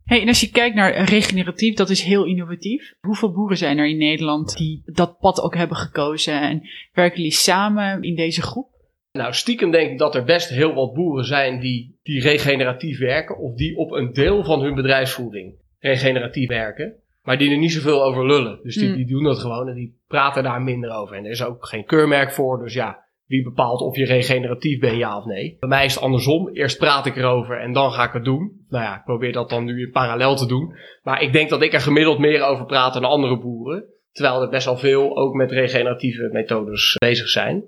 Hey, 0.04 0.22
en 0.22 0.28
als 0.28 0.40
je 0.40 0.50
kijkt 0.50 0.76
naar 0.76 1.04
regeneratief, 1.04 1.76
dat 1.76 1.90
is 1.90 2.02
heel 2.02 2.26
innovatief. 2.26 2.94
Hoeveel 3.00 3.32
boeren 3.32 3.58
zijn 3.58 3.78
er 3.78 3.88
in 3.88 3.98
Nederland 3.98 4.58
die 4.58 4.82
dat 4.86 5.20
pad 5.20 5.42
ook 5.42 5.56
hebben 5.56 5.78
gekozen? 5.78 6.42
En 6.42 6.70
werken 6.94 7.18
jullie 7.18 7.34
samen 7.34 8.02
in 8.02 8.16
deze 8.16 8.42
groep? 8.42 8.79
Nou, 9.12 9.34
stiekem 9.34 9.72
denk 9.72 9.92
ik 9.92 9.98
dat 9.98 10.16
er 10.16 10.24
best 10.24 10.50
heel 10.50 10.74
wat 10.74 10.94
boeren 10.94 11.26
zijn 11.26 11.60
die, 11.60 12.00
die 12.04 12.22
regeneratief 12.22 13.00
werken. 13.00 13.38
Of 13.38 13.56
die 13.56 13.78
op 13.78 13.92
een 13.92 14.14
deel 14.14 14.44
van 14.44 14.62
hun 14.62 14.76
bedrijfsvoering 14.76 15.56
regeneratief 15.80 16.48
werken. 16.48 16.94
Maar 17.24 17.38
die 17.38 17.52
er 17.52 17.58
niet 17.58 17.72
zoveel 17.72 18.04
over 18.04 18.26
lullen. 18.26 18.60
Dus 18.64 18.76
die, 18.76 18.88
Hmm. 18.88 18.96
die 18.96 19.08
doen 19.08 19.24
dat 19.24 19.40
gewoon 19.40 19.68
en 19.68 19.76
die 19.76 20.02
praten 20.08 20.44
daar 20.44 20.62
minder 20.62 20.92
over. 20.92 21.16
En 21.16 21.26
er 21.26 21.32
is 21.32 21.44
ook 21.44 21.68
geen 21.68 21.86
keurmerk 21.86 22.32
voor. 22.32 22.60
Dus 22.64 22.74
ja, 22.74 23.06
wie 23.26 23.44
bepaalt 23.44 23.82
of 23.82 23.96
je 23.96 24.06
regeneratief 24.06 24.80
bent, 24.80 24.98
ja 24.98 25.18
of 25.18 25.26
nee. 25.26 25.58
Bij 25.60 25.70
mij 25.70 25.86
is 25.86 25.94
het 25.94 26.04
andersom. 26.04 26.50
Eerst 26.50 26.78
praat 26.78 27.06
ik 27.06 27.16
erover 27.16 27.60
en 27.60 27.74
dan 27.74 27.92
ga 27.92 28.04
ik 28.04 28.14
het 28.14 28.26
doen. 28.26 28.66
Nou 28.70 28.84
ja, 28.84 28.96
ik 28.96 29.04
probeer 29.04 29.32
dat 29.32 29.50
dan 29.50 29.64
nu 29.64 29.82
in 29.82 29.92
parallel 29.92 30.36
te 30.36 30.46
doen. 30.46 30.76
Maar 31.04 31.22
ik 31.22 31.34
denk 31.34 31.50
dat 31.50 31.62
ik 31.62 31.74
er 31.74 31.82
gemiddeld 31.82 32.20
meer 32.20 32.44
over 32.44 32.66
praat 32.66 32.94
dan 32.94 33.04
andere 33.04 33.40
boeren. 33.40 33.84
Terwijl 34.12 34.42
er 34.42 34.50
best 34.50 34.66
wel 34.66 34.78
veel 34.78 35.18
ook 35.18 35.34
met 35.34 35.52
regeneratieve 35.52 36.30
methodes 36.32 36.96
bezig 36.98 37.28
zijn. 37.28 37.64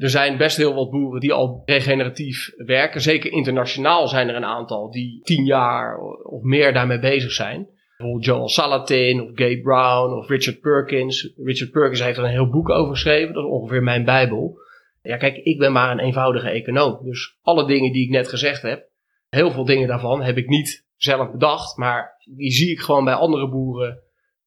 Er 0.00 0.10
zijn 0.10 0.36
best 0.36 0.56
heel 0.56 0.74
wat 0.74 0.90
boeren 0.90 1.20
die 1.20 1.32
al 1.32 1.62
regeneratief 1.64 2.52
werken. 2.56 3.00
Zeker 3.00 3.32
internationaal 3.32 4.08
zijn 4.08 4.28
er 4.28 4.34
een 4.34 4.44
aantal 4.44 4.90
die 4.90 5.20
tien 5.22 5.44
jaar 5.44 5.98
of 6.22 6.42
meer 6.42 6.72
daarmee 6.72 6.98
bezig 6.98 7.32
zijn. 7.32 7.68
Bijvoorbeeld 7.96 8.24
Joel 8.24 8.48
Salatin 8.48 9.22
of 9.22 9.28
Gabe 9.34 9.60
Brown 9.60 10.12
of 10.12 10.28
Richard 10.28 10.60
Perkins. 10.60 11.32
Richard 11.36 11.70
Perkins 11.70 12.02
heeft 12.02 12.18
er 12.18 12.24
een 12.24 12.30
heel 12.30 12.50
boek 12.50 12.70
over 12.70 12.92
geschreven. 12.92 13.34
Dat 13.34 13.44
is 13.44 13.50
ongeveer 13.50 13.82
mijn 13.82 14.04
bijbel. 14.04 14.58
Ja, 15.02 15.16
kijk, 15.16 15.36
ik 15.36 15.58
ben 15.58 15.72
maar 15.72 15.90
een 15.90 16.04
eenvoudige 16.04 16.48
econoom. 16.48 17.04
Dus 17.04 17.38
alle 17.42 17.66
dingen 17.66 17.92
die 17.92 18.04
ik 18.04 18.10
net 18.10 18.28
gezegd 18.28 18.62
heb, 18.62 18.88
heel 19.28 19.50
veel 19.50 19.64
dingen 19.64 19.88
daarvan 19.88 20.22
heb 20.22 20.36
ik 20.36 20.48
niet 20.48 20.86
zelf 20.96 21.30
bedacht. 21.30 21.76
Maar 21.76 22.22
die 22.36 22.50
zie 22.50 22.70
ik 22.70 22.80
gewoon 22.80 23.04
bij 23.04 23.14
andere 23.14 23.48
boeren. 23.48 24.02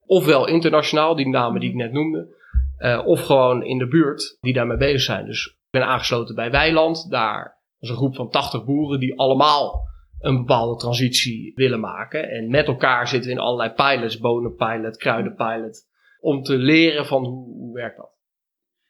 Ofwel 0.06 0.48
internationaal, 0.48 1.16
die 1.16 1.28
namen 1.28 1.60
die 1.60 1.70
ik 1.70 1.76
net 1.76 1.92
noemde. 1.92 2.36
Eh, 2.78 3.02
of 3.06 3.22
gewoon 3.22 3.64
in 3.64 3.78
de 3.78 3.88
buurt 3.88 4.38
die 4.40 4.54
daarmee 4.54 4.78
bezig 4.78 5.02
zijn. 5.02 5.26
Dus 5.26 5.46
ik 5.48 5.56
ben 5.70 5.86
aangesloten 5.86 6.36
bij 6.36 6.52
Weiland. 6.52 7.10
Daar 7.10 7.58
is 7.80 7.90
een 7.90 7.96
groep 7.96 8.16
van 8.16 8.30
80 8.30 8.66
boeren 8.66 9.00
die 9.00 9.20
allemaal 9.20 9.86
een 10.20 10.38
bepaalde 10.38 10.80
transitie 10.80 11.52
willen 11.56 11.80
maken. 11.80 12.30
En 12.30 12.50
met 12.50 12.68
elkaar 12.68 13.08
zitten 13.08 13.30
we 13.30 13.36
in 13.36 13.42
allerlei 13.42 13.72
pilots, 13.72 14.20
bonenpilot, 14.20 14.98
kruidenpilot, 14.98 15.86
om 16.20 16.44
te 16.44 16.58
leren 16.58 17.06
van 17.06 17.26
hoe, 17.26 17.74
werkt 17.74 17.98
dat. 17.98 18.16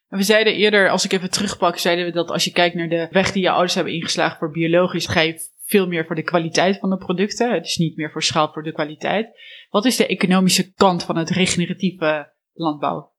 We 0.08 0.23
zeiden 0.23 0.54
eerder, 0.54 0.89
als 0.89 1.06
ik 1.06 1.12
even 1.12 1.30
terugpak, 1.30 1.78
zeiden 1.78 2.06
we 2.06 2.12
dat 2.12 2.32
als 2.32 2.43
je 2.43 2.52
kijkt 2.52 2.76
naar 2.76 2.89
de 2.89 3.08
weg 3.12 3.32
die 3.32 3.41
je 3.41 3.50
ouders 3.50 3.76
hebben 3.76 3.93
ingeslagen 3.93 4.38
voor 4.38 4.52
biologisch, 4.52 5.08
ga 5.08 5.21
je 5.21 5.39
veel 5.62 5.88
meer 5.88 6.06
voor 6.06 6.15
de 6.15 6.23
kwaliteit 6.23 6.80
van 6.80 6.89
de 6.89 6.97
producten. 6.97 7.54
Het 7.54 7.65
is 7.65 7.78
niet 7.78 7.95
meer 7.97 8.12
voor 8.12 8.23
schaal, 8.23 8.52
voor 8.54 8.63
de 8.63 8.71
kwaliteit. 8.71 9.39
Wat 9.69 9.86
is 9.86 9.95
de 9.95 10.08
economische 10.08 10.73
kant 10.73 11.04
van 11.04 11.17
het 11.17 11.30
regeneratieve 11.30 12.34
landbouw? 12.54 13.15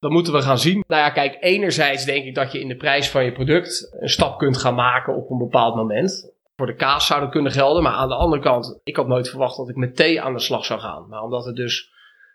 Dat 0.00 0.10
moeten 0.10 0.32
we 0.32 0.42
gaan 0.42 0.58
zien. 0.58 0.84
Nou 0.86 1.02
ja, 1.02 1.10
kijk, 1.10 1.36
enerzijds 1.40 2.04
denk 2.04 2.24
ik 2.24 2.34
dat 2.34 2.52
je 2.52 2.60
in 2.60 2.68
de 2.68 2.76
prijs 2.76 3.10
van 3.10 3.24
je 3.24 3.32
product 3.32 3.96
een 4.00 4.08
stap 4.08 4.38
kunt 4.38 4.56
gaan 4.56 4.74
maken 4.74 5.16
op 5.16 5.30
een 5.30 5.38
bepaald 5.38 5.74
moment. 5.74 6.32
Voor 6.56 6.66
de 6.66 6.74
kaas 6.74 7.06
zou 7.06 7.20
dat 7.20 7.30
kunnen 7.30 7.52
gelden, 7.52 7.82
maar 7.82 7.92
aan 7.92 8.08
de 8.08 8.14
andere 8.14 8.42
kant, 8.42 8.80
ik 8.84 8.96
had 8.96 9.06
nooit 9.06 9.28
verwacht 9.28 9.56
dat 9.56 9.68
ik 9.68 9.76
met 9.76 9.96
thee 9.96 10.20
aan 10.20 10.32
de 10.32 10.40
slag 10.40 10.64
zou 10.64 10.80
gaan. 10.80 11.08
Maar 11.08 11.22
omdat 11.22 11.44
het 11.44 11.56
dus 11.56 11.92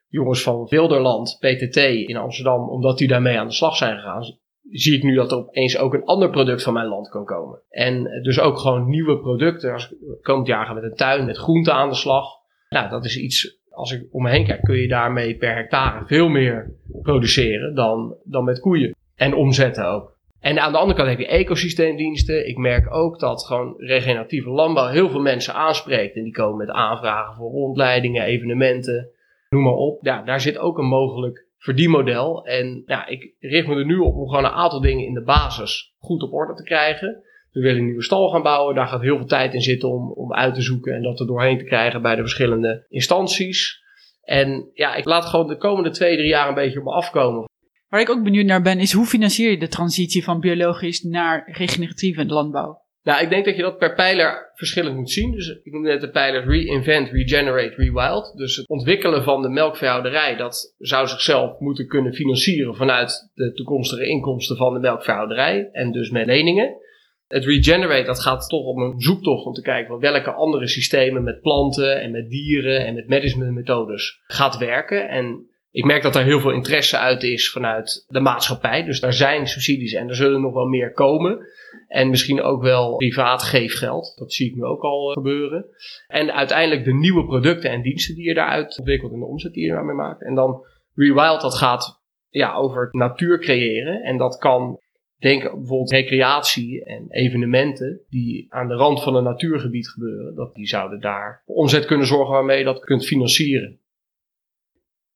jongens 0.07 0.43
van 0.43 0.65
Wilderland, 0.69 1.37
PTT 1.39 1.77
in 1.77 2.17
Amsterdam, 2.17 2.69
omdat 2.69 2.97
die 2.97 3.07
daarmee 3.07 3.39
aan 3.39 3.47
de 3.47 3.53
slag 3.53 3.75
zijn 3.75 3.95
gegaan, 3.95 4.37
zie 4.69 4.97
ik 4.97 5.03
nu 5.03 5.15
dat 5.15 5.31
er 5.31 5.37
opeens 5.37 5.77
ook 5.77 5.93
een 5.93 6.05
ander 6.05 6.29
product 6.29 6.63
van 6.63 6.73
mijn 6.73 6.87
land 6.87 7.09
kan 7.09 7.25
komen. 7.25 7.61
En 7.69 8.03
dus 8.21 8.39
ook 8.39 8.57
gewoon 8.57 8.89
nieuwe 8.89 9.19
producten. 9.19 9.73
Als 9.73 9.93
komend 10.21 10.47
jaar 10.47 10.73
met 10.73 10.83
een 10.83 10.95
tuin, 10.95 11.25
met 11.25 11.37
groenten 11.37 11.73
aan 11.73 11.89
de 11.89 11.95
slag. 11.95 12.25
Nou, 12.69 12.89
dat 12.89 13.05
is 13.05 13.17
iets, 13.17 13.59
als 13.75 13.91
ik 13.91 14.07
om 14.11 14.23
me 14.23 14.29
heen 14.29 14.45
kijk, 14.45 14.61
kun 14.61 14.77
je 14.77 14.87
daarmee 14.87 15.35
per 15.35 15.55
hectare 15.55 16.05
veel 16.05 16.27
meer 16.29 16.73
produceren 17.01 17.75
dan, 17.75 18.15
dan 18.23 18.43
met 18.43 18.59
koeien. 18.59 18.95
En 19.15 19.33
omzetten 19.33 19.87
ook. 19.87 20.13
En 20.39 20.59
aan 20.59 20.71
de 20.71 20.77
andere 20.77 20.97
kant 20.97 21.09
heb 21.09 21.19
je 21.19 21.27
ecosysteemdiensten. 21.27 22.47
Ik 22.47 22.57
merk 22.57 22.93
ook 22.93 23.19
dat 23.19 23.45
gewoon 23.45 23.73
regeneratieve 23.77 24.49
landbouw 24.49 24.87
heel 24.87 25.09
veel 25.09 25.21
mensen 25.21 25.53
aanspreekt. 25.53 26.15
En 26.15 26.23
die 26.23 26.33
komen 26.33 26.57
met 26.57 26.69
aanvragen 26.69 27.35
voor 27.35 27.51
rondleidingen, 27.51 28.23
evenementen, 28.23 29.09
noem 29.49 29.63
maar 29.63 29.73
op. 29.73 30.05
Ja, 30.05 30.21
daar 30.21 30.41
zit 30.41 30.57
ook 30.57 30.77
een 30.77 30.87
mogelijk 30.87 31.45
verdienmodel. 31.57 32.45
En 32.45 32.83
ja, 32.85 33.07
ik 33.07 33.33
richt 33.39 33.67
me 33.67 33.75
er 33.75 33.85
nu 33.85 33.97
op 33.97 34.15
om 34.15 34.27
gewoon 34.27 34.45
een 34.45 34.51
aantal 34.51 34.81
dingen 34.81 35.05
in 35.05 35.13
de 35.13 35.23
basis 35.23 35.95
goed 35.99 36.23
op 36.23 36.33
orde 36.33 36.53
te 36.53 36.63
krijgen. 36.63 37.23
We 37.55 37.61
willen 37.61 37.77
een 37.77 37.85
nieuwe 37.85 38.03
stal 38.03 38.29
gaan 38.29 38.43
bouwen. 38.43 38.75
Daar 38.75 38.87
gaat 38.87 39.01
heel 39.01 39.17
veel 39.17 39.25
tijd 39.25 39.53
in 39.53 39.61
zitten 39.61 39.89
om, 39.89 40.11
om 40.11 40.33
uit 40.33 40.55
te 40.55 40.61
zoeken 40.61 40.93
en 40.93 41.01
dat 41.01 41.19
er 41.19 41.27
doorheen 41.27 41.57
te 41.57 41.63
krijgen 41.63 42.01
bij 42.01 42.15
de 42.15 42.21
verschillende 42.21 42.85
instanties. 42.89 43.83
En 44.21 44.69
ja, 44.73 44.95
ik 44.95 45.05
laat 45.05 45.25
gewoon 45.25 45.47
de 45.47 45.57
komende 45.57 45.89
twee, 45.89 46.15
drie 46.15 46.27
jaar 46.27 46.47
een 46.47 46.53
beetje 46.53 46.79
op 46.79 46.85
me 46.85 46.91
afkomen. 46.91 47.43
Waar 47.87 48.01
ik 48.01 48.09
ook 48.09 48.23
benieuwd 48.23 48.45
naar 48.45 48.61
ben, 48.61 48.79
is 48.79 48.91
hoe 48.91 49.05
financier 49.05 49.51
je 49.51 49.57
de 49.57 49.67
transitie 49.67 50.23
van 50.23 50.39
biologisch 50.39 51.01
naar 51.01 51.51
regeneratieve 51.51 52.25
landbouw? 52.25 52.83
Nou, 53.03 53.23
ik 53.23 53.29
denk 53.29 53.45
dat 53.45 53.55
je 53.55 53.61
dat 53.61 53.77
per 53.77 53.93
pijler 53.93 54.51
verschillend 54.53 54.95
moet 54.95 55.11
zien. 55.11 55.31
Dus 55.31 55.47
ik 55.63 55.71
noemde 55.71 55.89
net 55.89 56.01
de 56.01 56.09
pijler 56.09 56.45
Reinvent, 56.47 57.09
Regenerate, 57.09 57.75
Rewild. 57.75 58.33
Dus 58.37 58.55
het 58.55 58.67
ontwikkelen 58.67 59.23
van 59.23 59.41
de 59.41 59.49
melkveehouderij, 59.49 60.35
dat 60.35 60.73
zou 60.77 61.07
zichzelf 61.07 61.59
moeten 61.59 61.87
kunnen 61.87 62.13
financieren 62.13 62.75
vanuit 62.75 63.31
de 63.33 63.53
toekomstige 63.53 64.07
inkomsten 64.07 64.57
van 64.57 64.73
de 64.73 64.79
melkveehouderij. 64.79 65.69
En 65.71 65.91
dus 65.91 66.09
met 66.09 66.25
leningen. 66.25 66.83
Het 67.27 67.45
Regenerate, 67.45 68.05
dat 68.05 68.21
gaat 68.21 68.49
toch 68.49 68.65
om 68.65 68.81
een 68.81 68.99
zoektocht 68.99 69.45
om 69.45 69.53
te 69.53 69.61
kijken 69.61 69.87
van 69.87 69.99
welke 69.99 70.31
andere 70.31 70.67
systemen 70.67 71.23
met 71.23 71.41
planten 71.41 72.01
en 72.01 72.11
met 72.11 72.29
dieren 72.29 72.85
en 72.85 72.93
met 72.93 73.07
managementmethodes 73.07 74.21
gaat 74.27 74.57
werken. 74.57 75.09
En 75.09 75.49
ik 75.71 75.85
merk 75.85 76.03
dat 76.03 76.13
daar 76.13 76.23
heel 76.23 76.39
veel 76.39 76.51
interesse 76.51 76.97
uit 76.97 77.23
is 77.23 77.51
vanuit 77.51 78.05
de 78.07 78.19
maatschappij. 78.19 78.83
Dus 78.83 78.99
daar 78.99 79.13
zijn 79.13 79.47
subsidies 79.47 79.93
en 79.93 80.09
er 80.09 80.15
zullen 80.15 80.41
nog 80.41 80.53
wel 80.53 80.65
meer 80.65 80.91
komen. 80.91 81.39
En 81.87 82.09
misschien 82.09 82.41
ook 82.41 82.61
wel 82.61 82.95
privaat 82.95 83.43
geefgeld. 83.43 84.13
Dat 84.17 84.33
zie 84.33 84.49
ik 84.49 84.55
nu 84.55 84.63
ook 84.63 84.81
al 84.81 85.07
eh, 85.07 85.13
gebeuren. 85.13 85.65
En 86.07 86.33
uiteindelijk 86.33 86.85
de 86.85 86.93
nieuwe 86.93 87.25
producten 87.25 87.69
en 87.69 87.81
diensten 87.81 88.15
die 88.15 88.27
je 88.27 88.33
daaruit 88.33 88.77
ontwikkelt 88.77 89.11
en 89.11 89.19
de 89.19 89.25
omzet 89.25 89.53
die 89.53 89.65
je 89.65 89.71
daarmee 89.71 89.95
maakt. 89.95 90.23
En 90.23 90.35
dan 90.35 90.65
Rewild, 90.93 91.41
dat 91.41 91.55
gaat 91.55 92.03
ja, 92.29 92.53
over 92.53 92.89
natuur 92.91 93.39
creëren. 93.39 94.01
En 94.01 94.17
dat 94.17 94.37
kan 94.37 94.79
denken 95.17 95.57
bijvoorbeeld 95.57 95.91
recreatie 95.91 96.85
en 96.85 97.05
evenementen 97.09 98.01
die 98.09 98.45
aan 98.49 98.67
de 98.67 98.75
rand 98.75 99.03
van 99.03 99.15
een 99.15 99.23
natuurgebied 99.23 99.89
gebeuren. 99.89 100.35
Dat 100.35 100.55
die 100.55 100.67
zouden 100.67 100.99
daar 100.99 101.41
omzet 101.45 101.85
kunnen 101.85 102.07
zorgen 102.07 102.33
waarmee 102.33 102.57
je 102.57 102.63
dat 102.63 102.79
kunt 102.79 103.05
financieren. 103.05 103.79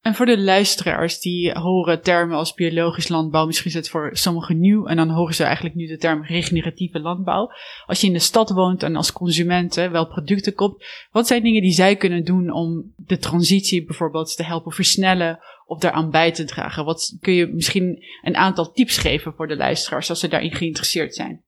En 0.02 0.16
voor 0.16 0.26
de 0.26 0.40
luisteraars 0.40 1.20
die 1.20 1.52
horen 1.52 2.02
termen 2.02 2.38
als 2.38 2.54
biologisch 2.54 3.08
landbouw, 3.08 3.46
misschien 3.46 3.70
is 3.70 3.76
het 3.76 3.90
voor 3.90 4.10
sommigen 4.14 4.60
nieuw 4.60 4.86
en 4.86 4.96
dan 4.96 5.10
horen 5.10 5.36
ze 5.36 5.44
eigenlijk 5.44 5.76
nu 5.76 5.88
de 5.88 5.98
term 5.98 6.24
regeneratieve 6.24 7.00
landbouw. 7.00 7.52
Als 7.86 8.02
je 8.02 8.08
in 8.08 8.14
de 8.14 8.20
stad 8.20 8.50
woont 8.50 8.84
en 8.84 8.96
als 8.96 9.12
consument 9.12 9.76
wel 9.76 10.08
producten 10.08 10.54
koopt, 10.54 11.08
wat 11.12 11.28
zijn 11.28 11.44
dingen 11.44 11.62
die 11.62 11.72
zij 11.72 11.96
kunnen 11.96 12.24
doen 12.24 12.52
om 12.52 12.94
de 12.96 13.18
transitie 13.18 13.86
bijvoorbeeld 13.86 14.36
te 14.36 14.44
helpen 14.44 14.72
versnellen 14.72 15.40
of 15.70 15.80
daaraan 15.80 16.12
bij 16.12 16.32
te 16.32 16.46
dragen? 16.46 16.86
Wat 16.86 17.18
kun 17.22 17.34
je 17.34 17.48
misschien 17.48 18.04
een 18.22 18.36
aantal 18.36 18.72
tips 18.72 18.98
geven 18.98 19.34
voor 19.34 19.48
de 19.48 19.56
luisteraars 19.56 20.10
als 20.10 20.20
ze 20.20 20.28
daarin 20.28 20.54
geïnteresseerd 20.54 21.16
zijn? 21.16 21.44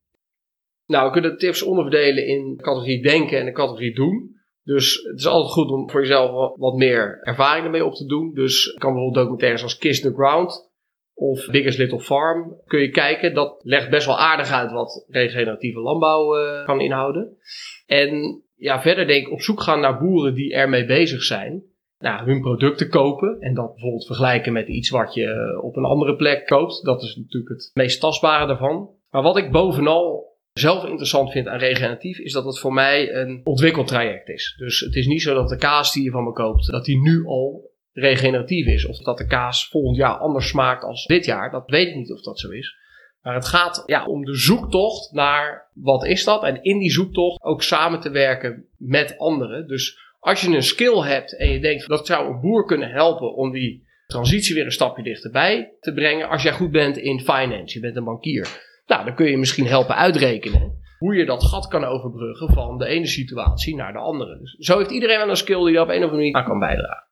Nou, 0.85 1.05
we 1.05 1.11
kunnen 1.11 1.37
tips 1.37 1.61
onderverdelen 1.61 2.27
in 2.27 2.55
de 2.55 2.63
categorie 2.63 3.01
denken 3.01 3.39
en 3.39 3.45
de 3.45 3.51
categorie 3.51 3.95
doen. 3.95 4.39
Dus 4.63 4.95
het 5.03 5.19
is 5.19 5.25
altijd 5.25 5.53
goed 5.53 5.69
om 5.69 5.89
voor 5.89 6.01
jezelf 6.01 6.31
wat- 6.31 6.55
wat 6.57 6.75
meer 6.75 7.19
ervaring 7.21 7.65
ermee 7.65 7.85
op 7.85 7.93
te 7.93 8.05
doen. 8.05 8.33
Dus 8.33 8.63
je 8.63 8.79
kan 8.79 8.93
bijvoorbeeld 8.93 9.15
documentaires 9.15 9.63
als 9.63 9.77
Kiss 9.77 10.01
the 10.01 10.13
Ground 10.13 10.69
of 11.13 11.47
Biggest 11.51 11.77
Little 11.77 11.99
Farm 11.99 12.61
kun 12.65 12.79
je 12.79 12.89
kijken. 12.89 13.33
Dat 13.33 13.59
legt 13.63 13.89
best 13.89 14.05
wel 14.05 14.19
aardig 14.19 14.51
uit 14.51 14.71
wat 14.71 15.05
regeneratieve 15.07 15.79
landbouw 15.79 16.35
eh, 16.37 16.65
kan 16.65 16.81
inhouden. 16.81 17.37
En 17.85 18.41
ja, 18.55 18.81
verder 18.81 19.07
denk 19.07 19.25
ik 19.25 19.31
op 19.31 19.41
zoek 19.41 19.61
gaan 19.61 19.79
naar 19.79 19.99
boeren 19.99 20.33
die 20.33 20.53
ermee 20.53 20.85
bezig 20.85 21.23
zijn. 21.23 21.63
Nou, 22.01 22.25
hun 22.25 22.41
producten 22.41 22.89
kopen 22.89 23.37
en 23.39 23.53
dat 23.53 23.71
bijvoorbeeld 23.71 24.05
vergelijken 24.05 24.53
met 24.53 24.67
iets 24.67 24.89
wat 24.89 25.13
je 25.13 25.25
eh, 25.25 25.63
op 25.63 25.75
een 25.75 25.85
andere 25.85 26.15
plek 26.15 26.45
koopt. 26.45 26.83
Dat 26.85 27.03
is 27.03 27.15
natuurlijk 27.15 27.51
het 27.51 27.71
meest 27.73 27.99
tastbare 27.99 28.47
daarvan. 28.47 28.89
Maar 29.09 29.21
wat 29.21 29.37
ik 29.37 29.51
bovenal 29.51 30.29
zelf 30.53 30.85
interessant 30.85 31.31
vind 31.31 31.47
aan 31.47 31.59
regeneratief, 31.59 32.17
is 32.17 32.33
dat 32.33 32.45
het 32.45 32.59
voor 32.59 32.73
mij 32.73 33.13
een 33.13 33.41
ontwikkeltraject 33.43 34.29
is. 34.29 34.55
Dus 34.57 34.79
het 34.79 34.95
is 34.95 35.07
niet 35.07 35.21
zo 35.21 35.33
dat 35.33 35.49
de 35.49 35.57
kaas 35.57 35.93
die 35.93 36.03
je 36.03 36.11
van 36.11 36.23
me 36.23 36.31
koopt, 36.31 36.71
dat 36.71 36.85
die 36.85 37.01
nu 37.01 37.25
al 37.25 37.71
regeneratief 37.93 38.67
is. 38.67 38.85
Of 38.85 38.97
dat 38.97 39.17
de 39.17 39.27
kaas 39.27 39.67
volgend 39.67 39.97
jaar 39.97 40.17
anders 40.17 40.47
smaakt 40.47 40.83
als 40.83 41.05
dit 41.05 41.25
jaar. 41.25 41.51
Dat 41.51 41.69
weet 41.69 41.87
ik 41.87 41.95
niet 41.95 42.11
of 42.11 42.21
dat 42.21 42.39
zo 42.39 42.49
is. 42.49 42.79
Maar 43.21 43.33
het 43.33 43.45
gaat 43.45 43.83
ja, 43.85 44.05
om 44.05 44.25
de 44.25 44.35
zoektocht 44.35 45.11
naar 45.11 45.69
wat 45.73 46.05
is 46.05 46.23
dat. 46.23 46.43
En 46.43 46.63
in 46.63 46.79
die 46.79 46.91
zoektocht 46.91 47.41
ook 47.43 47.63
samen 47.63 47.99
te 47.99 48.09
werken 48.09 48.65
met 48.77 49.17
anderen. 49.17 49.67
Dus 49.67 50.10
als 50.21 50.41
je 50.41 50.55
een 50.55 50.63
skill 50.63 51.01
hebt 51.01 51.37
en 51.37 51.51
je 51.51 51.59
denkt 51.59 51.87
dat 51.87 52.05
zou 52.05 52.27
een 52.27 52.41
boer 52.41 52.65
kunnen 52.65 52.91
helpen 52.91 53.35
om 53.35 53.51
die 53.51 53.87
transitie 54.07 54.55
weer 54.55 54.65
een 54.65 54.71
stapje 54.71 55.03
dichterbij 55.03 55.73
te 55.79 55.93
brengen. 55.93 56.29
Als 56.29 56.43
jij 56.43 56.51
goed 56.51 56.71
bent 56.71 56.97
in 56.97 57.19
finance, 57.19 57.73
je 57.73 57.79
bent 57.79 57.95
een 57.95 58.03
bankier. 58.03 58.47
Nou, 58.85 59.05
dan 59.05 59.15
kun 59.15 59.29
je 59.29 59.37
misschien 59.37 59.67
helpen 59.67 59.95
uitrekenen 59.95 60.79
hoe 60.97 61.15
je 61.15 61.25
dat 61.25 61.43
gat 61.43 61.67
kan 61.67 61.83
overbruggen 61.83 62.53
van 62.53 62.77
de 62.77 62.85
ene 62.85 63.07
situatie 63.07 63.75
naar 63.75 63.93
de 63.93 63.99
andere. 63.99 64.39
Dus 64.39 64.55
zo 64.57 64.77
heeft 64.77 64.91
iedereen 64.91 65.17
wel 65.17 65.29
een 65.29 65.35
skill 65.35 65.65
die 65.65 65.75
er 65.75 65.81
op 65.81 65.87
een 65.87 65.95
of 65.95 66.01
andere 66.03 66.17
manier 66.17 66.35
aan 66.35 66.45
kan 66.45 66.59
bijdragen. 66.59 67.09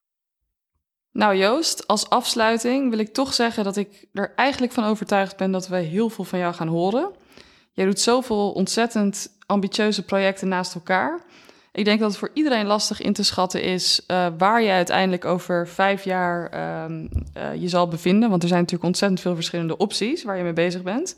Nou 1.11 1.35
Joost, 1.35 1.87
als 1.87 2.09
afsluiting 2.09 2.89
wil 2.89 2.99
ik 2.99 3.13
toch 3.13 3.33
zeggen 3.33 3.63
dat 3.63 3.77
ik 3.77 4.07
er 4.13 4.33
eigenlijk 4.35 4.73
van 4.73 4.83
overtuigd 4.83 5.37
ben 5.37 5.51
dat 5.51 5.67
we 5.67 5.77
heel 5.77 6.09
veel 6.09 6.23
van 6.23 6.39
jou 6.39 6.53
gaan 6.53 6.67
horen. 6.67 7.11
Jij 7.73 7.85
doet 7.85 7.99
zoveel 7.99 8.51
ontzettend 8.51 9.27
ambitieuze 9.45 10.05
projecten 10.05 10.47
naast 10.47 10.75
elkaar. 10.75 11.25
Ik 11.71 11.85
denk 11.85 11.99
dat 11.99 12.09
het 12.09 12.19
voor 12.19 12.31
iedereen 12.33 12.65
lastig 12.65 13.01
in 13.01 13.13
te 13.13 13.23
schatten 13.23 13.61
is 13.61 14.01
uh, 14.07 14.27
waar 14.37 14.61
je 14.61 14.69
uiteindelijk 14.69 15.25
over 15.25 15.67
vijf 15.67 16.03
jaar 16.03 16.53
uh, 16.53 16.95
uh, 17.37 17.61
je 17.61 17.67
zal 17.67 17.87
bevinden. 17.87 18.29
Want 18.29 18.41
er 18.41 18.47
zijn 18.47 18.59
natuurlijk 18.59 18.87
ontzettend 18.87 19.21
veel 19.21 19.35
verschillende 19.35 19.77
opties 19.77 20.23
waar 20.23 20.37
je 20.37 20.43
mee 20.43 20.53
bezig 20.53 20.83
bent. 20.83 21.15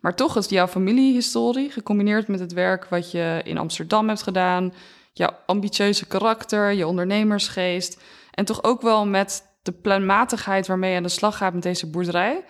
Maar 0.00 0.16
toch 0.16 0.36
is 0.36 0.48
jouw 0.48 0.66
familiehistorie 0.66 1.70
gecombineerd 1.70 2.28
met 2.28 2.40
het 2.40 2.52
werk 2.52 2.84
wat 2.84 3.10
je 3.10 3.40
in 3.44 3.58
Amsterdam 3.58 4.08
hebt 4.08 4.22
gedaan, 4.22 4.72
jouw 5.12 5.36
ambitieuze 5.46 6.06
karakter, 6.06 6.72
je 6.72 6.86
ondernemersgeest 6.86 8.00
en 8.30 8.44
toch 8.44 8.62
ook 8.62 8.82
wel 8.82 9.06
met 9.06 9.42
de 9.62 9.72
planmatigheid 9.72 10.66
waarmee 10.66 10.90
je 10.90 10.96
aan 10.96 11.02
de 11.02 11.08
slag 11.08 11.36
gaat 11.36 11.52
met 11.52 11.62
deze 11.62 11.90
boerderij, 11.90 12.44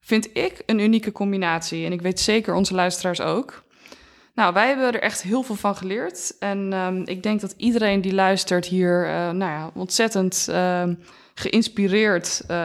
vind 0.00 0.28
ik 0.36 0.62
een 0.66 0.78
unieke 0.78 1.12
combinatie. 1.12 1.84
En 1.84 1.92
ik 1.92 2.02
weet 2.02 2.20
zeker 2.20 2.54
onze 2.54 2.74
luisteraars 2.74 3.20
ook. 3.20 3.64
Nou, 4.40 4.52
wij 4.52 4.66
hebben 4.66 4.92
er 4.92 5.00
echt 5.00 5.22
heel 5.22 5.42
veel 5.42 5.54
van 5.54 5.76
geleerd. 5.76 6.36
En 6.38 6.72
um, 6.72 7.02
ik 7.06 7.22
denk 7.22 7.40
dat 7.40 7.54
iedereen 7.56 8.00
die 8.00 8.14
luistert 8.14 8.66
hier 8.66 9.06
uh, 9.06 9.10
nou 9.10 9.50
ja, 9.50 9.70
ontzettend 9.74 10.46
uh, 10.50 10.82
geïnspireerd 11.34 12.42
uh, 12.44 12.56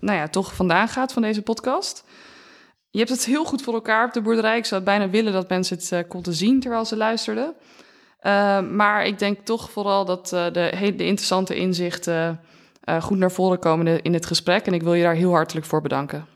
nou 0.00 0.18
ja, 0.18 0.28
toch 0.28 0.54
vandaan 0.54 0.88
gaat 0.88 1.12
van 1.12 1.22
deze 1.22 1.42
podcast. 1.42 2.04
Je 2.90 2.98
hebt 2.98 3.10
het 3.10 3.24
heel 3.24 3.44
goed 3.44 3.62
voor 3.62 3.74
elkaar 3.74 4.06
op 4.06 4.12
de 4.12 4.22
boerderij. 4.22 4.56
Ik 4.56 4.64
zou 4.64 4.82
bijna 4.82 5.08
willen 5.08 5.32
dat 5.32 5.48
mensen 5.48 5.76
het 5.76 5.90
uh, 5.92 5.98
konden 6.08 6.34
zien 6.34 6.60
terwijl 6.60 6.84
ze 6.84 6.96
luisterden. 6.96 7.54
maar 8.76 9.06
ik 9.06 9.18
denk 9.18 9.38
toch 9.44 9.70
vooral 9.70 10.04
dat 10.04 10.28
de, 10.28 10.48
de, 10.52 11.04
interessante 11.04 11.56
inzichten 11.56 12.40
goed 13.00 13.18
naar 13.18 13.32
voren 13.32 13.58
komen 13.58 14.02
in 14.02 14.14
het 14.14 14.26
gesprek. 14.26 14.66
En 14.66 14.74
ik 14.74 14.82
wil 14.82 14.94
je 14.94 15.02
daar 15.02 15.14
heel 15.14 15.32
hartelijk 15.32 15.66
voor 15.66 15.82
bedanken. 15.82 16.33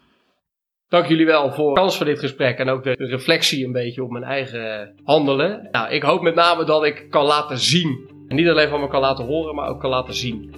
Dank 0.88 1.06
jullie 1.06 1.26
wel 1.26 1.52
voor 1.52 1.74
de 1.74 1.80
kans 1.80 1.96
van 1.96 2.06
dit 2.06 2.18
gesprek 2.18 2.58
en 2.58 2.68
ook 2.68 2.82
de 2.82 2.92
reflectie 2.92 3.64
een 3.64 3.72
beetje 3.72 4.02
op 4.02 4.10
mijn 4.10 4.24
eigen 4.24 4.94
handelen. 5.04 5.68
Nou, 5.70 5.90
ik 5.90 6.02
hoop 6.02 6.22
met 6.22 6.34
name 6.34 6.64
dat 6.64 6.84
ik 6.84 7.06
kan 7.10 7.24
laten 7.24 7.58
zien. 7.58 8.10
En 8.28 8.36
niet 8.36 8.48
alleen 8.48 8.68
van 8.68 8.80
me 8.80 8.88
kan 8.88 9.00
laten 9.00 9.24
horen, 9.24 9.54
maar 9.54 9.68
ook 9.68 9.80
kan 9.80 9.90
laten 9.90 10.14
zien. 10.14 10.54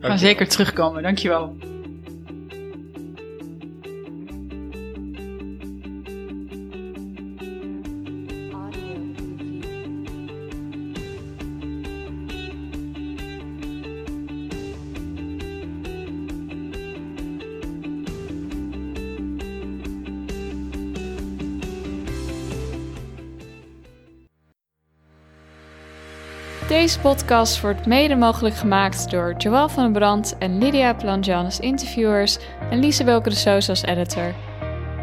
Gaan 0.00 0.18
zeker 0.18 0.48
terugkomen, 0.48 1.02
dankjewel. 1.02 1.56
Deze 26.84 27.00
podcast 27.00 27.60
wordt 27.60 27.86
mede 27.86 28.16
mogelijk 28.16 28.54
gemaakt 28.54 29.10
door 29.10 29.34
Joël 29.38 29.68
van 29.68 29.82
den 29.82 29.92
Brand 29.92 30.38
en 30.38 30.58
Lydia 30.58 30.94
Planjan 30.94 31.44
als 31.44 31.60
interviewers 31.60 32.38
en 32.70 32.78
Lise 32.78 33.04
Welke 33.04 33.28
de 33.28 33.34
Soos 33.34 33.68
als 33.68 33.82
editor. 33.82 34.34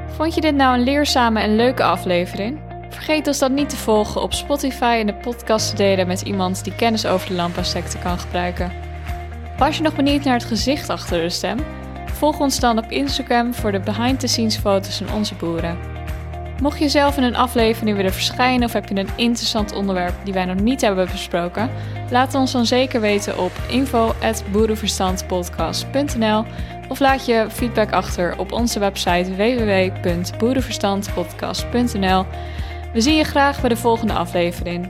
Vond 0.07 0.35
je 0.35 0.41
dit 0.41 0.55
nou 0.55 0.77
een 0.77 0.83
leerzame 0.83 1.39
en 1.39 1.55
leuke 1.55 1.83
aflevering? 1.83 2.59
Vergeet 2.89 3.27
ons 3.27 3.39
dan 3.39 3.53
niet 3.53 3.69
te 3.69 3.77
volgen 3.77 4.21
op 4.21 4.33
Spotify 4.33 4.97
en 4.99 5.05
de 5.05 5.13
podcast 5.13 5.69
te 5.69 5.75
delen 5.75 6.07
met 6.07 6.21
iemand 6.21 6.63
die 6.63 6.75
kennis 6.75 7.05
over 7.05 7.27
de 7.27 7.33
landbouwsector 7.33 8.01
kan 8.01 8.19
gebruiken. 8.19 8.71
Was 9.57 9.77
je 9.77 9.83
nog 9.83 9.95
benieuwd 9.95 10.23
naar 10.23 10.37
het 10.37 10.47
gezicht 10.47 10.89
achter 10.89 11.21
de 11.21 11.29
stem? 11.29 11.57
Volg 12.05 12.39
ons 12.39 12.59
dan 12.59 12.77
op 12.77 12.91
Instagram 12.91 13.53
voor 13.53 13.71
de 13.71 13.79
behind-the-scenes 13.79 14.57
foto's 14.57 14.97
van 14.97 15.15
onze 15.15 15.35
boeren. 15.35 15.90
Mocht 16.61 16.79
je 16.79 16.89
zelf 16.89 17.17
in 17.17 17.23
een 17.23 17.35
aflevering 17.35 17.95
willen 17.95 18.13
verschijnen 18.13 18.67
of 18.67 18.73
heb 18.73 18.89
je 18.89 18.95
een 18.95 19.09
interessant 19.15 19.73
onderwerp 19.73 20.13
die 20.23 20.33
wij 20.33 20.45
nog 20.45 20.59
niet 20.59 20.81
hebben 20.81 21.07
besproken, 21.11 21.69
laat 22.09 22.35
ons 22.35 22.51
dan 22.51 22.65
zeker 22.65 23.01
weten 23.01 23.39
op 23.39 23.51
info@boerenverstandpodcast.nl 23.67 26.45
of 26.87 26.99
laat 26.99 27.25
je 27.25 27.45
feedback 27.49 27.91
achter 27.91 28.37
op 28.37 28.51
onze 28.51 28.79
website 28.79 29.35
www.boerenverstandpodcast.nl. 29.35 32.25
We 32.93 33.01
zien 33.01 33.15
je 33.15 33.23
graag 33.23 33.59
bij 33.59 33.69
de 33.69 33.77
volgende 33.77 34.13
aflevering. 34.13 34.89